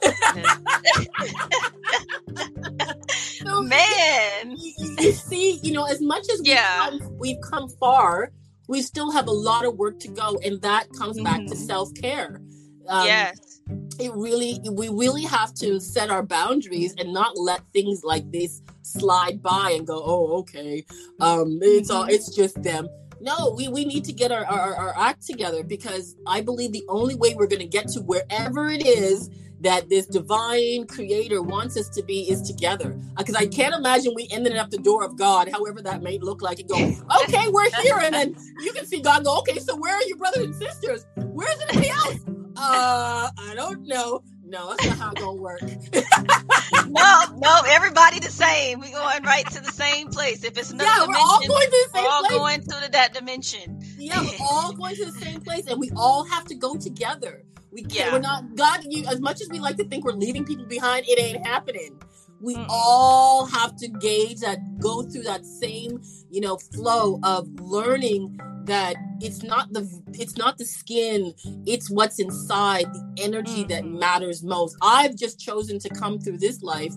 so, 3.45 3.61
Man. 3.61 4.55
You, 4.57 4.73
you, 4.99 5.11
see, 5.13 5.59
you 5.63 5.71
know, 5.71 5.85
as 5.85 6.01
much 6.01 6.23
as 6.33 6.39
we've, 6.39 6.47
yeah. 6.47 6.89
come, 6.89 7.17
we've 7.17 7.39
come 7.41 7.69
far, 7.69 8.31
we 8.67 8.81
still 8.81 9.11
have 9.11 9.27
a 9.27 9.31
lot 9.31 9.65
of 9.65 9.77
work 9.77 9.99
to 9.99 10.09
go. 10.09 10.37
And 10.43 10.61
that 10.63 10.91
comes 10.97 11.15
mm-hmm. 11.15 11.23
back 11.23 11.37
to 11.37 11.53
mm-hmm. 11.53 11.65
self 11.65 11.93
care. 11.93 12.41
Um, 12.89 13.05
yes. 13.05 13.52
It 13.99 14.11
really, 14.13 14.59
we 14.71 14.89
really 14.89 15.23
have 15.23 15.53
to 15.55 15.79
set 15.79 16.09
our 16.09 16.23
boundaries 16.23 16.95
and 16.97 17.13
not 17.13 17.37
let 17.37 17.61
things 17.73 18.03
like 18.03 18.29
this 18.31 18.61
slide 18.81 19.41
by 19.41 19.75
and 19.77 19.85
go, 19.85 20.01
oh, 20.03 20.37
okay. 20.39 20.85
Um, 21.19 21.59
it's 21.61 21.89
all, 21.89 22.03
mm-hmm. 22.03 22.11
it's 22.11 22.35
just 22.35 22.61
them 22.63 22.87
no, 23.23 23.53
we, 23.55 23.69
we 23.69 23.85
need 23.85 24.03
to 24.03 24.13
get 24.13 24.31
our, 24.31 24.45
our, 24.45 24.75
our 24.75 24.93
act 24.97 25.25
together 25.25 25.63
because 25.63 26.17
I 26.27 26.41
believe 26.41 26.73
the 26.73 26.83
only 26.89 27.15
way 27.15 27.33
we're 27.35 27.47
going 27.47 27.61
to 27.61 27.67
get 27.67 27.87
to 27.89 28.01
wherever 28.01 28.67
it 28.67 28.85
is 28.85 29.29
that 29.61 29.87
this 29.87 30.05
divine 30.05 30.85
creator 30.87 31.41
wants 31.41 31.77
us 31.77 31.87
to 31.91 32.03
be 32.03 32.29
is 32.29 32.41
together. 32.41 32.99
Because 33.17 33.35
uh, 33.35 33.39
I 33.39 33.47
can't 33.47 33.73
imagine 33.73 34.11
we 34.13 34.27
ended 34.29 34.57
up 34.57 34.71
the 34.71 34.77
door 34.77 35.05
of 35.05 35.17
God, 35.17 35.49
however 35.49 35.81
that 35.81 36.03
may 36.03 36.19
look 36.19 36.41
like, 36.41 36.59
and 36.59 36.67
go, 36.67 36.75
okay, 37.23 37.47
we're 37.47 37.69
here. 37.81 37.97
And 37.97 38.13
then 38.13 38.35
you 38.59 38.73
can 38.73 38.85
see 38.85 38.99
God 38.99 39.23
go, 39.23 39.39
okay, 39.39 39.57
so 39.59 39.77
where 39.77 39.95
are 39.95 40.03
your 40.03 40.17
brothers 40.17 40.43
and 40.43 40.55
sisters? 40.55 41.05
Where's 41.15 41.57
everybody 41.61 41.89
else? 41.89 42.42
Uh, 42.55 43.29
I 43.37 43.53
don't 43.55 43.87
know. 43.87 44.23
No, 44.45 44.69
that's 44.69 44.85
not 44.85 44.97
how 44.97 45.11
it's 45.11 45.21
gonna 45.21 45.41
work. 45.41 45.61
no, 46.87 47.23
no, 47.37 47.61
everybody 47.67 48.19
the 48.19 48.29
same. 48.29 48.79
We're 48.79 48.91
going 48.91 49.23
right 49.23 49.49
to 49.49 49.61
the 49.61 49.71
same 49.71 50.09
place. 50.09 50.43
If 50.43 50.57
it's 50.57 50.69
another 50.69 50.89
yeah, 50.89 51.05
dimension, 51.05 51.13
we're 51.13 51.27
all 51.27 51.47
going 51.47 51.65
to 51.65 51.71
the 51.71 51.89
same 51.93 52.03
we're 52.03 52.09
all 52.09 52.23
place. 52.23 52.37
going 52.37 52.61
to 52.61 52.91
that 52.91 53.13
dimension. 53.13 53.81
Yeah, 53.97 54.21
we're 54.21 54.45
all 54.45 54.73
going 54.73 54.95
to 54.97 55.05
the 55.05 55.11
same 55.13 55.41
place, 55.41 55.65
and 55.67 55.79
we 55.79 55.89
all 55.95 56.25
have 56.25 56.45
to 56.45 56.55
go 56.55 56.75
together. 56.75 57.43
We 57.71 57.81
can't. 57.81 57.93
Yeah. 57.93 58.13
We're 58.13 58.19
not 58.19 58.55
God. 58.55 58.81
You, 58.87 59.05
as 59.07 59.19
much 59.19 59.41
as 59.41 59.49
we 59.49 59.59
like 59.59 59.77
to 59.77 59.85
think 59.85 60.05
we're 60.05 60.11
leaving 60.11 60.45
people 60.45 60.65
behind, 60.65 61.05
it 61.07 61.19
ain't 61.19 61.45
happening. 61.47 61.99
We 62.43 62.55
mm 62.55 62.65
all 62.69 63.45
have 63.45 63.75
to 63.77 63.87
gauge 63.87 64.39
that, 64.39 64.59
go 64.79 65.03
through 65.03 65.23
that 65.23 65.45
same, 65.45 66.01
you 66.29 66.41
know, 66.41 66.57
flow 66.57 67.19
of 67.23 67.47
learning 67.61 68.37
that 68.65 68.95
it's 69.21 69.43
not 69.43 69.71
the 69.73 69.87
it's 70.13 70.37
not 70.37 70.57
the 70.57 70.65
skin 70.65 71.33
it's 71.65 71.89
what's 71.89 72.19
inside 72.19 72.85
the 72.93 73.13
energy 73.17 73.63
mm-hmm. 73.63 73.67
that 73.67 73.85
matters 73.85 74.41
most 74.41 74.77
i've 74.81 75.15
just 75.17 75.37
chosen 75.37 75.79
to 75.79 75.89
come 75.89 76.17
through 76.17 76.37
this 76.37 76.63
life 76.63 76.93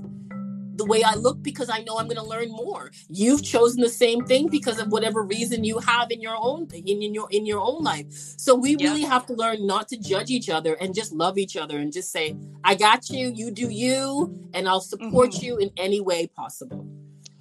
the 0.76 0.84
way 0.84 1.02
i 1.02 1.14
look 1.14 1.42
because 1.42 1.68
i 1.70 1.78
know 1.82 1.98
i'm 1.98 2.06
going 2.06 2.16
to 2.16 2.22
learn 2.22 2.50
more 2.50 2.90
you've 3.08 3.42
chosen 3.42 3.80
the 3.80 3.88
same 3.88 4.24
thing 4.24 4.48
because 4.48 4.78
of 4.78 4.88
whatever 4.88 5.22
reason 5.22 5.64
you 5.64 5.78
have 5.78 6.10
in 6.10 6.20
your 6.20 6.36
own 6.38 6.68
in, 6.72 7.02
in 7.02 7.14
your 7.14 7.28
in 7.30 7.46
your 7.46 7.60
own 7.60 7.82
life 7.82 8.06
so 8.10 8.54
we 8.54 8.76
really 8.76 9.02
have 9.02 9.26
to 9.26 9.32
learn 9.32 9.66
not 9.66 9.88
to 9.88 9.96
judge 9.96 10.30
each 10.30 10.48
other 10.48 10.74
and 10.74 10.94
just 10.94 11.12
love 11.12 11.38
each 11.38 11.56
other 11.56 11.78
and 11.78 11.92
just 11.92 12.10
say 12.10 12.36
i 12.64 12.74
got 12.74 13.08
you 13.10 13.32
you 13.34 13.50
do 13.50 13.68
you 13.68 14.48
and 14.54 14.68
i'll 14.68 14.80
support 14.80 15.30
mm-hmm. 15.30 15.44
you 15.44 15.56
in 15.58 15.70
any 15.76 16.00
way 16.00 16.26
possible 16.26 16.86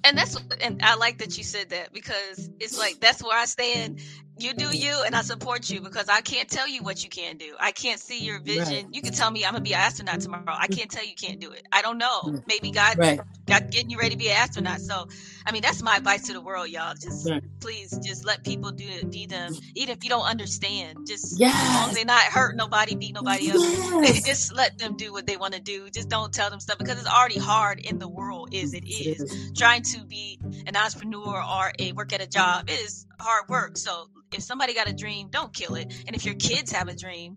and 0.06 0.16
that's 0.16 0.36
and 0.60 0.80
I 0.82 0.94
like 0.94 1.18
that 1.18 1.36
you 1.36 1.42
said 1.42 1.70
that 1.70 1.92
because 1.92 2.48
it's 2.60 2.78
like 2.78 3.00
that's 3.00 3.22
where 3.22 3.36
I 3.36 3.44
stand. 3.44 4.00
You 4.38 4.52
do 4.52 4.76
you, 4.76 5.02
and 5.06 5.16
I 5.16 5.22
support 5.22 5.70
you 5.70 5.80
because 5.80 6.08
I 6.10 6.20
can't 6.20 6.48
tell 6.48 6.68
you 6.68 6.82
what 6.82 7.02
you 7.02 7.08
can 7.08 7.38
do. 7.38 7.54
I 7.58 7.72
can't 7.72 7.98
see 7.98 8.22
your 8.22 8.38
vision. 8.38 8.86
Right. 8.86 8.86
You 8.94 9.00
can 9.00 9.14
tell 9.14 9.30
me 9.30 9.46
I'm 9.46 9.52
gonna 9.52 9.62
be 9.62 9.72
an 9.72 9.80
astronaut 9.80 10.20
tomorrow. 10.20 10.44
I 10.46 10.66
can't 10.66 10.90
tell 10.90 11.04
you 11.04 11.14
can't 11.14 11.40
do 11.40 11.52
it. 11.52 11.66
I 11.72 11.80
don't 11.80 11.96
know. 11.96 12.20
Mm. 12.22 12.42
Maybe 12.46 12.70
God 12.70 12.98
right. 12.98 13.20
got 13.46 13.70
getting 13.70 13.88
you 13.88 13.98
ready 13.98 14.10
to 14.10 14.18
be 14.18 14.28
an 14.28 14.36
astronaut. 14.36 14.80
So, 14.80 15.08
I 15.46 15.52
mean, 15.52 15.62
that's 15.62 15.82
my 15.82 15.96
advice 15.96 16.26
to 16.26 16.34
the 16.34 16.42
world, 16.42 16.68
y'all. 16.68 16.94
Just 16.94 17.30
right. 17.30 17.42
please, 17.60 17.98
just 18.04 18.26
let 18.26 18.44
people 18.44 18.72
do 18.72 18.84
it. 18.86 19.10
Be 19.10 19.24
them, 19.24 19.54
even 19.74 19.96
if 19.96 20.04
you 20.04 20.10
don't 20.10 20.26
understand. 20.26 21.06
Just 21.06 21.40
yes. 21.40 21.54
as 21.54 21.74
long 21.74 21.88
as 21.90 21.94
they 21.96 22.04
not 22.04 22.22
hurt 22.24 22.56
nobody, 22.56 22.94
beat 22.94 23.14
nobody 23.14 23.44
yes. 23.46 23.92
else. 23.92 24.22
just 24.22 24.52
let 24.54 24.76
them 24.76 24.98
do 24.98 25.12
what 25.12 25.26
they 25.26 25.38
want 25.38 25.54
to 25.54 25.60
do. 25.60 25.88
Just 25.88 26.10
don't 26.10 26.32
tell 26.32 26.50
them 26.50 26.60
stuff 26.60 26.76
because 26.76 26.98
it's 26.98 27.08
already 27.08 27.38
hard 27.38 27.80
in 27.80 27.98
the 27.98 28.08
world. 28.08 28.52
Is 28.52 28.74
it 28.74 28.84
is 28.86 29.52
trying 29.56 29.82
to 29.82 30.04
be 30.04 30.38
an 30.66 30.76
entrepreneur 30.76 31.42
or 31.42 31.72
a 31.78 31.92
work 31.92 32.12
at 32.12 32.20
a 32.20 32.26
job. 32.26 32.68
It 32.68 32.80
is 32.80 33.06
hard 33.18 33.48
work. 33.48 33.78
So 33.78 34.08
if 34.32 34.42
somebody 34.42 34.74
got 34.74 34.88
a 34.88 34.92
dream, 34.92 35.28
don't 35.30 35.52
kill 35.52 35.74
it. 35.74 35.92
And 36.06 36.16
if 36.16 36.24
your 36.24 36.34
kids 36.34 36.72
have 36.72 36.88
a 36.88 36.94
dream, 36.94 37.36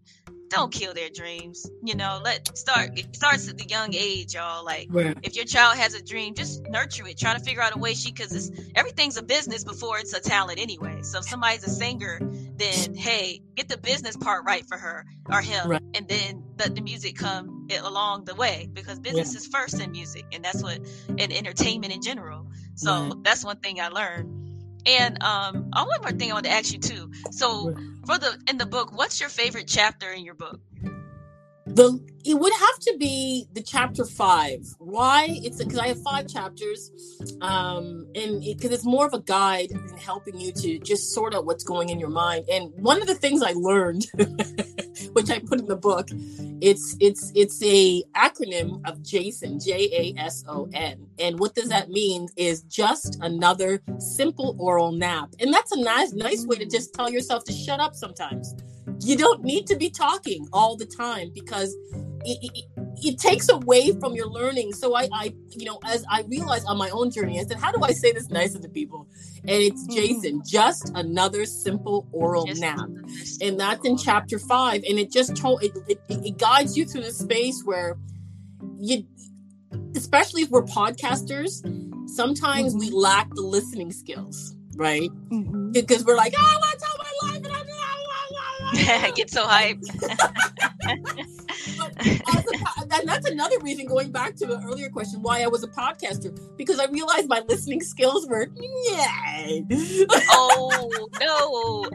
don't 0.50 0.72
kill 0.72 0.94
their 0.94 1.10
dreams. 1.10 1.70
You 1.84 1.96
know, 1.96 2.20
let 2.24 2.58
start 2.58 2.98
it 2.98 3.16
starts 3.16 3.48
at 3.50 3.58
the 3.58 3.66
young 3.66 3.94
age, 3.94 4.34
y'all. 4.34 4.66
Like 4.66 4.88
right. 4.90 5.18
if 5.24 5.36
your 5.36 5.46
child 5.46 5.78
has 5.78 5.94
a 5.94 6.04
dream, 6.04 6.34
just 6.34 6.64
nurture 6.68 7.08
it. 7.08 7.18
Try 7.18 7.36
to 7.36 7.40
figure 7.40 7.62
out 7.62 7.76
a 7.76 7.80
way 7.80 7.94
she 7.94 8.12
because 8.12 8.52
everything's 8.76 9.18
a 9.18 9.24
business 9.24 9.64
before 9.64 10.00
it's 10.00 10.14
a 10.14 10.20
talent 10.20 10.60
anyway. 10.60 11.02
So 11.04 11.20
if 11.20 11.26
somebody's 11.26 11.64
a 11.64 11.70
singer, 11.70 12.20
then 12.56 12.96
hey, 12.96 13.42
get 13.56 13.70
the 13.70 13.78
business 13.78 14.18
part 14.18 14.44
right 14.46 14.66
for 14.68 14.78
her 14.78 15.06
or 15.32 15.42
him, 15.42 15.70
right. 15.70 15.82
and 15.94 16.08
then 16.08 16.44
let 16.58 16.76
the 16.76 16.82
music 16.82 17.16
come 17.16 17.68
along 17.84 18.26
the 18.26 18.36
way 18.36 18.68
because 18.74 19.00
business 19.00 19.34
yeah. 19.34 19.38
is 19.38 19.48
first 19.48 19.80
in 19.80 19.92
music, 19.92 20.26
and 20.32 20.44
that's 20.44 20.64
what 20.64 20.80
in 21.18 21.32
entertainment 21.32 21.94
in 21.94 22.02
general. 22.02 22.48
So 22.76 22.92
right. 22.92 23.24
that's 23.24 23.46
one 23.46 23.58
thing 23.58 23.80
I 23.80 23.90
learned. 23.90 24.39
And 24.86 25.22
um, 25.24 25.70
oh, 25.76 25.86
one 25.86 26.02
more 26.02 26.12
thing 26.12 26.32
I 26.32 26.34
want 26.34 26.46
to 26.46 26.52
ask 26.52 26.74
you 26.74 26.80
too. 26.80 27.12
So 27.32 27.74
for 28.06 28.18
the 28.18 28.38
in 28.50 28.58
the 28.58 28.66
book, 28.66 28.92
what's 28.96 29.20
your 29.20 29.30
favorite 29.30 29.68
chapter 29.68 30.12
in 30.12 30.24
your 30.24 30.36
book? 30.36 30.60
The 31.76 32.00
it 32.26 32.34
would 32.34 32.54
have 32.54 32.80
to 32.80 32.98
be 33.00 33.48
the 33.54 33.62
chapter 33.62 34.06
five. 34.06 34.66
Why? 34.80 35.28
It's 35.30 35.64
because 35.64 35.80
I 35.80 35.88
have 35.88 36.02
five 36.02 36.28
chapters, 36.28 36.92
um, 37.42 38.08
and 38.14 38.42
because 38.42 38.72
it, 38.72 38.74
it's 38.74 38.86
more 38.86 39.06
of 39.06 39.14
a 39.14 39.22
guide 39.22 39.72
in 39.72 39.98
helping 39.98 40.40
you 40.40 40.52
to 40.52 40.80
just 40.80 41.14
sort 41.14 41.34
out 41.34 41.46
what's 41.46 41.64
going 41.64 41.90
in 41.90 42.00
your 42.00 42.10
mind. 42.10 42.46
And 42.52 42.72
one 42.76 43.02
of 43.02 43.08
the 43.08 43.16
things 43.16 43.42
I 43.42 43.54
learned, 43.54 44.08
which 45.14 45.30
I 45.30 45.40
put 45.40 45.60
in 45.60 45.68
the 45.68 45.78
book, 45.78 46.10
it's 46.62 46.96
it's 47.00 47.32
it's 47.36 47.64
a 47.64 48.04
acronym 48.16 48.88
of 48.88 49.02
Jason, 49.02 49.60
J 49.60 50.14
A 50.18 50.20
S 50.20 50.44
O 50.48 50.68
N, 50.74 51.08
and 51.20 51.40
what 51.40 51.56
does 51.56 51.70
that 51.70 51.90
mean? 51.90 52.28
Is 52.36 52.64
just 52.64 53.18
another 53.22 53.82
simple 53.98 54.56
oral 54.60 54.92
nap, 54.92 55.30
and 55.40 55.54
that's 55.54 55.72
a 55.72 55.82
nice 55.82 56.12
nice 56.14 56.46
way 56.46 56.58
to 56.58 56.66
just 56.66 56.94
tell 56.94 57.10
yourself 57.10 57.46
to 57.46 57.54
shut 57.54 57.80
up 57.80 57.96
sometimes 57.96 58.56
you 59.02 59.18
don't 59.18 59.44
need 59.44 59.68
to 59.68 59.76
be 59.76 59.90
talking 59.90 60.48
all 60.54 60.76
the 60.76 60.86
time 60.86 61.32
because 61.34 61.76
it, 62.26 62.52
it, 62.54 62.66
it, 63.02 63.20
takes 63.20 63.50
away 63.50 63.98
from 64.00 64.14
your 64.14 64.28
learning. 64.28 64.74
So 64.74 64.96
I, 64.96 65.08
I, 65.14 65.34
you 65.52 65.66
know, 65.66 65.80
as 65.86 66.06
I 66.10 66.24
realized 66.24 66.66
on 66.68 66.78
my 66.78 66.90
own 66.90 67.12
journey, 67.12 67.40
I 67.40 67.44
said, 67.44 67.58
how 67.58 67.72
do 67.72 67.82
I 67.82 67.92
say 67.92 68.12
this 68.12 68.30
nicer 68.30 68.60
to 68.60 68.70
people? 68.70 69.08
And 69.40 69.62
it's 69.62 69.84
mm-hmm. 69.84 69.96
Jason, 69.96 70.42
just 70.46 70.92
another 70.96 71.46
simple 71.46 72.08
oral 72.12 72.46
just 72.46 72.62
nap, 72.62 72.90
and 73.42 73.60
that's 73.60 73.86
in 73.86 73.98
chapter 73.98 74.38
five. 74.38 74.84
And 74.88 75.00
it 75.00 75.12
just 75.12 75.36
told 75.36 75.64
it, 75.64 75.72
it, 75.88 76.02
it 76.10 76.38
guides 76.38 76.78
you 76.78 76.86
through 76.86 77.04
the 77.04 77.12
space 77.12 77.62
where 77.64 77.98
you, 78.78 79.06
especially 79.96 80.44
if 80.44 80.50
we're 80.50 80.64
podcasters, 80.64 81.62
sometimes 82.10 82.74
mm-hmm. 82.74 82.80
we 82.80 82.90
lack 82.90 83.34
the 83.34 83.42
listening 83.42 83.92
skills, 83.92 84.56
right? 84.76 85.10
Mm-hmm. 85.32 85.72
Because 85.72 86.04
we're 86.04 86.18
like, 86.18 86.34
oh, 86.38 86.42
I 86.42 86.58
want 86.58 86.80
to 86.80 86.86
Get 89.16 89.30
so 89.30 89.46
hyped. 89.46 89.90
and 92.92 93.08
that's 93.08 93.30
another 93.30 93.60
reason, 93.62 93.86
going 93.88 94.12
back 94.12 94.36
to 94.38 94.54
an 94.54 94.64
earlier 94.64 94.90
question, 94.90 95.22
why 95.22 95.44
I 95.44 95.48
was 95.48 95.64
a 95.64 95.68
podcaster, 95.68 96.38
because 96.58 96.80
I 96.80 96.86
realized 96.88 97.30
my 97.30 97.42
listening 97.48 97.82
skills 97.82 98.28
were, 98.28 98.48
yeah. 98.92 99.60
oh, 100.30 101.10
no. 101.20 101.90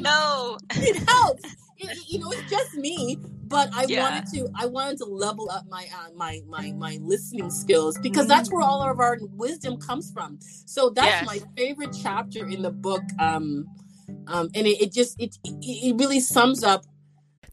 no. 0.00 0.58
It 0.70 1.08
helps 1.08 1.44
it, 1.78 1.98
you 2.08 2.18
know, 2.18 2.30
it's 2.32 2.50
just 2.50 2.74
me. 2.74 3.18
But 3.46 3.70
I 3.74 3.84
Yeah. 3.88 4.02
wanted 4.02 4.26
to, 4.34 4.48
I 4.54 4.66
wanted 4.66 4.98
to 4.98 5.04
level 5.04 5.50
up 5.50 5.66
my 5.68 5.86
uh, 5.94 6.08
my 6.16 6.40
my 6.48 6.72
my 6.72 6.98
listening 7.02 7.50
skills 7.50 7.98
because 7.98 8.26
that's 8.26 8.50
where 8.50 8.62
all 8.62 8.82
of 8.82 8.98
our 9.00 9.18
wisdom 9.32 9.76
comes 9.76 10.10
from. 10.10 10.38
So 10.66 10.90
that's 10.90 11.08
Yes. 11.08 11.26
my 11.26 11.40
favorite 11.56 11.94
chapter 12.02 12.46
in 12.46 12.62
the 12.62 12.70
book. 12.70 13.02
Um, 13.18 13.66
um, 14.26 14.50
and 14.54 14.66
it, 14.66 14.80
it 14.82 14.92
just 14.92 15.20
it, 15.20 15.36
it 15.44 15.96
really 15.98 16.20
sums 16.20 16.64
up 16.64 16.84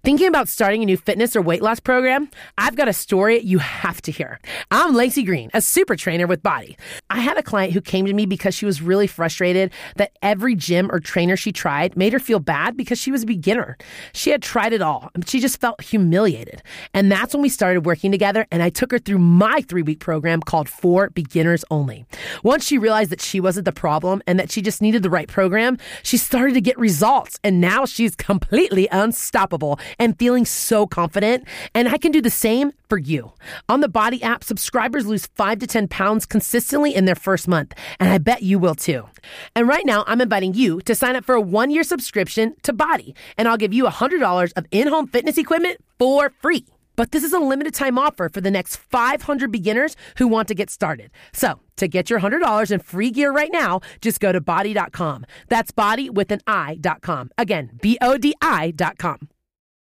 Thinking 0.03 0.27
about 0.27 0.47
starting 0.47 0.81
a 0.81 0.85
new 0.87 0.97
fitness 0.97 1.35
or 1.35 1.43
weight 1.43 1.61
loss 1.61 1.79
program? 1.79 2.31
I've 2.57 2.75
got 2.75 2.87
a 2.87 2.93
story 2.93 3.39
you 3.41 3.59
have 3.59 4.01
to 4.01 4.11
hear. 4.11 4.39
I'm 4.71 4.95
Lacey 4.95 5.21
Green, 5.21 5.51
a 5.53 5.61
super 5.61 5.95
trainer 5.95 6.25
with 6.25 6.41
BODi. 6.41 6.75
I 7.11 7.19
had 7.19 7.37
a 7.37 7.43
client 7.43 7.73
who 7.73 7.81
came 7.81 8.07
to 8.07 8.13
me 8.13 8.25
because 8.25 8.55
she 8.55 8.65
was 8.65 8.81
really 8.81 9.05
frustrated 9.05 9.71
that 9.97 10.13
every 10.23 10.55
gym 10.55 10.89
or 10.91 10.99
trainer 10.99 11.37
she 11.37 11.51
tried 11.51 11.95
made 11.95 12.13
her 12.13 12.19
feel 12.19 12.39
bad 12.39 12.75
because 12.75 12.97
she 12.97 13.11
was 13.11 13.21
a 13.21 13.27
beginner. 13.27 13.77
She 14.11 14.31
had 14.31 14.41
tried 14.41 14.73
it 14.73 14.81
all, 14.81 15.11
and 15.13 15.29
she 15.29 15.39
just 15.39 15.61
felt 15.61 15.79
humiliated. 15.83 16.63
And 16.95 17.11
that's 17.11 17.35
when 17.35 17.43
we 17.43 17.49
started 17.49 17.85
working 17.85 18.11
together, 18.11 18.47
and 18.51 18.63
I 18.63 18.71
took 18.71 18.89
her 18.89 18.97
through 18.97 19.19
my 19.19 19.61
three 19.69 19.83
week 19.83 19.99
program 19.99 20.41
called 20.41 20.67
For 20.67 21.11
Beginners 21.11 21.63
Only. 21.69 22.05
Once 22.43 22.65
she 22.65 22.79
realized 22.79 23.11
that 23.11 23.21
she 23.21 23.39
wasn't 23.39 23.65
the 23.65 23.71
problem 23.71 24.23
and 24.25 24.39
that 24.39 24.51
she 24.51 24.63
just 24.63 24.81
needed 24.81 25.03
the 25.03 25.11
right 25.11 25.27
program, 25.27 25.77
she 26.01 26.17
started 26.17 26.55
to 26.55 26.61
get 26.61 26.79
results, 26.79 27.39
and 27.43 27.61
now 27.61 27.85
she's 27.85 28.15
completely 28.15 28.87
unstoppable 28.91 29.79
and 29.99 30.17
feeling 30.17 30.45
so 30.45 30.87
confident. 30.87 31.47
And 31.73 31.87
I 31.89 31.97
can 31.97 32.11
do 32.11 32.21
the 32.21 32.29
same 32.29 32.71
for 32.89 32.97
you. 32.97 33.33
On 33.69 33.81
the 33.81 33.89
BODi 33.89 34.21
app, 34.21 34.43
subscribers 34.43 35.05
lose 35.05 35.27
5 35.27 35.59
to 35.59 35.67
10 35.67 35.87
pounds 35.87 36.25
consistently 36.25 36.93
in 36.93 37.05
their 37.05 37.15
first 37.15 37.47
month, 37.47 37.73
and 37.99 38.09
I 38.09 38.17
bet 38.17 38.43
you 38.43 38.59
will 38.59 38.75
too. 38.75 39.07
And 39.55 39.67
right 39.67 39.85
now, 39.85 40.03
I'm 40.07 40.21
inviting 40.21 40.53
you 40.53 40.81
to 40.81 40.95
sign 40.95 41.15
up 41.15 41.25
for 41.25 41.35
a 41.35 41.41
one 41.41 41.71
year 41.71 41.83
subscription 41.83 42.55
to 42.63 42.73
BODi, 42.73 43.15
and 43.37 43.47
I'll 43.47 43.57
give 43.57 43.73
you 43.73 43.85
$100 43.85 44.53
of 44.55 44.65
in 44.71 44.87
home 44.87 45.07
fitness 45.07 45.37
equipment 45.37 45.77
for 45.97 46.31
free. 46.41 46.65
But 46.95 47.11
this 47.11 47.23
is 47.23 47.33
a 47.33 47.39
limited 47.39 47.73
time 47.73 47.97
offer 47.97 48.29
for 48.29 48.41
the 48.41 48.51
next 48.51 48.75
500 48.75 49.51
beginners 49.51 49.95
who 50.17 50.27
want 50.27 50.47
to 50.49 50.55
get 50.55 50.69
started. 50.69 51.11
So, 51.33 51.59
to 51.77 51.87
get 51.87 52.09
your 52.09 52.19
$100 52.19 52.71
in 52.71 52.79
free 52.79 53.11
gear 53.11 53.31
right 53.31 53.49
now, 53.51 53.81
just 54.01 54.19
go 54.19 54.31
to 54.31 54.41
bodi.com. 54.41 55.25
That's 55.47 55.71
body 55.71 56.09
with 56.09 56.31
an 56.31 56.41
I.com. 56.45 57.31
Again, 57.37 57.79
B 57.81 57.97
O 58.01 58.17
D 58.17 58.35
I.com. 58.41 59.29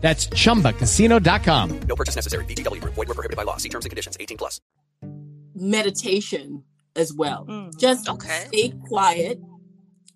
That's 0.00 0.28
chumbacasino.com. 0.28 1.80
No 1.80 1.96
purchase 1.96 2.14
necessary. 2.16 2.44
VGW 2.46 2.80
Group. 2.80 2.94
Void 2.94 3.08
were 3.08 3.14
prohibited 3.14 3.36
by 3.36 3.42
law. 3.42 3.56
See 3.58 3.68
terms 3.68 3.84
and 3.84 3.90
conditions. 3.90 4.16
18 4.20 4.38
plus. 4.38 4.60
meditation 5.54 6.64
as 6.96 7.12
well. 7.12 7.46
Mm, 7.48 7.78
Just 7.78 8.08
okay. 8.08 8.44
stay 8.48 8.72
quiet 8.86 9.40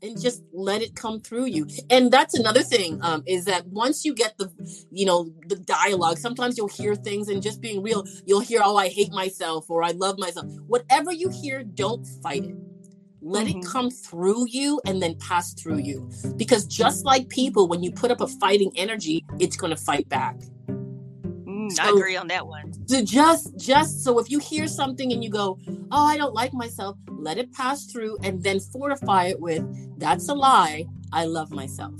and 0.02 0.20
just 0.20 0.42
let 0.52 0.82
it 0.82 0.96
come 0.96 1.20
through 1.20 1.46
you. 1.46 1.66
And 1.90 2.10
that's 2.10 2.34
another 2.34 2.62
thing 2.62 2.98
um, 3.02 3.22
is 3.26 3.44
that 3.46 3.66
once 3.68 4.04
you 4.04 4.14
get 4.14 4.36
the, 4.38 4.50
you 4.90 5.06
know, 5.06 5.30
the 5.46 5.56
dialogue, 5.56 6.18
sometimes 6.18 6.58
you'll 6.58 6.68
hear 6.68 6.94
things 6.96 7.28
and 7.28 7.42
just 7.42 7.60
being 7.60 7.82
real, 7.82 8.04
you'll 8.26 8.40
hear, 8.40 8.60
oh, 8.64 8.76
I 8.76 8.88
hate 8.88 9.12
myself 9.12 9.70
or 9.70 9.82
I 9.84 9.92
love 9.92 10.18
myself. 10.18 10.46
Whatever 10.66 11.12
you 11.12 11.28
hear, 11.30 11.62
don't 11.64 12.04
fight 12.22 12.44
it. 12.44 12.56
Let 13.24 13.46
Mhm. 13.46 13.62
it 13.62 13.66
come 13.66 13.90
through 13.90 14.48
you 14.48 14.80
and 14.84 15.00
then 15.00 15.14
pass 15.14 15.54
through 15.54 15.78
you. 15.78 16.08
Because 16.36 16.64
just 16.66 17.04
like 17.04 17.28
people, 17.28 17.68
when 17.68 17.82
you 17.82 17.92
put 17.92 18.10
up 18.10 18.20
a 18.20 18.26
fighting 18.26 18.72
energy, 18.74 19.24
it's 19.38 19.56
going 19.56 19.70
to 19.70 19.76
fight 19.76 20.08
back. 20.08 20.36
Mm, 21.46 21.78
I 21.80 21.90
agree 21.90 22.16
on 22.16 22.26
that 22.28 22.46
one. 22.46 22.72
So 22.88 23.02
just 23.02 23.56
just 23.56 24.02
so 24.02 24.18
if 24.18 24.28
you 24.30 24.38
hear 24.40 24.66
something 24.66 25.12
and 25.12 25.22
you 25.22 25.30
go 25.30 25.58
oh 25.92 26.06
i 26.06 26.16
don't 26.16 26.34
like 26.34 26.52
myself 26.52 26.96
let 27.10 27.38
it 27.38 27.52
pass 27.52 27.84
through 27.86 28.18
and 28.22 28.42
then 28.42 28.58
fortify 28.60 29.26
it 29.26 29.40
with 29.40 29.64
that's 29.98 30.28
a 30.28 30.34
lie 30.34 30.86
i 31.12 31.24
love 31.24 31.50
myself 31.52 31.94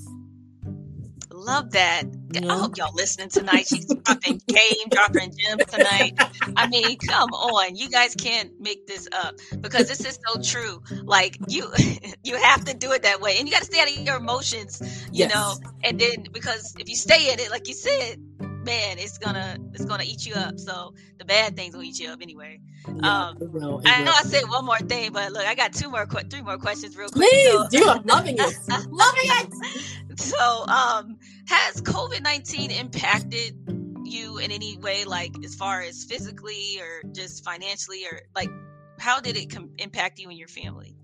Love 1.42 1.72
that. 1.72 2.04
You 2.30 2.40
I 2.50 2.56
hope 2.56 2.76
y'all 2.78 2.94
listening 2.94 3.30
tonight. 3.30 3.66
She's 3.68 3.86
dropping 4.06 4.40
game, 4.54 4.90
dropping 4.90 5.32
gems 5.38 5.64
tonight. 5.66 6.14
I 6.56 6.68
mean, 6.68 6.98
come 7.00 7.30
on. 7.34 7.76
You 7.76 7.90
guys 7.90 8.16
can't 8.16 8.50
make 8.60 8.86
this 8.86 9.08
up 9.12 9.34
because 9.62 9.88
this 9.88 10.04
is 10.04 10.18
so 10.28 10.38
true. 10.42 10.80
Like 11.06 11.38
you 11.48 11.68
you 12.24 12.36
have 12.36 12.64
to 12.66 12.74
do 12.74 12.92
it 12.92 13.04
that 13.04 13.20
way. 13.20 13.38
And 13.38 13.48
you 13.48 13.52
gotta 13.52 13.66
stay 13.66 13.80
out 13.80 13.88
of 13.90 13.96
your 14.06 14.18
emotions, 14.18 14.82
you 15.14 15.26
Yes. 15.26 15.28
know. 15.28 15.60
And 15.84 15.98
then 15.98 16.16
because 16.32 16.74
if 16.78 16.88
you 16.88 16.96
stay 16.96 17.32
in 17.32 17.40
it, 17.40 17.50
like 17.50 17.68
you 17.68 17.74
said, 17.74 18.16
man, 18.64 18.98
it's 18.98 19.18
gonna 19.18 19.56
it's 19.72 19.84
gonna 19.84 20.04
eat 20.04 20.24
you 20.26 20.34
up. 20.34 20.58
So 20.58 20.94
the 21.18 21.24
bad 21.24 21.56
things 21.56 21.74
will 21.74 21.82
eat 21.82 21.98
you 21.98 22.08
up 22.10 22.20
anyway. 22.22 22.60
Yeah, 22.86 23.26
Um, 23.28 23.36
it 23.40 23.50
will, 23.50 23.78
it 23.80 23.86
I 23.88 23.98
will. 23.98 24.06
know 24.06 24.12
I 24.12 24.22
said 24.22 24.48
one 24.48 24.64
more 24.64 24.78
thing, 24.78 25.12
but 25.12 25.32
look, 25.32 25.46
I 25.46 25.54
got 25.54 25.72
two 25.72 25.90
more, 25.90 26.06
three 26.30 26.42
more 26.42 26.58
questions, 26.58 26.96
real 26.96 27.08
quick. 27.08 27.28
please 27.30 27.52
So- 27.52 27.68
do 27.70 27.88
i'm 27.88 28.02
loving 28.04 28.36
it 28.38 28.56
loving 28.90 29.22
it 29.24 30.18
so, 30.18 30.66
um, 30.66 31.16
has 31.48 31.80
COVID 31.82 32.22
nineteen 32.22 32.70
impacted 32.70 33.56
you 34.04 34.38
in 34.38 34.50
any 34.50 34.76
way, 34.78 35.04
like 35.04 35.32
as 35.44 35.54
far 35.54 35.80
as 35.80 36.04
physically 36.04 36.78
or 36.80 37.02
just 37.12 37.44
financially, 37.44 38.04
or 38.04 38.20
like 38.34 38.50
how 38.98 39.20
did 39.20 39.36
it 39.36 39.50
com- 39.50 39.70
impact 39.78 40.18
you 40.18 40.28
and 40.28 40.38
your 40.38 40.48
family? 40.48 40.94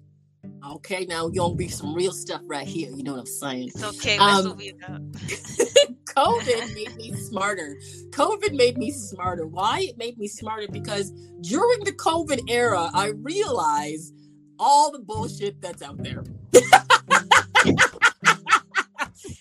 Okay 0.67 1.07
now 1.07 1.29
you're 1.29 1.45
gonna 1.47 1.55
be 1.55 1.69
some 1.69 1.95
real 1.95 2.13
stuff 2.13 2.41
right 2.47 2.67
here 2.67 2.91
you 2.91 3.03
know 3.03 3.13
what 3.13 3.21
i'm 3.21 3.27
saying? 3.27 3.69
It's 3.75 3.83
okay. 3.85 4.19
That's 4.19 4.45
Um, 4.47 4.49
what 4.49 4.57
we 4.59 4.73
covid 6.17 6.75
made 6.75 6.97
me 6.97 7.13
smarter. 7.13 7.77
Covid 8.11 8.55
made 8.55 8.77
me 8.79 8.91
smarter. 8.91 9.47
Why 9.47 9.81
it 9.81 9.99
made 9.99 10.19
me 10.19 10.29
smarter? 10.29 10.67
Because 10.71 11.11
during 11.43 11.85
the 11.85 11.93
covid 11.93 12.51
era 12.51 12.91
i 12.95 13.09
realized 13.09 14.15
all 14.59 14.91
the 14.93 14.99
bullshit 15.01 15.61
that's 15.61 15.83
out 15.83 16.03
there. 16.03 16.25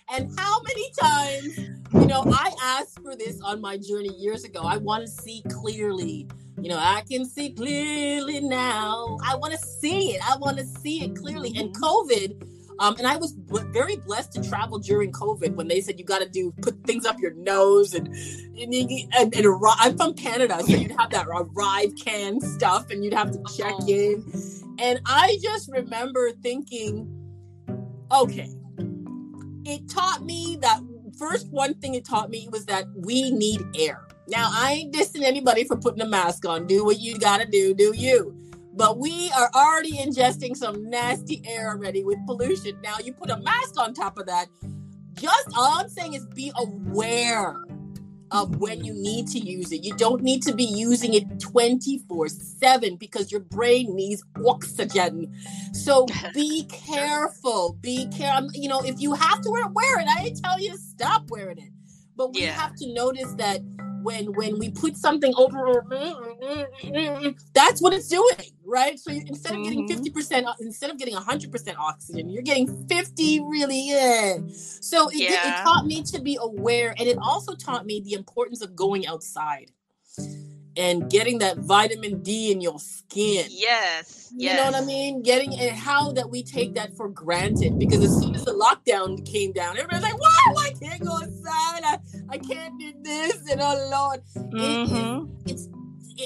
And 0.09 0.31
how 0.39 0.61
many 0.61 0.91
times 0.99 1.57
you 1.93 2.05
know 2.07 2.23
i 2.33 2.51
asked 2.63 2.99
for 3.01 3.15
this 3.15 3.41
on 3.41 3.61
my 3.61 3.77
journey 3.77 4.09
years 4.17 4.43
ago. 4.45 4.61
I 4.63 4.77
want 4.77 5.03
to 5.05 5.07
see 5.11 5.43
clearly 5.49 6.27
you 6.61 6.69
know 6.69 6.77
i 6.79 7.03
can 7.09 7.25
see 7.25 7.51
clearly 7.51 8.39
now. 8.41 9.17
I 9.23 9.35
want 9.35 9.53
to 9.53 9.59
see 9.59 10.11
it. 10.11 10.21
I 10.27 10.37
want 10.37 10.57
to 10.57 10.65
see 10.65 11.03
it 11.03 11.15
clearly. 11.15 11.53
And 11.55 11.75
covid 11.75 12.41
um, 12.79 12.95
and 12.97 13.07
I 13.07 13.17
was 13.17 13.33
very 13.47 13.95
blessed 13.95 14.33
to 14.33 14.49
travel 14.49 14.77
during 14.77 15.11
COVID 15.11 15.55
when 15.55 15.67
they 15.67 15.81
said 15.81 15.97
you 15.97 16.05
got 16.05 16.21
to 16.21 16.29
do 16.29 16.53
put 16.61 16.83
things 16.83 17.05
up 17.05 17.19
your 17.19 17.33
nose 17.33 17.93
and 17.93 18.07
and, 18.07 18.73
and, 18.73 19.35
and 19.35 19.47
I'm 19.79 19.97
from 19.97 20.13
Canada, 20.13 20.59
so 20.61 20.73
you'd 20.73 20.91
have 20.91 21.09
that 21.11 21.27
arrive 21.27 21.91
can 22.03 22.39
stuff 22.39 22.89
and 22.91 23.03
you'd 23.03 23.13
have 23.13 23.31
to 23.31 23.43
check 23.55 23.73
in. 23.87 24.23
And 24.79 24.99
I 25.05 25.37
just 25.41 25.71
remember 25.71 26.31
thinking, 26.31 27.11
okay, 28.11 28.49
it 29.65 29.89
taught 29.89 30.23
me 30.23 30.57
that 30.61 30.79
first 31.17 31.49
one 31.49 31.73
thing 31.75 31.95
it 31.95 32.05
taught 32.05 32.29
me 32.29 32.47
was 32.51 32.65
that 32.65 32.85
we 32.95 33.31
need 33.31 33.61
air. 33.75 34.06
Now 34.27 34.49
I 34.51 34.73
ain't 34.73 34.93
dissing 34.93 35.23
anybody 35.23 35.63
for 35.63 35.77
putting 35.77 36.01
a 36.01 36.07
mask 36.07 36.45
on. 36.47 36.67
Do 36.67 36.83
what 36.85 36.99
you 36.99 37.17
gotta 37.17 37.45
do, 37.45 37.73
do 37.73 37.93
you. 37.95 38.35
But 38.73 38.99
we 38.99 39.31
are 39.31 39.49
already 39.55 39.97
ingesting 39.97 40.55
some 40.55 40.89
nasty 40.89 41.41
air 41.45 41.69
already 41.69 42.03
with 42.03 42.19
pollution. 42.25 42.79
Now 42.83 42.97
you 43.03 43.13
put 43.13 43.29
a 43.29 43.37
mask 43.37 43.79
on 43.79 43.93
top 43.93 44.17
of 44.17 44.27
that. 44.27 44.47
Just 45.13 45.49
all 45.57 45.79
I'm 45.79 45.89
saying 45.89 46.13
is 46.13 46.25
be 46.27 46.51
aware 46.57 47.57
of 48.31 48.57
when 48.57 48.83
you 48.83 48.93
need 48.93 49.27
to 49.29 49.39
use 49.39 49.71
it. 49.71 49.83
You 49.83 49.95
don't 49.95 50.21
need 50.21 50.43
to 50.43 50.53
be 50.53 50.65
using 50.65 51.13
it 51.13 51.39
24 51.39 52.27
7 52.27 52.97
because 52.97 53.31
your 53.31 53.41
brain 53.41 53.95
needs 53.95 54.23
oxygen. 54.45 55.33
So 55.73 56.05
be 56.33 56.65
careful. 56.65 57.77
Be 57.81 58.07
careful. 58.07 58.47
Um, 58.47 58.49
you 58.53 58.67
know, 58.67 58.81
if 58.81 58.99
you 58.99 59.13
have 59.13 59.41
to 59.41 59.49
wear 59.49 59.65
it, 59.65 59.71
wear 59.73 59.99
it. 60.01 60.07
I 60.09 60.33
tell 60.43 60.59
you 60.59 60.71
to 60.71 60.77
stop 60.77 61.29
wearing 61.29 61.57
it. 61.57 61.71
But 62.15 62.33
we 62.33 62.41
Yeah. 62.43 62.51
have 62.51 62.75
to 62.75 62.93
notice 62.93 63.31
that 63.35 63.61
when 64.07 64.23
when 64.39 64.51
we 64.61 64.67
put 64.83 64.93
something 65.05 65.33
over 65.43 65.59
that's 67.59 67.81
what 67.81 67.91
it's 67.93 68.07
doing 68.07 68.51
right 68.65 68.97
so 68.99 69.11
instead 69.11 69.53
of 69.55 69.63
getting 69.63 69.87
Mhm. 69.87 69.95
50% 69.95 70.55
instead 70.61 70.89
of 70.91 70.97
getting 70.97 71.15
100% 71.15 71.77
oxygen 71.77 72.29
you're 72.29 72.43
getting 72.51 72.67
50 72.87 73.39
really 73.55 73.81
yeah 73.89 74.37
so 74.51 75.09
it, 75.09 75.15
it- 75.15 75.45
it 75.49 75.55
taught 75.67 75.85
me 75.85 76.01
to 76.03 76.17
be 76.21 76.37
aware 76.49 76.93
and 76.97 77.07
it 77.07 77.17
also 77.21 77.53
taught 77.55 77.85
me 77.85 77.95
the 78.07 78.13
importance 78.13 78.61
of 78.61 78.75
going 78.75 79.05
outside 79.07 79.71
and 80.75 81.09
getting 81.09 81.39
that 81.39 81.57
vitamin 81.57 82.21
d 82.21 82.51
in 82.51 82.61
your 82.61 82.79
skin 82.79 83.45
Yes. 83.49 84.29
you 84.35 84.47
yes. 84.49 84.57
know 84.57 84.65
what 84.71 84.75
I 84.83 84.85
mean? 84.85 85.23
Getting 85.23 85.51
and 85.63 85.75
how 85.75 86.11
that 86.17 86.29
we 86.29 86.43
take 86.43 86.75
that 86.75 86.95
for 86.97 87.07
granted 87.09 87.79
because 87.79 88.01
as 88.03 88.13
soon 88.21 88.35
as 88.35 88.43
the 88.45 88.51
lockdown 88.65 89.09
came 89.25 89.51
down, 89.53 89.71
everybody's 89.77 90.03
like, 90.03 90.19
"Wow, 90.27 90.46
I 92.29 92.37
can't 92.37 92.47
go 92.47 92.53
outside. 92.53 92.53
I, 92.53 92.53
I 92.53 92.55
can't 92.55 92.79
do 92.79 92.93
this." 93.03 93.51
And 93.51 93.61
oh 93.61 93.89
Lord, 93.91 94.21
It 94.53 94.81
is- 94.81 94.89
Mhm. 94.89 95.29
it's 95.49 95.69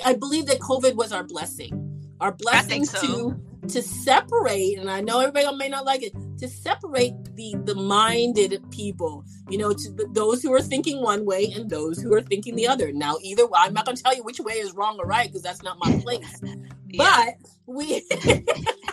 I 0.06 0.14
believe 0.14 0.46
that 0.48 0.60
COVID 0.60 0.96
was 0.96 1.12
our 1.12 1.24
blessing. 1.24 1.88
Our 2.20 2.32
blessing 2.34 2.86
so. 2.86 3.02
to 3.02 3.42
to 3.68 3.82
separate, 3.82 4.80
and 4.80 4.90
I 4.90 5.02
know 5.02 5.20
everybody 5.20 5.56
may 5.56 5.70
not 5.70 5.86
like 5.86 6.02
it, 6.02 6.14
to 6.40 6.48
separate 6.48 7.14
the 7.36 7.56
the 7.66 7.76
minded 7.76 8.60
people. 8.72 9.24
You 9.50 9.58
know, 9.58 9.74
to 9.74 9.92
the, 9.92 10.08
those 10.14 10.42
who 10.42 10.52
are 10.54 10.62
thinking 10.62 11.02
one 11.02 11.26
way 11.26 11.52
and 11.56 11.70
those 11.70 12.00
who 12.02 12.14
are 12.14 12.22
thinking 12.22 12.56
the 12.56 12.68
other. 12.68 12.92
Now, 12.92 13.18
either 13.22 13.46
way, 13.46 13.60
I'm 13.62 13.74
not 13.74 13.86
going 13.86 13.98
to 13.98 14.02
tell 14.04 14.16
you 14.16 14.24
which 14.24 14.40
way 14.40 14.54
is 14.54 14.74
wrong 14.74 14.98
or 15.00 15.06
right 15.06 15.28
because 15.28 15.42
that's 15.44 15.62
not 15.64 15.78
my 15.84 16.00
place. 16.00 16.42
Yeah. 16.94 17.36
But 17.38 17.50
we. 17.68 18.04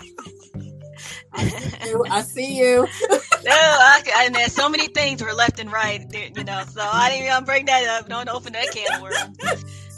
I 1.33 1.45
see 1.49 1.89
you. 1.89 2.05
I 2.11 2.22
see 2.22 2.59
you. 2.59 2.89
No, 3.45 3.55
I, 3.55 4.03
and 4.24 4.35
there's 4.35 4.53
so 4.53 4.68
many 4.68 4.89
things 4.89 5.22
were 5.22 5.33
left 5.33 5.61
and 5.61 5.72
right, 5.72 6.05
you 6.12 6.43
know. 6.43 6.64
So 6.68 6.81
I 6.83 7.09
didn't 7.09 7.29
even 7.29 7.45
bring 7.45 7.66
that 7.66 7.87
up. 7.87 8.09
Don't 8.09 8.29
open 8.29 8.53
that 8.53 8.72
can 8.72 8.93
of 8.95 9.01
worms. 9.01 9.39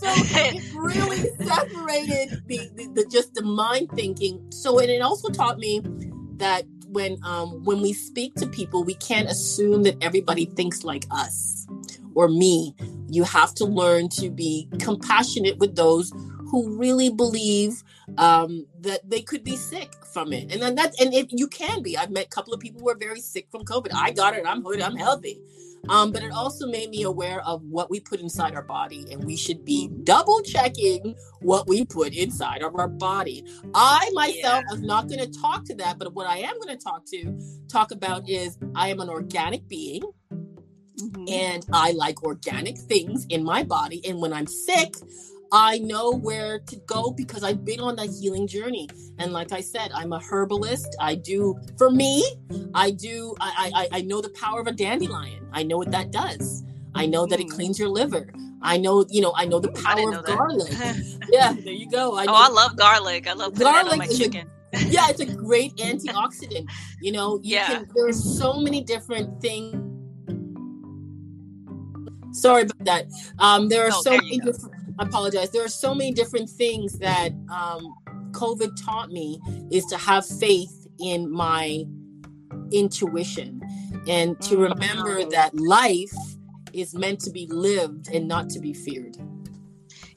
So 0.01 0.07
it 0.09 0.63
really 0.75 1.19
separated 1.45 2.43
the, 2.47 2.71
the, 2.75 2.87
the 2.95 3.07
just 3.11 3.35
the 3.35 3.43
mind 3.43 3.91
thinking. 3.95 4.51
So 4.51 4.79
and 4.79 4.91
it 4.91 5.01
also 5.03 5.31
taught 5.31 5.59
me 5.59 5.83
that 6.37 6.65
when 6.89 7.19
um 7.23 7.65
when 7.65 7.81
we 7.81 7.93
speak 7.93 8.35
to 8.37 8.47
people, 8.47 8.85
we 8.85 8.95
can't 8.95 9.29
assume 9.29 9.83
that 9.85 9.97
everybody 10.01 10.47
thinks 10.47 10.85
like 10.85 11.05
us 11.11 11.67
or 12.15 12.29
me. 12.29 12.75
You 13.09 13.25
have 13.25 13.55
to 13.57 13.65
learn 13.65 14.09
to 14.21 14.31
be 14.31 14.69
compassionate 14.79 15.59
with 15.59 15.77
those 15.77 16.13
who 16.51 16.77
really 16.77 17.11
believe 17.11 17.83
um, 18.19 18.67
that 18.81 19.09
they 19.09 19.23
could 19.23 19.45
be 19.45 19.57
sick 19.57 19.93
from 20.13 20.33
it, 20.33 20.53
and 20.53 20.61
then 20.61 20.75
that's 20.75 21.01
and 21.01 21.15
it, 21.15 21.29
you 21.31 21.47
can 21.49 21.83
be. 21.83 21.97
I've 21.97 22.11
met 22.11 22.27
a 22.27 22.29
couple 22.29 22.53
of 22.53 22.61
people 22.61 22.81
who 22.81 22.91
are 22.91 22.97
very 22.97 23.21
sick 23.21 23.49
from 23.51 23.65
COVID. 23.65 23.91
I 23.95 24.11
got 24.11 24.35
it. 24.35 24.45
I'm 24.47 24.63
good. 24.63 24.81
I'm 24.81 24.97
healthy. 24.97 25.41
Um, 25.89 26.13
but 26.13 26.23
it 26.23 26.33
also 26.33 26.67
made 26.67 26.91
me 26.91 27.05
aware 27.05 27.41
of 27.47 27.63
what 27.63 27.91
we 27.91 28.01
put 28.01 28.21
inside 28.21 28.55
our 28.55 28.63
body, 28.63 29.07
and 29.11 29.25
we 29.25 29.37
should 29.37 29.65
be 29.65 29.89
double 30.05 30.43
checking 30.43 31.15
what 31.41 31.67
we 31.69 31.87
put 31.87 32.15
inside 32.15 32.63
of 32.63 32.75
our 32.77 32.89
body. 32.89 33.45
I 33.75 34.11
myself 34.13 34.65
is 34.73 34.83
not 34.83 35.09
going 35.09 35.21
to 35.21 35.41
talk 35.41 35.65
to 35.67 35.75
that, 35.77 35.99
but 35.99 36.13
what 36.15 36.27
I 36.27 36.39
am 36.39 36.55
going 36.61 36.77
to 36.77 36.83
talk 36.83 37.07
to 37.07 37.41
talk 37.69 37.93
about 37.93 38.29
is 38.29 38.59
I 38.75 38.89
am 38.89 39.01
an 39.01 39.09
organic 39.09 39.67
being 39.69 40.03
and 41.29 41.65
I 41.73 41.93
like 41.93 42.23
organic 42.23 42.77
things 42.77 43.27
in 43.29 43.43
my 43.43 43.63
body. 43.63 44.03
And 44.07 44.21
when 44.21 44.33
I'm 44.33 44.47
sick, 44.47 44.95
I 45.53 45.79
know 45.79 46.13
where 46.13 46.61
to 46.61 46.77
go 46.87 47.11
because 47.11 47.43
I've 47.43 47.65
been 47.65 47.81
on 47.81 47.97
that 47.97 48.09
healing 48.09 48.47
journey. 48.47 48.89
And 49.19 49.33
like 49.33 49.53
I 49.53 49.61
said, 49.61 49.91
I'm 49.93 50.13
a 50.13 50.21
herbalist. 50.21 50.95
I 51.01 51.17
do, 51.17 51.59
for 51.77 51.91
me, 51.91 52.25
I 52.75 52.93
do, 52.93 53.35
I, 53.41 53.73
I, 53.75 53.99
I 53.99 54.01
know 54.03 54.21
the 54.21 54.31
power 54.31 54.61
of 54.61 54.67
a 54.69 54.73
dandelion. 54.73 55.49
I 55.53 55.65
know 55.65 55.77
what 55.77 55.91
that 55.91 56.13
does. 56.13 56.63
I 56.95 57.07
know 57.07 57.27
that 57.27 57.41
it 57.41 57.47
Mm. 57.49 57.51
cleans 57.51 57.79
your 57.79 57.89
liver. 57.89 58.33
I 58.63 58.77
know, 58.77 59.05
you 59.09 59.21
know, 59.23 59.33
I 59.37 59.45
know 59.47 59.59
the 59.59 59.73
power 59.73 60.15
of 60.15 60.25
garlic. 60.25 60.73
yeah, 61.31 61.53
there 61.53 61.73
you 61.73 61.91
go. 61.91 62.15
I 62.17 62.27
oh, 62.29 62.35
I 62.35 62.49
love 62.49 62.77
garlic. 62.77 63.27
I 63.27 63.33
love 63.33 63.55
putting 63.55 63.73
that 63.73 63.87
on 63.87 63.99
Garlic 63.99 63.99
my 63.99 64.05
is 64.05 64.21
a- 64.21 64.23
chicken. 64.25 64.51
yeah, 64.89 65.09
it's 65.09 65.21
a 65.21 65.27
great 65.47 65.75
antioxidant. 65.77 66.69
You 67.01 67.13
know, 67.13 67.37
you 67.43 67.57
Yeah. 67.57 67.67
can 67.67 67.89
there 67.95 68.07
are 68.07 68.13
so 68.13 68.61
many 68.61 68.83
different 68.83 69.41
things. 69.41 69.75
Sorry 72.33 72.63
about 72.63 72.85
that. 72.85 73.07
Um, 73.39 73.69
there 73.69 73.85
are 73.87 73.91
Oh, 73.93 74.03
so 74.03 74.13
many 74.13 74.39
different 74.39 74.75
I 75.01 75.05
apologize. 75.05 75.51
There 75.51 75.65
are 75.65 75.69
so 75.69 75.95
many 75.95 76.13
different 76.13 76.49
things 76.51 76.99
that 76.99 77.31
um 77.51 77.95
COVID 78.33 78.77
taught 78.85 79.11
me 79.11 79.41
is 79.71 79.85
to 79.87 79.97
have 79.97 80.25
faith 80.27 80.87
in 81.01 81.31
my 81.31 81.85
intuition 82.71 83.61
and 84.07 84.41
to 84.43 84.57
Mm. 84.57 84.71
remember 84.71 85.25
that 85.31 85.59
life 85.59 86.13
is 86.73 86.95
meant 86.95 87.21
to 87.21 87.31
be 87.31 87.47
lived 87.49 88.09
and 88.15 88.29
not 88.29 88.49
to 88.51 88.61
be 88.61 88.73
feared. 88.73 89.17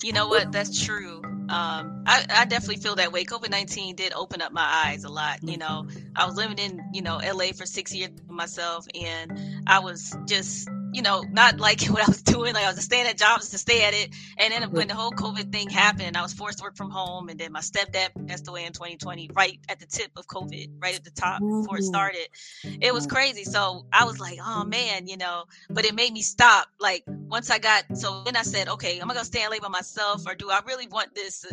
You 0.04 0.12
know 0.14 0.28
what? 0.28 0.52
That's 0.52 0.84
true. 0.86 1.22
Um, 1.50 2.04
I, 2.06 2.26
I 2.30 2.46
definitely 2.46 2.78
feel 2.78 2.96
that 2.96 3.12
way. 3.12 3.24
COVID 3.26 3.50
19 3.50 3.96
did 3.96 4.14
open 4.14 4.42
up 4.42 4.52
my 4.52 4.84
eyes 4.86 5.04
a 5.06 5.10
lot. 5.10 5.40
You 5.44 5.58
know, 5.58 5.88
I 6.16 6.26
was 6.26 6.36
living 6.36 6.58
in, 6.58 6.82
you 6.94 7.02
know, 7.02 7.18
LA 7.18 7.48
for 7.54 7.66
six 7.66 7.94
years 7.94 8.12
myself, 8.30 8.86
and 8.94 9.64
I 9.68 9.80
was 9.80 10.16
just, 10.28 10.68
you 10.94 11.02
know, 11.02 11.24
not 11.32 11.60
liking 11.60 11.92
what 11.94 12.04
I 12.04 12.08
was 12.08 12.22
doing. 12.22 12.54
Like 12.54 12.64
I 12.64 12.68
was 12.68 12.76
just 12.76 12.88
staying 12.88 13.08
at 13.08 13.18
jobs 13.18 13.50
to 13.50 13.58
stay 13.58 13.84
at 13.84 13.94
it. 13.94 14.10
And 14.38 14.54
then 14.54 14.72
when 14.72 14.88
the 14.88 14.96
whole 14.96 15.12
COVID 15.12 15.52
thing 15.52 15.70
happened, 15.70 16.16
I 16.16 16.22
was 16.22 16.34
forced 16.34 16.60
to 16.60 16.64
work 16.64 16.76
from 16.76 16.90
home. 16.90 17.30
And 17.30 17.40
then 17.40 17.52
my 17.52 17.62
stepdad 17.62 18.28
passed 18.28 18.48
away 18.48 18.66
in 18.66 18.74
2020, 18.74 19.32
right 19.34 19.60
at 19.70 19.80
the 19.80 19.86
tip 19.86 20.12
of 20.18 20.28
COVID, 20.28 20.82
right 20.82 20.96
at 20.96 21.04
the 21.04 21.12
top 21.12 21.42
before 21.42 21.78
it 21.78 21.84
started. 21.84 22.28
It 22.64 22.94
was 22.94 23.08
crazy. 23.08 23.44
So 23.44 23.86
I 23.92 24.06
was 24.06 24.20
like, 24.20 24.40
oh 24.42 24.64
man, 24.66 25.08
you 25.08 25.18
know, 25.18 25.46
but 25.70 25.86
it 25.86 25.96
made 25.96 26.14
me 26.14 26.22
stop. 26.22 26.68
Like 26.80 27.04
once 27.08 27.50
I 27.50 27.60
got, 27.60 27.98
so 27.98 28.24
then 28.24 28.36
I 28.36 28.44
said, 28.44 28.68
okay, 28.70 29.00
am 29.00 29.10
I 29.10 29.14
gonna 29.14 29.26
stay 29.26 29.44
in 29.44 29.50
LA 29.50 29.60
by 29.60 29.70
myself, 29.70 30.24
or 30.28 30.36
do 30.36 30.50
I 30.50 30.62
really 30.66 30.88
want 30.88 31.16
this? 31.16 31.46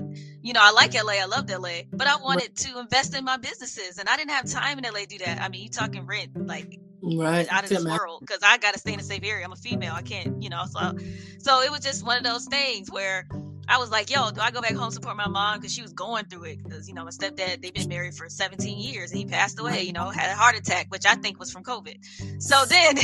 You 0.43 0.53
know, 0.53 0.61
I 0.63 0.73
like 0.73 0.95
LA, 0.95 1.15
I 1.15 1.25
loved 1.25 1.51
LA, 1.51 1.83
but 1.93 2.07
I 2.07 2.17
wanted 2.17 2.57
to 2.57 2.79
invest 2.79 3.17
in 3.17 3.25
my 3.25 3.37
businesses, 3.37 3.99
and 3.99 4.09
I 4.09 4.17
didn't 4.17 4.33
have 4.33 4.47
time 4.51 4.79
in 4.79 4.85
LA 4.85 5.01
to 5.01 5.07
do 5.07 5.19
that. 5.19 5.41
I 5.41 5.49
mean, 5.49 5.63
you 5.63 5.69
talking 5.69 6.07
rent, 6.07 6.47
like 6.47 6.79
Right. 7.03 7.47
out 7.51 7.65
of 7.65 7.71
this 7.71 7.85
world 7.85 8.21
because 8.21 8.41
I 8.43 8.59
got 8.59 8.75
to 8.75 8.79
stay 8.81 8.93
in 8.93 9.01
a 9.01 9.03
safe 9.03 9.23
area. 9.25 9.45
I'm 9.45 9.53
a 9.53 9.57
female. 9.57 9.95
I 9.95 10.03
can't, 10.03 10.43
you 10.43 10.51
know. 10.51 10.65
So, 10.67 10.97
so 11.39 11.63
it 11.63 11.71
was 11.71 11.81
just 11.81 12.05
one 12.05 12.19
of 12.19 12.25
those 12.25 12.45
things 12.47 12.91
where 12.91 13.27
I 13.69 13.79
was 13.79 13.91
like, 13.91 14.11
"Yo, 14.11 14.31
do 14.33 14.41
I 14.41 14.51
go 14.51 14.61
back 14.61 14.75
home 14.75 14.91
support 14.91 15.17
my 15.17 15.29
mom 15.29 15.59
because 15.59 15.73
she 15.73 15.81
was 15.81 15.93
going 15.93 16.25
through 16.25 16.45
it? 16.45 16.63
Because 16.65 16.89
you 16.89 16.95
know, 16.95 17.05
my 17.05 17.11
stepdad 17.11 17.63
they've 17.63 17.73
been 17.73 17.89
married 17.89 18.15
for 18.15 18.29
17 18.29 18.79
years 18.79 19.13
and 19.13 19.19
he 19.21 19.25
passed 19.27 19.61
away. 19.61 19.83
You 19.83 19.93
know, 19.93 20.09
had 20.11 20.31
a 20.31 20.35
heart 20.35 20.57
attack, 20.59 20.87
which 20.89 21.07
I 21.07 21.15
think 21.15 21.39
was 21.39 21.51
from 21.53 21.63
COVID. 21.63 22.43
So 22.43 22.65
then, 22.65 22.97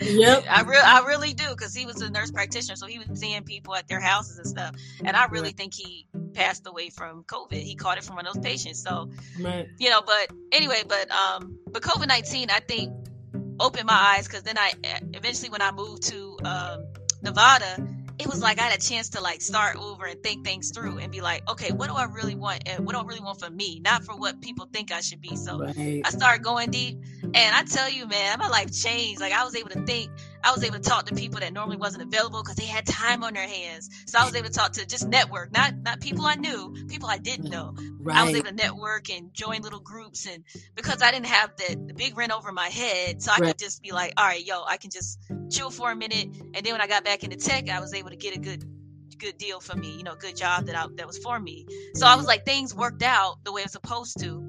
Yep. 0.00 0.44
I 0.50 0.62
re- 0.62 0.76
I 0.84 1.04
really 1.06 1.32
do 1.32 1.48
because 1.50 1.74
he 1.74 1.86
was 1.86 2.00
a 2.02 2.10
nurse 2.10 2.30
practitioner, 2.30 2.76
so 2.76 2.86
he 2.86 2.98
was 2.98 3.18
seeing 3.18 3.42
people 3.44 3.74
at 3.74 3.88
their 3.88 4.00
houses 4.00 4.36
and 4.38 4.46
stuff. 4.46 4.74
And 5.04 5.16
I 5.16 5.26
really 5.26 5.52
think 5.52 5.72
he 5.74 6.06
passed 6.34 6.66
away 6.66 6.90
from 6.90 7.24
COVID. 7.24 7.54
He 7.54 7.74
caught 7.74 7.96
it 7.98 8.04
from 8.04 8.16
one 8.16 8.26
of 8.26 8.34
those 8.34 8.44
patients. 8.44 8.82
So 8.82 9.10
Right. 9.40 9.66
you 9.78 9.88
know 9.90 10.02
but 10.04 10.30
anyway 10.52 10.82
but 10.86 11.10
um 11.10 11.58
but 11.70 11.82
covid-19 11.82 12.50
i 12.50 12.60
think 12.60 12.92
opened 13.62 13.86
my 13.86 14.14
eyes 14.16 14.26
because 14.26 14.42
then 14.42 14.58
i 14.58 14.72
eventually 15.14 15.50
when 15.50 15.62
i 15.62 15.70
moved 15.70 16.02
to 16.02 16.36
um 16.44 16.84
nevada 17.22 17.88
it 18.18 18.26
was 18.26 18.42
like 18.42 18.58
i 18.58 18.62
had 18.62 18.76
a 18.76 18.80
chance 18.82 19.08
to 19.10 19.20
like 19.20 19.40
start 19.40 19.76
over 19.76 20.04
and 20.04 20.22
think 20.22 20.44
things 20.44 20.70
through 20.70 20.98
and 20.98 21.10
be 21.12 21.20
like 21.20 21.48
okay 21.50 21.72
what 21.72 21.88
do 21.88 21.94
i 21.94 22.04
really 22.04 22.34
want 22.34 22.62
and 22.66 22.84
what 22.84 22.92
do 22.94 23.00
i 23.00 23.04
really 23.04 23.20
want 23.20 23.38
for 23.40 23.50
me 23.50 23.80
not 23.84 24.04
for 24.04 24.14
what 24.16 24.40
people 24.40 24.68
think 24.72 24.92
i 24.92 25.00
should 25.00 25.20
be 25.20 25.36
so 25.36 25.62
Right. 25.62 26.02
I 26.04 26.10
started 26.10 26.42
going 26.42 26.70
deep, 26.70 26.98
and 27.22 27.54
I 27.54 27.62
tell 27.64 27.88
you, 27.88 28.06
man, 28.06 28.38
my 28.38 28.48
life 28.48 28.72
changed. 28.72 29.20
Like 29.20 29.32
I 29.32 29.44
was 29.44 29.54
able 29.54 29.70
to 29.70 29.82
think, 29.86 30.10
I 30.44 30.52
was 30.52 30.64
able 30.64 30.76
to 30.76 30.82
talk 30.82 31.06
to 31.06 31.14
people 31.14 31.40
that 31.40 31.52
normally 31.52 31.76
wasn't 31.76 32.02
available 32.04 32.42
because 32.42 32.56
they 32.56 32.66
had 32.66 32.86
time 32.86 33.24
on 33.24 33.34
their 33.34 33.48
hands. 33.48 33.88
So 34.06 34.18
I 34.18 34.24
was 34.24 34.34
able 34.36 34.48
to 34.48 34.52
talk 34.52 34.72
to 34.74 34.86
just 34.86 35.08
network, 35.08 35.52
not 35.52 35.74
not 35.82 36.00
people 36.00 36.26
I 36.26 36.36
knew, 36.36 36.74
people 36.88 37.08
I 37.08 37.18
didn't 37.18 37.50
know. 37.50 37.74
I 38.14 38.24
was 38.24 38.34
able 38.34 38.48
to 38.48 38.54
network 38.54 39.10
and 39.10 39.32
join 39.34 39.62
little 39.62 39.80
groups, 39.80 40.26
and 40.26 40.44
because 40.76 41.02
I 41.02 41.10
didn't 41.12 41.26
have 41.26 41.56
the, 41.56 41.76
the 41.88 41.94
big 41.94 42.16
rent 42.16 42.32
over 42.32 42.52
my 42.52 42.68
head, 42.68 43.22
so 43.22 43.32
I 43.32 43.40
Right. 43.40 43.42
could 43.42 43.58
just 43.58 43.82
be 43.82 43.92
like, 43.92 44.14
all 44.16 44.26
right, 44.26 44.44
yo, 44.44 44.64
I 44.66 44.78
can 44.78 44.90
just 44.90 45.18
chill 45.50 45.70
for 45.70 45.90
a 45.92 45.96
minute, 45.96 46.28
and 46.54 46.64
then 46.64 46.72
when 46.72 46.80
I 46.82 46.86
got 46.88 47.04
back 47.04 47.24
into 47.24 47.36
tech, 47.36 47.70
I 47.70 47.80
was 47.80 47.94
able 47.94 48.10
to 48.10 48.16
get 48.16 48.36
a 48.36 48.40
good 48.40 48.64
good 49.18 49.38
deal 49.38 49.60
for 49.60 49.76
me, 49.76 49.96
you 49.96 50.04
know, 50.04 50.16
good 50.16 50.36
job 50.36 50.66
that 50.66 50.76
I 50.76 50.86
that 50.96 51.06
was 51.06 51.18
for 51.18 51.38
me. 51.40 51.66
So 51.94 52.06
I 52.06 52.16
was 52.16 52.26
like, 52.26 52.44
things 52.44 52.74
worked 52.74 53.02
out 53.02 53.36
the 53.44 53.52
way 53.52 53.62
it's 53.62 53.72
supposed 53.72 54.20
to 54.20 54.42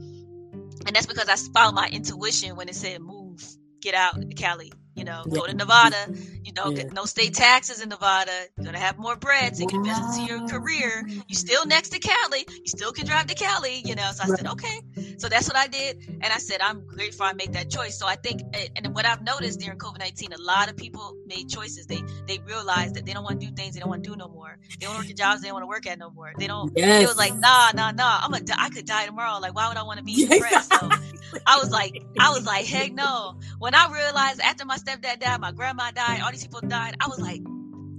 and 0.87 0.95
that's 0.95 1.07
because 1.07 1.29
I 1.29 1.35
followed 1.53 1.75
my 1.75 1.89
intuition 1.89 2.55
when 2.55 2.69
it 2.69 2.75
said 2.75 3.01
move, 3.01 3.41
get 3.81 3.95
out 3.95 4.17
of 4.23 4.29
Cali, 4.35 4.71
you 4.95 5.03
know, 5.05 5.27
go 5.31 5.45
to 5.47 5.53
Nevada, 5.53 6.09
you 6.43 6.53
know, 6.53 6.71
Yeah. 6.71 6.75
get 6.75 6.91
no 6.91 7.05
state 7.05 7.33
taxes 7.33 7.81
in 7.81 7.89
Nevada, 7.89 8.31
you're 8.57 8.65
gonna 8.65 8.79
have 8.79 8.97
more 8.97 9.15
bread, 9.15 9.55
so 9.55 9.61
you 9.61 9.67
can 9.67 9.79
invest 9.81 10.03
into 10.03 10.23
your 10.23 10.41
career. 10.41 11.05
You 11.27 11.35
still 11.35 11.65
next 11.67 11.89
to 11.89 11.99
Cali, 11.99 12.39
you 12.63 12.69
still 12.69 12.91
can 12.93 13.05
drive 13.05 13.27
to 13.27 13.35
Cali, 13.35 13.83
you 13.85 13.95
know. 13.95 14.11
So 14.13 14.23
I 14.23 14.27
said, 14.27 14.47
okay. 14.47 14.81
So 15.17 15.29
that's 15.29 15.47
what 15.47 15.55
I 15.57 15.67
did, 15.67 15.97
and 16.07 16.25
I 16.25 16.37
said 16.37 16.61
I'm 16.61 16.85
grateful 16.87 17.25
I 17.25 17.33
made 17.33 17.53
that 17.53 17.69
choice. 17.69 17.97
So 17.97 18.07
I 18.07 18.15
think, 18.15 18.41
and 18.75 18.93
what 18.93 19.05
I've 19.05 19.23
noticed 19.23 19.59
during 19.59 19.77
COVID 19.77 19.99
nineteen, 19.99 20.33
a 20.33 20.41
lot 20.41 20.69
of 20.69 20.77
people 20.77 21.15
made 21.25 21.49
choices. 21.49 21.85
They 21.85 22.01
they 22.27 22.39
realized 22.39 22.95
that 22.95 23.05
they 23.05 23.13
don't 23.13 23.23
want 23.23 23.39
to 23.41 23.47
do 23.47 23.53
things 23.53 23.73
they 23.73 23.79
don't 23.79 23.89
want 23.89 24.03
to 24.03 24.09
do 24.09 24.15
no 24.15 24.27
more. 24.27 24.57
They 24.79 24.85
don't 24.85 24.97
work 24.97 25.07
the 25.07 25.13
jobs 25.13 25.41
they 25.41 25.47
don't 25.47 25.55
want 25.55 25.63
to 25.63 25.67
work 25.67 25.87
at 25.87 25.99
no 25.99 26.09
more. 26.09 26.31
They 26.37 26.47
don't. 26.47 26.71
Yes. 26.75 27.03
It 27.03 27.07
was 27.07 27.17
like, 27.17 27.35
nah, 27.35 27.71
nah, 27.73 27.91
nah. 27.91 28.19
I'm 28.23 28.33
a, 28.33 28.39
I 28.57 28.69
could 28.69 28.85
die 28.85 29.05
tomorrow. 29.05 29.39
Like, 29.39 29.55
why 29.55 29.67
would 29.67 29.77
I 29.77 29.83
want 29.83 29.99
to 29.99 30.03
be 30.03 30.25
depressed? 30.27 30.71
So 30.73 30.89
I 31.45 31.57
was 31.59 31.71
like, 31.71 32.03
I 32.19 32.31
was 32.31 32.45
like, 32.45 32.65
heck 32.65 32.93
no. 32.93 33.35
When 33.59 33.75
I 33.75 33.91
realized 33.91 34.41
after 34.41 34.65
my 34.65 34.77
stepdad 34.77 35.19
died, 35.19 35.39
my 35.39 35.51
grandma 35.51 35.91
died, 35.91 36.21
all 36.21 36.31
these 36.31 36.43
people 36.43 36.61
died, 36.61 36.95
I 36.99 37.07
was 37.07 37.19
like, 37.19 37.41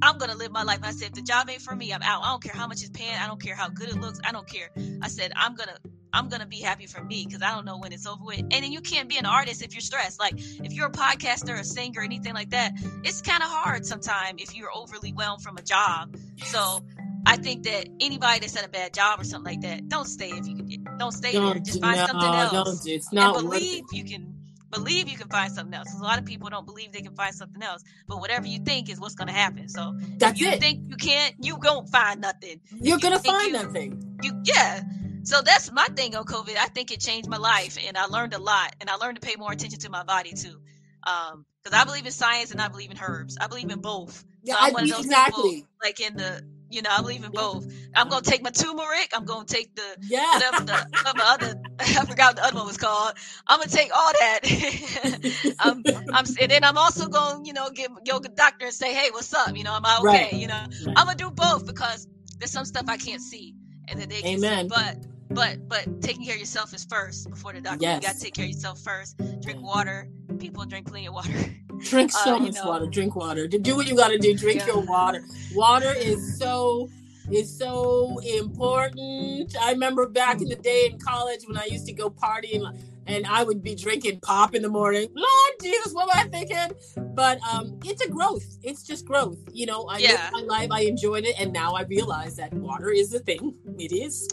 I'm 0.02 0.18
gonna 0.18 0.34
live 0.34 0.52
my 0.52 0.62
life. 0.62 0.80
I 0.82 0.90
said, 0.90 1.08
if 1.08 1.14
the 1.14 1.22
job 1.22 1.48
ain't 1.48 1.62
for 1.62 1.74
me, 1.74 1.92
I'm 1.92 2.02
out. 2.02 2.22
I 2.22 2.28
don't 2.28 2.42
care 2.42 2.52
how 2.54 2.66
much 2.66 2.82
it's 2.82 2.90
paying. 2.90 3.14
I 3.14 3.26
don't 3.26 3.40
care 3.40 3.54
how 3.54 3.68
good 3.68 3.88
it 3.88 3.96
looks. 3.96 4.20
I 4.24 4.32
don't 4.32 4.46
care. 4.46 4.70
I 5.00 5.08
said, 5.08 5.32
I'm 5.34 5.54
gonna. 5.54 5.76
I'm 6.14 6.28
gonna 6.28 6.46
be 6.46 6.60
happy 6.60 6.86
for 6.86 7.02
me 7.04 7.24
because 7.26 7.42
I 7.42 7.50
don't 7.54 7.64
know 7.64 7.76
when 7.78 7.92
it's 7.92 8.06
over 8.06 8.24
with. 8.24 8.38
And 8.40 8.52
then 8.52 8.72
you 8.72 8.80
can't 8.80 9.08
be 9.08 9.18
an 9.18 9.26
artist 9.26 9.62
if 9.62 9.74
you're 9.74 9.80
stressed. 9.80 10.20
Like 10.20 10.34
if 10.38 10.72
you're 10.72 10.86
a 10.86 10.90
podcaster, 10.92 11.58
a 11.58 11.64
singer, 11.64 12.00
anything 12.02 12.32
like 12.34 12.50
that, 12.50 12.72
it's 13.02 13.20
kind 13.20 13.42
of 13.42 13.48
hard 13.50 13.84
sometimes 13.84 14.40
if 14.42 14.56
you're 14.56 14.70
overly 14.74 15.10
whelmed 15.10 15.42
from 15.42 15.56
a 15.58 15.62
job. 15.62 16.16
So 16.44 16.84
I 17.26 17.36
think 17.36 17.64
that 17.64 17.88
anybody 18.00 18.40
that's 18.40 18.56
at 18.56 18.64
a 18.64 18.68
bad 18.68 18.94
job 18.94 19.20
or 19.20 19.24
something 19.24 19.52
like 19.54 19.62
that, 19.62 19.88
don't 19.88 20.06
stay 20.06 20.30
if 20.30 20.46
you 20.46 20.56
can. 20.56 20.96
Don't 20.98 21.12
stay. 21.12 21.32
Don't 21.32 21.64
Just 21.64 21.74
do- 21.74 21.80
find 21.80 21.96
no, 21.96 22.06
something 22.06 22.28
else 22.28 22.52
don't 22.52 22.82
do- 22.84 22.92
it's 22.92 23.12
not 23.12 23.36
and 23.36 23.48
believe 23.50 23.84
you 23.92 24.04
can 24.04 24.30
believe 24.70 25.08
you 25.08 25.16
can 25.16 25.28
find 25.28 25.52
something 25.52 25.72
else. 25.74 25.88
'Cause 25.90 26.00
A 26.00 26.04
lot 26.04 26.18
of 26.18 26.24
people 26.24 26.48
don't 26.50 26.66
believe 26.66 26.90
they 26.92 27.00
can 27.00 27.14
find 27.14 27.32
something 27.34 27.62
else, 27.62 27.82
but 28.08 28.18
whatever 28.20 28.46
you 28.46 28.58
think 28.58 28.88
is 28.90 28.98
what's 28.98 29.14
going 29.14 29.28
to 29.28 29.32
happen. 29.34 29.68
So 29.68 29.94
That's 30.18 30.32
if 30.40 30.40
you 30.46 30.52
it. 30.52 30.60
think 30.60 30.90
you 30.90 30.96
can't, 30.96 31.32
you 31.38 31.54
won't 31.56 31.88
find 31.90 32.20
nothing. 32.20 32.60
You're 32.72 32.96
you 32.96 33.00
gonna 33.00 33.20
find 33.20 33.52
you- 33.52 33.58
that 33.58 33.72
thing. 33.72 34.18
You 34.22 34.32
yeah. 34.44 34.82
So 35.25 35.43
that's 35.43 35.72
my 35.72 35.87
thing 35.97 36.16
on 36.16 36.25
COVID. 36.25 36.57
I 36.59 36.68
think 36.68 36.93
it 36.93 37.01
changed 37.01 37.31
my 37.31 37.39
life, 37.39 37.79
and 37.87 37.99
I 37.99 38.07
learned 38.07 38.35
a 38.35 38.41
lot, 38.41 38.75
and 38.81 38.91
I 38.91 38.97
learned 38.97 39.20
to 39.22 39.27
pay 39.27 39.37
more 39.39 39.53
attention 39.53 39.81
to 39.81 39.91
my 39.91 40.05
body 40.05 40.35
too. 40.35 40.61
Um, 41.07 41.47
because 41.64 41.79
I 41.81 41.85
believe 41.85 42.07
in 42.07 42.12
science 42.12 42.53
and 42.53 42.61
I 42.61 42.68
believe 42.68 42.91
in 42.93 42.99
herbs. 43.03 43.37
I 43.41 43.49
believe 43.49 43.70
in 43.70 43.81
both. 43.81 44.25
Yeah, 44.43 44.57
I'm 44.61 44.72
I- 44.72 44.72
one 44.72 44.85
of 44.85 44.91
those 44.91 45.09
exactly. 45.09 45.09
people, 45.09 45.68
like 45.85 46.01
in 46.01 46.16
the, 46.16 46.43
you 46.70 46.83
know, 46.83 46.91
I 46.93 47.03
believe 47.03 47.25
in 47.25 47.33
both. 47.33 47.66
I'm 47.97 48.09
gonna 48.09 48.22
take 48.22 48.43
my 48.43 48.51
turmeric. 48.51 49.11
I'm 49.14 49.27
gonna 49.27 49.47
take 49.47 49.75
the 49.77 49.97
Yeah. 50.09 50.33
whatever 50.33 50.62
the 50.64 50.87
whatever 50.93 51.22
other 51.22 51.55
I 51.81 52.07
forgot 52.07 52.31
what 52.31 52.37
the 52.39 52.45
other 52.45 52.57
one 52.57 52.66
was 52.66 52.79
called. 52.79 53.14
I'm 53.49 53.61
gonna 53.61 53.70
take 53.70 53.93
all 53.97 54.12
that. 54.20 55.20
um, 55.64 55.85
I'm 56.12 56.27
and 56.41 56.51
then 56.51 56.64
I'm 56.64 56.79
also 56.79 57.09
gonna 57.09 57.41
you 57.45 57.55
know 57.55 57.70
give 57.70 57.93
yoga 58.07 58.31
doctor 58.31 58.66
and 58.66 58.75
say, 58.75 58.95
hey, 58.95 59.11
what's 59.12 59.35
up? 59.35 59.57
You 59.57 59.64
know, 59.64 59.75
am 59.77 59.87
I 59.87 60.01
okay? 60.03 60.33
Right. 60.33 60.37
You 60.37 60.49
know, 60.49 60.66
Right. 60.81 60.97
I'm 60.97 61.07
gonna 61.07 61.18
do 61.18 61.31
both 61.31 61.66
because 61.66 62.09
there's 62.41 62.53
some 62.53 62.66
stuff 62.66 62.87
I 62.89 62.99
can't 62.99 63.22
see 63.22 63.55
and 63.89 64.01
that 64.01 64.11
they 64.11 64.22
can 64.22 64.39
Amen. 64.39 64.41
see. 64.41 64.64
But 64.68 64.97
but 65.35 65.68
but 65.68 66.01
taking 66.03 66.24
care 66.24 66.35
of 66.35 66.41
yourself 66.41 66.72
is 66.74 66.85
first 66.85 67.28
before 67.30 67.53
the 67.53 67.61
doctor. 67.61 67.78
Yes. 67.82 68.03
You 68.03 68.09
gotta 68.09 68.20
take 68.20 68.35
care 68.35 68.45
of 68.45 68.51
yourself 68.51 68.80
first. 68.80 69.16
Drink 69.43 69.61
water. 69.62 70.09
People 70.39 70.64
drink 70.64 70.87
plenty 70.89 71.07
of 71.07 71.14
water. 71.14 71.30
Drink 71.91 72.12
so 72.12 72.37
Uh, 72.37 72.39
much 72.39 72.55
know. 72.55 72.66
water. 72.66 72.87
Drink 72.87 73.14
water. 73.16 73.47
Do- 73.49 73.59
Do 73.59 73.76
what 73.76 73.87
you 73.87 73.97
got 73.97 74.09
to 74.09 74.18
do. 74.18 74.35
Drink 74.35 74.61
Yeah. 74.61 74.66
your 74.68 74.80
water. 74.80 75.22
Water 75.55 75.93
is 75.97 76.39
so 76.39 76.89
is 77.30 77.57
so 77.59 78.18
important. 78.20 79.55
I 79.61 79.72
remember 79.72 80.09
back 80.09 80.41
in 80.43 80.49
the 80.49 80.57
day 80.57 80.89
in 80.91 80.99
college 80.99 81.41
when 81.47 81.57
I 81.57 81.64
used 81.70 81.87
to 81.87 81.93
go 81.93 82.11
partying 82.11 82.64
and 83.07 83.26
I 83.26 83.43
would 83.45 83.62
be 83.62 83.74
drinking 83.74 84.20
pop 84.20 84.55
in 84.55 84.62
the 84.62 84.68
morning. 84.68 85.09
Lord 85.14 85.53
Jesus, 85.62 85.93
what 85.95 86.14
am 86.14 86.26
I 86.26 86.28
thinking? 86.28 86.76
But 87.14 87.39
um, 87.51 87.78
it's 87.85 88.03
a 88.03 88.09
growth. 88.11 88.45
It's 88.62 88.82
just 88.82 89.05
growth. 89.07 89.39
You 89.53 89.66
know, 89.66 89.85
I 89.87 89.99
Yeah. 89.99 90.11
lived 90.12 90.32
my 90.32 90.41
life, 90.43 90.68
I 90.70 90.80
enjoyed 90.82 91.24
it, 91.24 91.35
and 91.39 91.53
now 91.53 91.72
I 91.74 91.82
realize 91.82 92.37
that 92.37 92.53
water 92.55 92.91
is 92.91 93.11
the 93.11 93.20
thing. 93.20 93.55
It 93.78 93.93
is. 93.93 94.28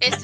it's 0.00 0.17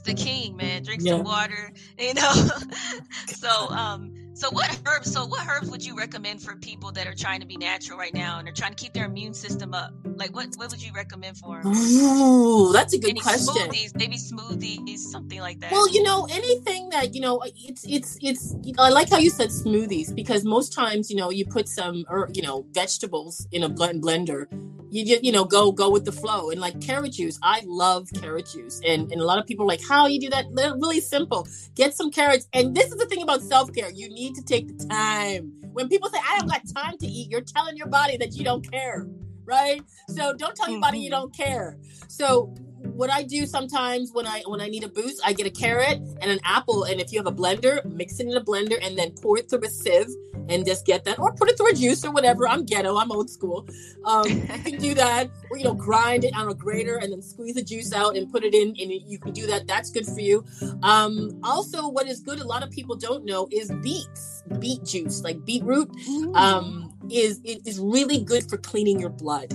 the 0.00 0.14
king, 0.14 0.56
man. 0.56 0.82
Drink 0.82 1.02
Yeah. 1.02 1.12
some 1.12 1.24
water, 1.24 1.72
you 1.98 2.14
know. 2.14 2.32
so 3.26 3.50
um 3.70 4.12
so 4.44 4.50
what 4.50 4.78
herbs 4.86 5.10
so 5.10 5.24
what 5.24 5.48
herbs 5.48 5.70
would 5.70 5.82
you 5.82 5.96
recommend 5.96 6.42
for 6.42 6.54
people 6.56 6.92
that 6.92 7.06
are 7.06 7.14
trying 7.14 7.40
to 7.40 7.46
be 7.46 7.56
natural 7.56 7.98
right 7.98 8.12
now 8.12 8.38
and 8.38 8.46
they're 8.46 8.52
trying 8.52 8.74
to 8.74 8.76
keep 8.76 8.92
their 8.92 9.06
immune 9.06 9.32
system 9.32 9.72
up? 9.72 9.94
Like 10.16 10.34
what 10.34 10.48
what 10.56 10.70
would 10.70 10.82
you 10.82 10.92
recommend 10.92 11.38
for 11.38 11.62
them? 11.62 11.72
Ooh, 11.72 12.70
that's 12.72 12.92
a 12.92 12.98
good 12.98 13.10
Any 13.10 13.20
question. 13.20 13.54
smoothies, 13.54 13.96
maybe 13.96 14.16
smoothies, 14.18 14.98
something 14.98 15.40
like 15.40 15.60
that. 15.60 15.72
Well, 15.72 15.88
you 15.88 16.02
know, 16.02 16.26
anything 16.30 16.90
that 16.90 17.14
you 17.14 17.22
know, 17.22 17.42
it's 17.56 17.84
it's 17.88 18.18
it's. 18.20 18.54
I 18.78 18.90
like 18.90 19.08
how 19.08 19.18
you 19.18 19.30
said 19.30 19.48
smoothies 19.48 20.14
because 20.14 20.44
most 20.44 20.74
times, 20.74 21.10
you 21.10 21.16
know, 21.16 21.30
you 21.30 21.46
put 21.46 21.66
some, 21.66 22.04
or 22.10 22.28
you 22.34 22.42
know, 22.42 22.66
vegetables 22.72 23.46
in 23.50 23.62
a 23.62 23.68
blend 23.68 24.02
blender. 24.02 24.46
You 24.90 25.04
just, 25.04 25.24
you 25.24 25.32
know, 25.32 25.44
go 25.44 25.72
go 25.72 25.90
with 25.90 26.04
the 26.04 26.12
flow. 26.12 26.50
And 26.50 26.60
like 26.60 26.80
carrot 26.80 27.12
juice, 27.14 27.36
I 27.42 27.62
love 27.66 28.08
carrot 28.14 28.46
juice, 28.46 28.80
and 28.86 29.10
and 29.10 29.20
a 29.20 29.24
lot 29.24 29.38
of 29.40 29.46
people 29.46 29.64
are 29.64 29.68
like, 29.68 29.82
how 29.82 30.06
you 30.06 30.20
do 30.20 30.30
that? 30.30 30.44
They're 30.54 30.74
really 30.74 31.00
simple. 31.00 31.48
Get 31.74 31.96
some 31.96 32.12
carrots, 32.12 32.46
and 32.52 32.76
this 32.76 32.92
is 32.92 32.96
the 32.96 33.06
thing 33.06 33.22
about 33.22 33.42
self 33.42 33.72
care. 33.72 33.90
You 33.90 34.08
need 34.08 34.33
to 34.34 34.42
take 34.42 34.68
the 34.68 34.86
time. 34.86 35.52
When 35.72 35.88
people 35.88 36.08
say, 36.10 36.18
I 36.18 36.38
don't 36.38 36.48
got 36.48 36.62
time 36.74 36.98
to 36.98 37.06
eat, 37.06 37.30
you're 37.30 37.40
telling 37.40 37.76
your 37.76 37.88
body 37.88 38.16
that 38.18 38.34
you 38.36 38.44
don't 38.44 38.68
care, 38.70 39.06
right? 39.44 39.82
So 40.08 40.34
don't 40.34 40.54
tell 40.54 40.70
your 40.70 40.80
body 40.80 40.98
you 40.98 41.08
Mhm. 41.08 41.12
don't 41.12 41.34
care. 41.34 41.78
So 42.08 42.54
what 42.94 43.10
I 43.10 43.22
do 43.22 43.46
sometimes 43.46 44.10
when 44.12 44.26
I 44.26 44.42
when 44.46 44.60
I 44.60 44.68
need 44.68 44.84
a 44.84 44.88
boost, 44.88 45.20
I 45.24 45.32
get 45.32 45.46
a 45.46 45.50
carrot 45.50 45.98
and 46.20 46.30
an 46.30 46.38
apple, 46.44 46.84
and 46.84 47.00
if 47.00 47.12
you 47.12 47.18
have 47.18 47.26
a 47.26 47.32
blender, 47.32 47.84
mix 47.84 48.20
it 48.20 48.26
in 48.26 48.36
a 48.36 48.44
blender 48.44 48.78
and 48.80 48.96
then 48.96 49.10
pour 49.20 49.38
it 49.38 49.50
through 49.50 49.64
a 49.64 49.68
sieve 49.68 50.08
and 50.48 50.66
just 50.66 50.84
get 50.84 51.04
that, 51.04 51.18
or 51.18 51.32
put 51.32 51.48
it 51.48 51.56
through 51.56 51.70
a 51.70 51.74
juice 51.74 52.04
or 52.04 52.12
whatever. 52.12 52.46
I'm 52.46 52.64
ghetto, 52.66 52.96
I'm 52.96 53.10
old 53.10 53.30
school. 53.30 53.66
Um, 54.04 54.28
you 54.28 54.46
can 54.46 54.78
do 54.78 54.94
that, 54.94 55.30
or 55.50 55.56
you 55.56 55.64
know, 55.64 55.74
grind 55.74 56.24
it 56.24 56.36
on 56.36 56.48
a 56.48 56.54
grater 56.54 56.96
and 56.96 57.12
then 57.12 57.22
squeeze 57.22 57.54
the 57.54 57.62
juice 57.62 57.92
out 57.92 58.16
and 58.16 58.30
put 58.30 58.44
it 58.44 58.54
in, 58.54 58.68
and 58.68 58.92
you 58.92 59.18
can 59.18 59.32
do 59.32 59.46
that. 59.46 59.66
That's 59.66 59.90
good 59.90 60.06
for 60.06 60.20
you. 60.20 60.44
Um, 60.82 61.40
also, 61.42 61.88
what 61.88 62.06
is 62.06 62.20
good, 62.20 62.40
a 62.40 62.46
lot 62.46 62.62
of 62.62 62.70
people 62.70 62.94
don't 62.94 63.24
know, 63.24 63.48
is 63.50 63.72
beets, 63.82 64.42
beet 64.60 64.84
juice, 64.84 65.22
like 65.22 65.44
beetroot 65.44 65.90
um, 66.34 66.92
is 67.10 67.40
it 67.44 67.66
is 67.66 67.78
really 67.80 68.22
good 68.22 68.48
for 68.48 68.56
cleaning 68.56 69.00
your 69.00 69.10
blood. 69.10 69.52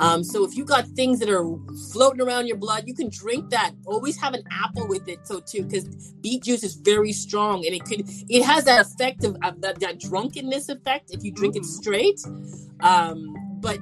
Um, 0.00 0.24
so 0.24 0.44
if 0.44 0.56
you 0.56 0.64
got 0.64 0.86
things 0.88 1.18
that 1.20 1.28
are 1.30 1.44
floating 1.92 2.20
around 2.22 2.46
your 2.46 2.56
blood, 2.56 2.84
you 2.86 2.94
can 2.94 3.10
drink 3.10 3.50
that. 3.50 3.72
Always 3.86 4.16
have 4.18 4.34
an 4.34 4.42
apple 4.50 4.88
with 4.88 5.06
it, 5.08 5.26
so 5.26 5.40
too, 5.40 5.64
because 5.64 5.86
beet 6.22 6.44
juice 6.44 6.64
is 6.64 6.74
very 6.76 7.12
strong 7.12 7.64
and 7.66 7.74
it 7.74 7.84
could 7.84 8.02
it 8.28 8.42
has 8.44 8.64
that 8.64 8.80
effect 8.86 9.24
of, 9.24 9.36
of 9.42 9.60
that, 9.62 9.80
that 9.80 10.00
drunkenness 10.00 10.68
effect 10.70 11.10
if 11.10 11.22
you 11.24 11.32
drink 11.32 11.56
it 11.56 11.62
Mhm. 11.62 11.66
straight. 11.66 12.20
Um, 12.80 13.34
but 13.60 13.78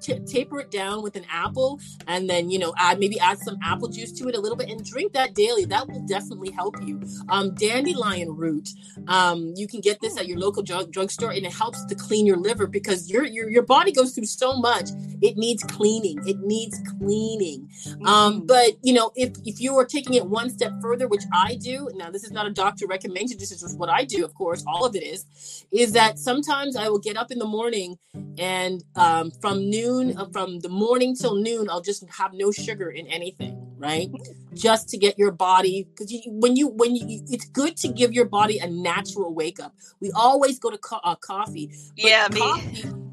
t- 0.00 0.18
taper 0.20 0.60
it 0.60 0.70
down 0.70 1.02
with 1.02 1.16
an 1.16 1.24
apple 1.30 1.80
and 2.06 2.28
then 2.28 2.50
you 2.50 2.58
know 2.58 2.74
add 2.78 2.98
maybe 2.98 3.18
add 3.20 3.38
some 3.38 3.58
apple 3.62 3.88
juice 3.88 4.12
to 4.12 4.28
it 4.28 4.36
a 4.36 4.40
little 4.40 4.56
bit 4.56 4.68
and 4.68 4.84
drink 4.84 5.12
that 5.12 5.34
daily. 5.34 5.64
That 5.64 5.88
will 5.88 6.04
definitely 6.06 6.50
help 6.50 6.76
you. 6.82 7.00
Um, 7.28 7.54
dandelion 7.54 8.36
root 8.36 8.70
um, 9.08 9.52
you 9.56 9.66
can 9.66 9.80
get 9.80 10.00
this 10.00 10.18
at 10.18 10.26
your 10.26 10.38
local 10.38 10.62
drug 10.62 10.92
drugstore 10.92 11.30
and 11.30 11.44
it 11.44 11.52
helps 11.52 11.84
to 11.86 11.94
clean 11.94 12.26
your 12.26 12.36
liver 12.36 12.66
because 12.66 13.10
your, 13.10 13.24
your 13.24 13.50
your 13.50 13.62
body 13.62 13.92
goes 13.92 14.14
through 14.14 14.26
so 14.26 14.56
much. 14.56 14.90
It 15.22 15.36
needs 15.36 15.62
cleaning. 15.64 16.18
It 16.26 16.38
needs 16.40 16.80
cleaning. 16.98 17.68
Um, 18.04 18.46
but 18.46 18.72
you 18.82 18.92
know 18.92 19.12
if 19.16 19.32
if 19.44 19.60
you 19.60 19.76
are 19.78 19.84
taking 19.84 20.14
it 20.14 20.26
one 20.26 20.50
step 20.50 20.72
further 20.80 21.08
which 21.08 21.22
i 21.32 21.54
do 21.56 21.88
now 21.94 22.10
this 22.10 22.24
is 22.24 22.30
not 22.30 22.46
a 22.46 22.50
doctor 22.50 22.86
recommendation 22.86 23.38
this 23.38 23.50
is 23.50 23.60
just 23.60 23.78
what 23.78 23.88
i 23.88 24.04
do 24.04 24.24
of 24.24 24.34
course 24.34 24.64
all 24.66 24.84
of 24.84 24.94
it 24.96 25.02
is 25.02 25.64
is 25.70 25.92
that 25.92 26.18
sometimes 26.18 26.76
i 26.76 26.88
will 26.88 26.98
get 26.98 27.16
up 27.16 27.30
in 27.30 27.38
the 27.38 27.46
morning 27.46 27.98
and 28.38 28.82
um, 28.96 29.30
from 29.40 29.68
noon 29.68 29.89
uh, 29.98 30.26
from 30.32 30.58
the 30.60 30.68
morning 30.68 31.14
till 31.14 31.36
noon 31.36 31.68
i'll 31.70 31.80
just 31.90 32.02
have 32.20 32.32
no 32.32 32.50
sugar 32.50 32.90
in 32.90 33.06
anything 33.08 33.54
right? 33.80 34.10
Just 34.52 34.90
to 34.90 34.98
get 34.98 35.18
your 35.18 35.32
body 35.32 35.76
because 35.84 36.12
you, 36.12 36.20
when 36.26 36.54
you 36.54 36.68
when 36.68 36.94
you 36.94 37.22
it's 37.28 37.48
good 37.48 37.78
to 37.78 37.88
give 37.88 38.12
your 38.12 38.26
body 38.26 38.58
a 38.58 38.66
natural 38.68 39.32
wake 39.32 39.58
up. 39.58 39.72
We 40.00 40.12
always 40.12 40.58
go 40.58 40.70
to 40.70 40.76
co- 40.76 41.00
uh, 41.02 41.14
coffee 41.16 41.70
but 41.96 41.96
yeah, 41.96 42.28
me. 42.28 42.40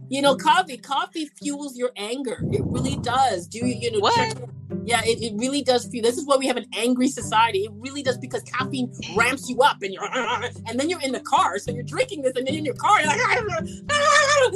you 0.09 0.21
know 0.21 0.35
coffee 0.35 0.77
coffee 0.77 1.25
fuels 1.39 1.77
your 1.77 1.91
anger. 1.95 2.37
It 2.51 2.63
really 2.65 2.97
does. 2.97 3.47
Do 3.47 3.59
you 3.59 3.67
you 3.81 3.91
know 3.93 3.99
What? 3.99 4.15
check- 4.15 4.49
yeah 4.87 5.01
it, 5.03 5.21
it 5.21 5.33
really 5.37 5.61
does 5.61 5.85
feel. 5.85 6.01
this 6.01 6.17
is 6.17 6.25
why 6.25 6.35
we 6.35 6.47
have 6.47 6.57
an 6.57 6.65
angry 6.73 7.07
society 7.07 7.59
it 7.59 7.71
really 7.75 8.01
does 8.01 8.17
because 8.17 8.41
caffeine 8.43 8.91
ramps 9.15 9.47
you 9.49 9.59
up 9.61 9.77
and 9.83 9.93
you're 9.93 10.03
and 10.67 10.79
then 10.79 10.89
you're 10.89 11.01
in 11.01 11.11
the 11.11 11.19
car 11.19 11.59
so 11.59 11.71
you're 11.71 11.83
drinking 11.83 12.23
this 12.23 12.33
and 12.35 12.47
then 12.47 12.55
in 12.55 12.65
your 12.65 12.75
car 12.75 12.99
you're 12.99 13.07
like 13.09 13.19
ah, 13.21 13.45
ah. 13.91 14.49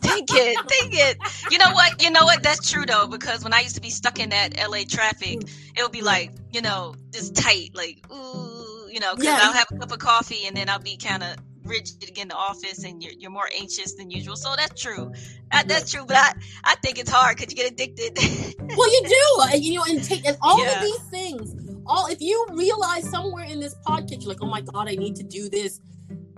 Think 0.00 0.28
it, 0.32 0.68
think 0.68 0.94
it. 0.94 1.18
You 1.50 1.58
know 1.58 1.72
what? 1.72 2.02
You 2.02 2.10
know 2.10 2.24
what? 2.24 2.42
That's 2.42 2.70
true 2.70 2.84
though, 2.86 3.06
because 3.06 3.44
when 3.44 3.52
I 3.52 3.60
used 3.60 3.74
to 3.76 3.80
be 3.80 3.90
stuck 3.90 4.18
in 4.18 4.30
that 4.30 4.56
LA 4.58 4.82
traffic, 4.88 5.40
mm. 5.40 5.50
it 5.76 5.82
would 5.82 5.92
be 5.92 6.02
like, 6.02 6.32
you 6.50 6.62
know, 6.62 6.94
just 7.12 7.34
tight, 7.34 7.70
like, 7.74 8.04
ooh, 8.12 8.88
you 8.90 9.00
know, 9.00 9.14
because 9.14 9.26
Yeah. 9.26 9.38
I'll 9.42 9.52
have 9.52 9.68
a 9.72 9.78
cup 9.78 9.92
of 9.92 9.98
coffee 9.98 10.46
and 10.46 10.56
then 10.56 10.68
I'll 10.68 10.78
be 10.78 10.96
kind 10.96 11.22
of 11.22 11.36
rigid 11.68 12.02
again 12.02 12.22
in 12.22 12.28
the 12.28 12.34
office 12.36 12.84
and 12.84 13.02
you're, 13.02 13.12
you're 13.18 13.30
more 13.30 13.48
anxious 13.56 13.94
than 13.94 14.10
usual. 14.10 14.36
So 14.36 14.54
that's 14.56 14.80
true. 14.80 15.12
That, 15.52 15.68
that's 15.68 15.92
true. 15.92 16.04
But 16.06 16.16
I, 16.16 16.32
I 16.64 16.74
think 16.82 16.98
it's 16.98 17.10
hard 17.10 17.36
because 17.36 17.52
you 17.52 17.56
get 17.56 17.72
addicted. 17.72 18.18
well 18.76 18.90
you 18.92 19.02
do 19.08 19.42
and 19.52 19.62
you 19.64 19.74
know 19.74 19.84
and 19.88 20.02
take 20.02 20.26
and 20.26 20.36
all 20.42 20.62
Yeah. 20.62 20.76
of 20.76 20.82
these 20.82 21.02
things 21.10 21.54
all 21.86 22.06
if 22.08 22.20
you 22.20 22.44
realize 22.50 23.08
somewhere 23.08 23.44
in 23.44 23.60
this 23.60 23.74
podcast 23.86 24.20
you're 24.22 24.28
like 24.28 24.42
oh 24.42 24.46
my 24.46 24.60
god 24.60 24.88
i 24.88 24.94
need 24.94 25.16
to 25.16 25.22
do 25.22 25.48
this 25.48 25.80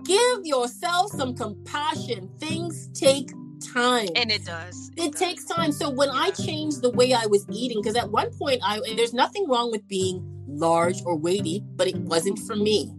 give 0.05 0.39
yourself 0.45 1.11
some 1.11 1.35
compassion 1.35 2.29
things 2.39 2.87
take 2.93 3.29
time 3.73 4.07
and 4.15 4.31
it 4.31 4.45
does. 4.45 4.91
it 4.97 5.11
does. 5.11 5.19
takes 5.19 5.45
time 5.45 5.71
so 5.71 5.89
when 5.89 6.09
i 6.09 6.29
changed 6.31 6.81
the 6.81 6.89
way 6.91 7.13
i 7.13 7.25
was 7.25 7.45
eating 7.51 7.79
because 7.81 7.95
at 7.97 8.09
one 8.09 8.31
point 8.37 8.59
i 8.63 8.79
and 8.87 8.97
there's 8.97 9.13
nothing 9.13 9.45
wrong 9.49 9.69
with 9.71 9.85
being 9.87 10.23
large 10.47 11.01
or 11.05 11.17
weighty 11.17 11.61
but 11.75 11.87
it 11.87 11.97
wasn't 11.97 12.39
for 12.39 12.55
me 12.55 12.93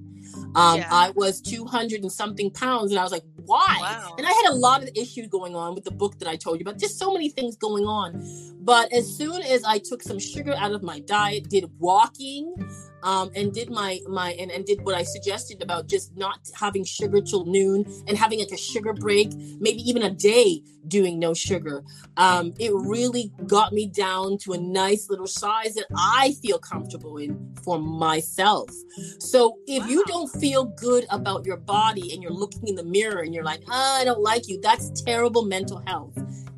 um, 0.55 0.78
Yeah. 0.78 0.88
I 0.90 1.11
was 1.11 1.40
200 1.40 2.03
and 2.03 2.12
something 2.12 2.50
pounds, 2.50 2.90
and 2.92 2.98
I 3.00 3.03
was 3.03 3.12
like, 3.12 3.24
why? 3.47 3.78
Wow. 3.80 4.14
And 4.18 4.26
I 4.26 4.30
had 4.30 4.53
a 4.53 4.55
lot 4.55 4.82
of 4.82 4.90
issues 4.95 5.28
going 5.28 5.55
on 5.55 5.74
with 5.74 5.84
the 5.84 5.90
book 5.90 6.18
that 6.18 6.28
I 6.28 6.36
told 6.36 6.59
you 6.59 6.62
about, 6.62 6.78
just 6.78 6.99
so 6.99 7.12
many 7.12 7.28
things 7.28 7.57
going 7.57 7.84
on. 7.84 8.22
But 8.61 8.93
as 8.93 9.07
soon 9.07 9.43
as 9.43 9.64
I 9.64 9.78
took 9.78 10.03
some 10.03 10.18
sugar 10.18 10.55
out 10.57 10.72
of 10.72 10.82
my 10.82 11.01
diet, 11.01 11.49
did 11.49 11.70
walking, 11.78 12.55
um, 13.03 13.30
and 13.34 13.53
did 13.53 13.70
my 13.70 14.01
my 14.09 14.32
and, 14.32 14.51
and 14.51 14.64
did 14.64 14.84
what 14.84 14.95
I 14.95 15.03
suggested 15.03 15.62
about 15.62 15.88
just 15.88 16.16
not 16.16 16.38
having 16.55 16.84
sugar 16.84 17.20
till 17.20 17.45
noon 17.47 17.84
and 18.07 18.16
having 18.16 18.38
like 18.38 18.53
a 18.53 18.57
sugar 18.57 18.93
break, 18.93 19.32
maybe 19.61 19.80
even 19.88 20.03
a 20.03 20.11
day 20.11 20.62
doing 20.88 21.18
no 21.18 21.34
sugar. 21.34 21.84
Um, 22.16 22.53
it 22.59 22.72
really 22.74 23.32
got 23.47 23.72
me 23.72 23.86
down 23.86 24.38
to 24.38 24.53
a 24.53 24.59
nice 24.59 25.09
little 25.09 25.26
size 25.26 25.74
that 25.74 25.86
I 25.97 26.34
feel 26.43 26.59
comfortable 26.59 27.18
in 27.18 27.55
for 27.62 27.78
myself. 27.78 28.70
So 29.18 29.59
if 29.66 29.88
you 29.88 30.05
don't 30.07 30.28
feel 30.40 30.64
good 30.64 31.07
about 31.11 31.45
your 31.45 31.57
body 31.57 32.12
and 32.12 32.22
you're 32.22 32.32
looking 32.32 32.68
in 32.68 32.74
the 32.74 32.84
mirror 32.84 33.22
and 33.33 33.35
you're 33.35 33.45
like, 33.45 33.62
ah, 33.70 33.99
I 33.99 34.05
don't 34.05 34.20
like 34.20 34.47
you, 34.47 34.61
that's 34.61 34.91
terrible 35.03 35.45
mental 35.47 35.83
health. 35.87 36.12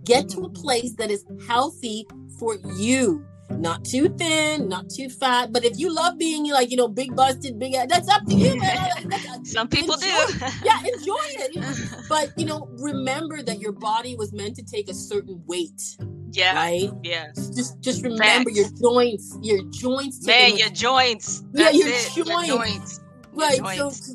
Get 0.05 0.29
to 0.31 0.41
a 0.41 0.49
place 0.51 0.95
that 0.95 1.09
is 1.09 1.25
healthy 1.47 2.05
for 2.39 2.57
you. 2.75 3.25
not 3.51 3.85
too 3.85 4.09
thin, 4.19 4.69
not 4.69 4.91
too 4.91 5.09
fat. 5.09 5.53
But 5.53 5.65
if 5.65 5.79
you 5.79 5.95
love 5.95 6.19
being 6.19 6.51
like, 6.51 6.71
you 6.73 6.77
know, 6.77 6.89
big 6.89 7.15
busted, 7.15 7.59
big 7.61 7.75
ass, 7.75 7.87
that's 7.89 8.09
up 8.09 8.27
to 8.27 8.35
you, 8.35 8.57
man. 8.59 9.45
Some 9.45 9.69
people 9.69 9.95
enjoy, 9.95 10.07
do. 10.33 10.47
yeah, 10.65 10.81
enjoy 10.81 11.27
it. 11.29 11.91
But 12.09 12.33
you 12.37 12.47
know, 12.47 12.69
remember 12.79 13.43
that 13.43 13.61
your 13.61 13.73
body 13.73 14.17
was 14.17 14.33
meant 14.33 14.57
to 14.57 14.63
take 14.65 14.89
a 14.91 14.95
certain 14.95 15.43
weight. 15.47 15.97
Yeah. 16.33 16.57
Right? 16.57 16.91
Yeah. 17.05 17.29
Just 17.35 17.81
just 17.81 18.03
remember 18.03 18.51
Facts. 18.51 18.57
your 18.59 18.69
joints, 18.93 19.39
your 19.43 19.63
joints. 19.71 20.27
Man, 20.27 20.57
your 20.57 20.71
joints. 20.71 21.45
Yeah, 21.55 21.71
your 21.71 21.89
it. 21.89 22.17
Your 22.17 22.27
joints. 22.27 22.49
joints. 22.49 23.01
right 23.33 23.59
Your 23.59 23.75
joints. 23.75 24.07
so 24.09 24.15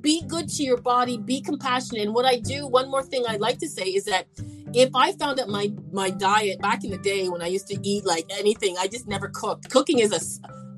be 0.00 0.22
good 0.26 0.48
to 0.48 0.62
your 0.62 0.76
body 0.76 1.18
be 1.18 1.40
compassionate 1.40 2.02
and 2.02 2.14
what 2.14 2.24
i 2.24 2.36
do 2.36 2.66
one 2.66 2.90
more 2.90 3.02
thing 3.02 3.24
i'd 3.28 3.40
like 3.40 3.58
to 3.58 3.68
say 3.68 3.84
is 3.84 4.04
that 4.04 4.26
if 4.74 4.90
i 4.94 5.12
found 5.12 5.38
out 5.40 5.48
my 5.48 5.72
my 5.92 6.10
diet 6.10 6.60
back 6.60 6.84
in 6.84 6.90
the 6.90 6.98
day 6.98 7.28
when 7.28 7.42
i 7.42 7.46
used 7.46 7.66
to 7.68 7.78
eat 7.82 8.04
like 8.04 8.24
anything 8.30 8.76
i 8.78 8.86
just 8.86 9.06
never 9.06 9.28
cooked 9.28 9.70
cooking 9.70 9.98
is 9.98 10.12
a 10.12 10.20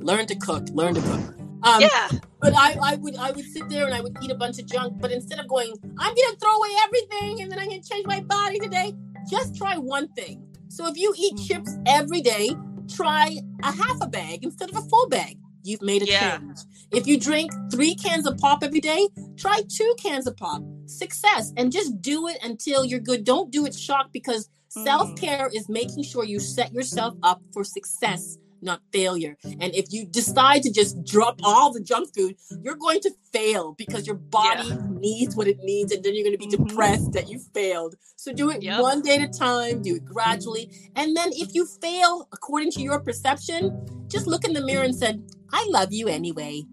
learn 0.05 0.27
to 0.27 0.35
cook 0.37 0.69
learn 0.73 0.95
to 0.95 1.01
cook 1.01 1.35
um, 1.63 1.83
Yeah. 1.83 2.09
but 2.41 2.55
I, 2.57 2.77
I 2.83 2.95
would 2.97 3.17
I 3.17 3.33
would 3.33 3.45
sit 3.45 3.69
there 3.69 3.85
and 3.85 3.95
I 3.95 4.01
would 4.01 4.17
eat 4.23 4.31
a 4.31 4.35
bunch 4.35 4.59
of 4.59 4.65
junk. 4.67 4.99
But 4.99 5.13
instead 5.13 5.39
of 5.39 5.47
going, 5.47 5.75
I'm 5.99 6.15
gonna 6.15 6.37
throw 6.41 6.57
away 6.57 6.71
everything 6.85 7.43
and 7.43 7.53
then 7.53 7.59
I'm 7.59 7.69
gonna 7.69 7.83
change 7.83 8.07
my 8.07 8.21
body 8.21 8.59
today, 8.59 8.95
just 9.31 9.57
try 9.57 9.77
one 9.77 10.09
thing. 10.15 10.43
So 10.69 10.87
if 10.87 10.97
you 10.97 11.13
eat 11.19 11.37
chips 11.47 11.77
every 11.87 12.23
day, 12.23 12.57
try 12.89 13.37
a 13.63 13.73
half 13.73 13.99
a 14.01 14.07
bag 14.09 14.43
instead 14.43 14.71
of 14.71 14.77
a 14.77 14.89
full 14.89 15.09
bag. 15.11 15.37
You've 15.63 15.83
made 15.83 16.03
a 16.03 16.07
Yeah. 16.07 16.39
change. 16.39 16.59
If 16.91 17.07
you 17.07 17.19
drink 17.19 17.53
three 17.71 17.95
cans 17.95 18.27
of 18.27 18.39
pop 18.39 18.63
every 18.63 18.81
day, 18.81 19.09
try 19.37 19.63
two 19.69 19.95
cans 19.99 20.27
of 20.27 20.37
pop. 20.37 20.63
Success. 20.87 21.53
And 21.57 21.71
just 21.71 22.01
do 22.01 22.29
it 22.29 22.39
until 22.43 22.85
you're 22.85 23.01
good. 23.01 23.25
Don't 23.25 23.51
do 23.51 23.67
it 23.67 23.75
shocked 23.75 24.13
because 24.13 24.49
mm. 24.77 24.85
self 24.85 25.15
care 25.17 25.51
is 25.53 25.69
making 25.69 26.05
sure 26.05 26.25
you 26.25 26.41
set 26.41 26.73
yourself 26.73 27.15
up 27.23 27.43
for 27.53 27.65
success, 27.65 28.39
not 28.63 28.83
failure. 28.93 29.37
And 29.61 29.75
if 29.75 29.87
you 29.93 30.05
decide 30.05 30.63
to 30.63 30.73
just 30.73 31.05
drop 31.05 31.41
all 31.43 31.73
the 31.73 31.81
junk 31.81 32.15
food, 32.15 32.37
you're 32.63 32.77
going 32.77 33.01
to 33.01 33.11
fail 33.33 33.75
because 33.79 34.07
your 34.07 34.17
body 34.17 34.73
needs 34.89 35.35
what 35.37 35.47
it 35.49 35.59
needs. 35.63 35.93
And 35.93 36.03
then 36.05 36.15
you're 36.15 36.25
going 36.25 36.39
to 36.39 36.47
be 36.47 36.47
Mhm. 36.47 36.69
depressed 36.69 37.13
that 37.13 37.29
you 37.31 37.39
failed. 37.55 37.97
So 38.17 38.33
do 38.33 38.51
it 38.51 38.63
Yep. 38.63 38.81
one 38.81 39.03
day 39.03 39.17
at 39.17 39.29
a 39.29 39.39
time, 39.39 39.83
do 39.83 39.97
it 39.97 40.05
gradually. 40.05 40.71
And 40.97 41.17
then 41.17 41.31
if 41.33 41.55
you 41.55 41.67
fail 41.67 42.29
according 42.33 42.71
to 42.73 42.83
your 42.83 43.01
perception, 43.01 44.07
just 44.09 44.27
look 44.27 44.45
in 44.45 44.53
the 44.55 44.61
mirror 44.65 44.85
and 44.85 44.95
said, 44.95 45.23
I 45.53 45.67
love 45.71 45.93
you 45.93 46.09
anyway. 46.09 46.65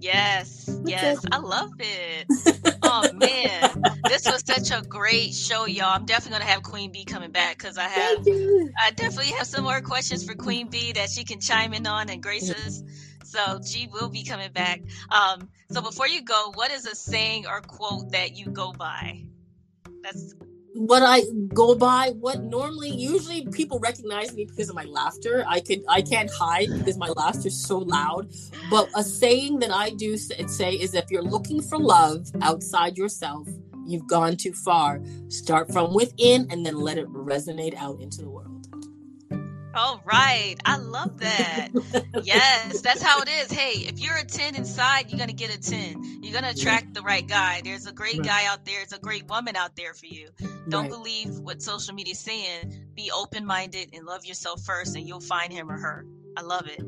Yes, 0.00 0.70
yes, 0.86 1.24
it. 1.24 1.28
I 1.32 1.38
love 1.38 1.70
it. 1.80 2.26
oh 2.88 3.12
man, 3.12 3.82
this 4.08 4.24
was 4.24 4.42
such 4.44 4.70
a 4.70 4.82
great 4.82 5.34
show, 5.34 5.66
y'all. 5.66 5.94
I'm 5.94 6.06
definitely 6.06 6.38
gonna 6.38 6.50
have 6.50 6.62
Queen 6.62 6.90
Bee 6.90 7.04
coming 7.04 7.30
back 7.30 7.58
because 7.58 7.78
I 7.78 7.84
have, 7.84 8.18
I 8.26 8.90
definitely 8.94 9.32
have 9.32 9.46
some 9.46 9.64
more 9.64 9.80
questions 9.80 10.24
for 10.24 10.34
Queen 10.34 10.68
Bee 10.68 10.92
that 10.92 11.10
she 11.10 11.24
can 11.24 11.40
chime 11.40 11.74
in 11.74 11.86
on 11.86 12.08
and 12.08 12.22
graces. 12.22 12.82
So 13.24 13.60
she 13.62 13.88
will 13.92 14.08
be 14.08 14.24
coming 14.24 14.50
back. 14.52 14.80
Um, 15.10 15.50
so 15.70 15.82
before 15.82 16.08
you 16.08 16.22
go, 16.22 16.52
what 16.54 16.70
is 16.70 16.86
a 16.86 16.94
saying 16.94 17.46
or 17.46 17.60
quote 17.60 18.12
that 18.12 18.36
you 18.36 18.46
go 18.46 18.72
by? 18.72 19.22
That's 20.02 20.34
what 20.74 21.02
I 21.02 21.22
go 21.54 21.74
by, 21.74 22.10
what 22.18 22.42
normally, 22.42 22.90
usually 22.90 23.46
people 23.46 23.78
recognize 23.78 24.34
me 24.34 24.44
because 24.44 24.68
of 24.68 24.74
my 24.74 24.84
laughter. 24.84 25.44
I 25.48 25.60
could, 25.60 25.82
I 25.88 26.02
can't 26.02 26.30
hide 26.30 26.68
because 26.78 26.96
my 26.96 27.08
laughter 27.08 27.48
is 27.48 27.64
so 27.64 27.78
loud. 27.78 28.30
But 28.70 28.88
a 28.94 29.02
saying 29.02 29.58
that 29.60 29.70
I 29.70 29.90
do 29.90 30.16
say 30.16 30.74
is, 30.74 30.94
if 30.94 31.10
you're 31.10 31.22
looking 31.22 31.62
for 31.62 31.78
love 31.78 32.30
outside 32.42 32.96
yourself, 32.96 33.48
you've 33.86 34.06
gone 34.06 34.36
too 34.36 34.52
far. 34.52 35.00
Start 35.28 35.72
from 35.72 35.94
within 35.94 36.46
and 36.50 36.64
then 36.64 36.76
let 36.76 36.98
it 36.98 37.08
resonate 37.08 37.74
out 37.74 38.00
into 38.00 38.22
the 38.22 38.30
world. 38.30 38.57
All 39.78 40.02
right. 40.04 40.56
I 40.64 40.76
love 40.76 41.18
that. 41.20 41.68
yes, 42.22 42.80
that's 42.82 43.02
how 43.02 43.22
it 43.22 43.28
is. 43.28 43.50
Hey, 43.52 43.80
if 43.86 44.00
you're 44.00 44.16
a 44.16 44.24
10 44.24 44.54
inside, 44.56 45.06
you're 45.10 45.18
going 45.18 45.30
to 45.30 45.34
get 45.34 45.54
a 45.54 45.60
10. 45.60 46.20
You're 46.22 46.32
going 46.32 46.44
to 46.44 46.50
attract 46.60 46.94
the 46.94 47.02
right 47.02 47.26
guy. 47.26 47.60
There's 47.64 47.86
a 47.86 47.92
great 47.92 48.18
Right. 48.18 48.26
guy 48.26 48.46
out 48.46 48.64
there. 48.64 48.76
There's 48.78 48.92
a 48.92 48.98
great 48.98 49.26
woman 49.28 49.56
out 49.56 49.76
there 49.76 49.94
for 49.94 50.06
you. 50.06 50.28
Don't 50.68 50.82
Right. 50.82 50.90
believe 50.90 51.38
what 51.38 51.62
social 51.62 51.94
media 51.94 52.12
is 52.12 52.18
saying. 52.18 52.74
Be 52.94 53.10
open 53.10 53.46
minded 53.46 53.90
and 53.92 54.04
love 54.06 54.24
yourself 54.26 54.62
first, 54.62 54.96
and 54.96 55.06
you'll 55.06 55.20
find 55.20 55.52
him 55.52 55.70
or 55.70 55.78
her. 55.78 56.04
I 56.36 56.42
love 56.42 56.66
it. 56.68 56.80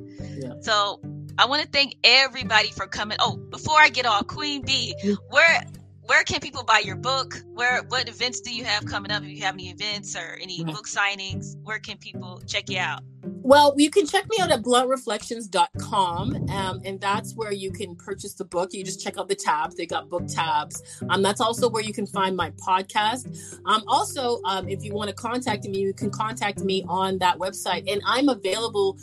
Yeah. 0.43 0.55
So 0.61 1.01
I 1.39 1.47
want 1.47 1.63
to 1.63 1.69
thank 1.69 1.97
everybody 2.05 2.71
for 2.71 2.87
coming. 2.87 3.17
Oh, 3.21 3.37
before 3.37 3.79
I 3.79 3.89
get 3.89 4.07
off, 4.07 4.27
Queen 4.27 4.63
Bee, 4.63 4.95
Mm. 5.05 5.17
where 5.31 5.63
where 6.11 6.25
can 6.25 6.41
people 6.41 6.65
buy 6.65 6.81
your 6.81 6.97
book? 6.97 7.41
Where 7.55 7.83
what 7.87 8.09
events 8.09 8.41
do 8.41 8.53
you 8.53 8.65
have 8.65 8.85
coming 8.85 9.13
up? 9.13 9.23
If 9.23 9.29
you 9.29 9.43
have 9.43 9.55
any 9.55 9.71
events 9.71 10.17
or 10.17 10.37
any 10.43 10.59
mm-hmm. 10.59 10.73
book 10.73 10.89
signings, 10.89 11.55
where 11.63 11.79
can 11.79 11.99
people 11.99 12.43
check 12.49 12.69
you 12.69 12.81
out? 12.81 13.05
Well, 13.43 13.75
you 13.77 13.91
can 13.91 14.07
check 14.07 14.29
me 14.29 14.37
out 14.41 14.51
at 14.51 14.63
bluntreflections.com, 14.63 16.51
um, 16.51 16.81
and 16.85 17.01
that's 17.01 17.35
where 17.35 17.53
you 17.53 17.73
can 17.73 17.97
purchase 17.97 18.35
the 18.35 18.45
book. 18.45 18.71
You 18.73 18.85
just 18.85 19.03
check 19.03 19.19
out 19.19 19.29
the 19.29 19.35
tabs; 19.35 19.77
they 19.77 19.87
got 19.87 20.09
book 20.09 20.27
tabs. 20.29 20.83
Um, 21.09 21.23
that's 21.23 21.41
also 21.41 21.69
where 21.69 21.83
you 21.83 21.93
can 21.93 22.07
find 22.07 22.37
my 22.37 22.51
podcast. 22.53 23.59
Um, 23.67 23.83
also, 23.89 24.41
um, 24.45 24.69
if 24.69 24.85
you 24.85 24.95
want 24.95 25.09
to 25.11 25.15
contact 25.17 25.65
me, 25.65 25.79
you 25.79 25.95
can 25.95 26.11
contact 26.11 26.61
me 26.61 26.85
on 26.89 27.19
that 27.19 27.39
website, 27.39 27.91
and 27.91 28.01
I'm 28.07 28.29
available 28.29 28.99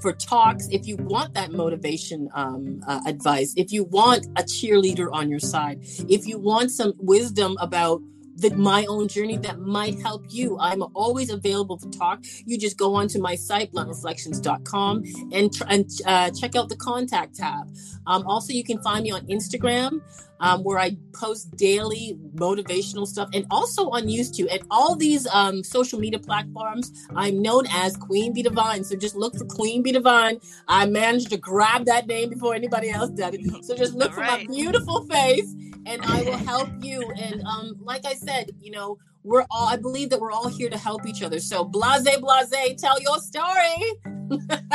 for 0.00 0.12
talks 0.12 0.68
if 0.70 0.86
you 0.86 0.96
want 0.96 1.34
that 1.34 1.52
motivation 1.52 2.28
um, 2.34 2.82
uh, 2.86 3.00
advice. 3.06 3.54
If 3.56 3.72
you 3.72 3.84
want 3.84 4.26
a 4.36 4.42
cheerleader 4.42 5.08
on 5.12 5.28
your 5.28 5.40
side, 5.40 5.78
if 6.08 6.26
you 6.26 6.38
want 6.38 6.70
some 6.70 6.94
wisdom 6.98 7.56
about 7.60 8.00
the, 8.36 8.50
my 8.56 8.84
own 8.86 9.08
journey 9.08 9.36
that 9.38 9.60
might 9.60 10.00
help 10.00 10.24
you. 10.28 10.58
I'm 10.58 10.82
always 10.94 11.30
available 11.30 11.76
to 11.78 11.90
talk. 11.90 12.24
You 12.46 12.58
just 12.58 12.76
go 12.76 12.94
onto 12.94 13.20
my 13.20 13.34
site, 13.34 13.72
bluntreflections.com, 13.72 15.04
and, 15.32 15.52
tr- 15.52 15.64
and 15.68 15.90
uh, 16.06 16.30
check 16.30 16.56
out 16.56 16.68
the 16.68 16.76
contact 16.76 17.36
tab. 17.36 17.74
Um, 18.06 18.26
also, 18.26 18.52
you 18.52 18.64
can 18.64 18.82
find 18.82 19.04
me 19.04 19.10
on 19.12 19.26
Instagram, 19.26 20.00
um, 20.40 20.64
where 20.64 20.78
I 20.78 20.96
post 21.12 21.56
daily 21.56 22.18
motivational 22.34 23.06
stuff, 23.06 23.28
and 23.32 23.46
also 23.50 23.90
on 23.90 24.04
YouTube. 24.04 24.48
And 24.50 24.62
all 24.70 24.96
these 24.96 25.26
um, 25.28 25.62
social 25.62 26.00
media 26.00 26.18
platforms, 26.18 26.90
I'm 27.14 27.40
known 27.40 27.66
as 27.70 27.96
QueenB.Divine. 27.96 28.84
So 28.84 28.96
just 28.96 29.14
look 29.14 29.36
for 29.36 29.44
QueenB.Divine. 29.44 30.40
I 30.66 30.86
managed 30.86 31.30
to 31.30 31.36
grab 31.36 31.84
that 31.84 32.06
name 32.06 32.30
before 32.30 32.54
anybody 32.54 32.90
else 32.90 33.10
did 33.10 33.34
it. 33.34 33.64
So 33.64 33.76
just 33.76 33.94
look 33.94 34.10
All 34.10 34.16
for 34.16 34.20
right. 34.22 34.48
my 34.48 34.54
beautiful 34.54 35.04
face 35.04 35.54
and 35.86 36.02
I 36.04 36.22
will 36.22 36.36
help 36.38 36.70
you. 36.80 37.10
And 37.12 37.42
um, 37.42 37.76
like 37.80 38.04
I 38.06 38.14
said, 38.14 38.50
you 38.60 38.70
know, 38.70 38.98
we're 39.24 39.44
all 39.50 39.68
I 39.68 39.76
believe 39.76 40.10
that 40.10 40.20
we're 40.20 40.32
all 40.32 40.48
here 40.48 40.70
to 40.70 40.78
help 40.78 41.06
each 41.06 41.22
other. 41.22 41.40
So 41.40 41.64
blase, 41.64 42.08
blase, 42.18 42.80
tell 42.80 43.00
your 43.00 43.18
story. 43.18 44.00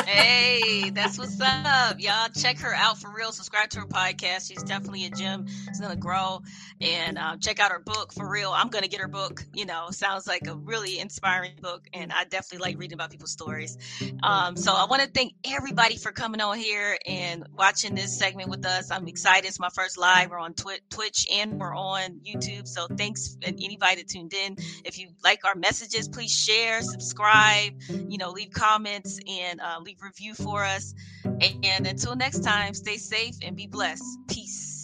hey, 0.06 0.90
that's 0.94 1.18
what's 1.18 1.40
up. 1.42 2.00
Y'all 2.00 2.30
check 2.36 2.60
her 2.60 2.74
out 2.74 2.98
for 2.98 3.12
real. 3.14 3.32
Subscribe 3.32 3.70
to 3.72 3.80
her 3.82 3.88
podcast. 3.88 4.48
She's 4.48 4.64
definitely 4.64 5.06
a 5.06 5.10
gem. 5.10 5.46
It's 5.68 5.80
gonna 5.80 5.96
grow. 5.96 6.42
And 6.80 7.18
um, 7.18 7.40
check 7.40 7.60
out 7.60 7.72
her 7.72 7.80
book 7.80 8.14
for 8.14 8.30
real. 8.30 8.52
I'm 8.52 8.70
gonna 8.70 8.88
get 8.88 9.02
her 9.02 9.08
book. 9.08 9.44
You 9.54 9.66
know, 9.66 9.88
sounds 9.92 10.28
like 10.28 10.48
a 10.48 10.56
really 10.56 11.00
inspiring 11.00 11.54
book, 11.62 11.88
and 11.94 12.12
I 12.12 12.26
definitely 12.26 12.60
like 12.60 12.80
reading 12.80 12.96
about 12.96 13.12
people's 13.12 13.32
stories. 13.32 13.78
Um, 14.24 14.56
so 14.56 14.74
I 14.74 14.86
want 14.86 15.02
to 15.02 15.10
thank 15.10 15.34
everybody 15.44 15.98
for 15.98 16.12
coming 16.12 16.42
on 16.42 16.58
here 16.58 16.98
and 17.06 17.46
watching 17.54 17.96
this 17.96 18.18
segment 18.18 18.50
with 18.50 18.66
us. 18.66 18.92
I'm 18.92 19.08
excited. 19.08 19.48
It's 19.48 19.60
my 19.60 19.70
first 19.74 19.98
live. 19.98 20.30
We're 20.30 20.40
on 20.40 20.54
Twi- 20.54 20.80
Twitch 20.90 21.28
and 21.32 21.60
we're 21.60 21.76
on 21.76 22.22
YouTube. 22.26 22.68
So 22.68 22.88
thanks 22.88 23.38
and 23.44 23.60
anybody 23.62 23.98
that 23.98 24.08
tuned 24.08 24.34
in. 24.34 24.37
If 24.86 24.98
you 24.98 25.10
like 25.24 25.46
our 25.46 25.56
messages, 25.56 26.08
please 26.08 26.34
share, 26.34 26.82
subscribe 26.82 27.74
you 28.08 28.18
know, 28.18 28.32
leave 28.32 28.52
comments 28.52 29.20
and 29.28 29.60
uh, 29.62 29.80
leave 29.82 30.02
review 30.02 30.34
for 30.34 30.64
us. 30.64 30.94
And, 31.24 31.64
and 31.64 31.88
until 31.88 32.16
next 32.16 32.40
time, 32.40 32.74
stay 32.74 32.98
safe 32.98 33.36
and 33.42 33.56
be 33.56 33.68
blessed. 33.68 34.04
Peace. 34.28 34.76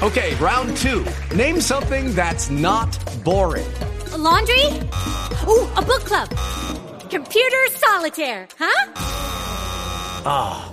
Okay, 0.00 0.34
round 0.36 0.76
two. 0.76 1.04
Name 1.34 1.60
something 1.60 2.14
that's 2.14 2.50
not 2.50 2.96
boring. 3.24 3.66
A 4.12 4.18
laundry? 4.18 4.62
Ooh, 5.48 5.68
a 5.76 5.82
book 5.82 6.04
club. 6.04 6.30
Computer 7.10 7.66
solitaire, 7.74 8.46
huh? 8.58 8.92
Ah, 10.24 10.72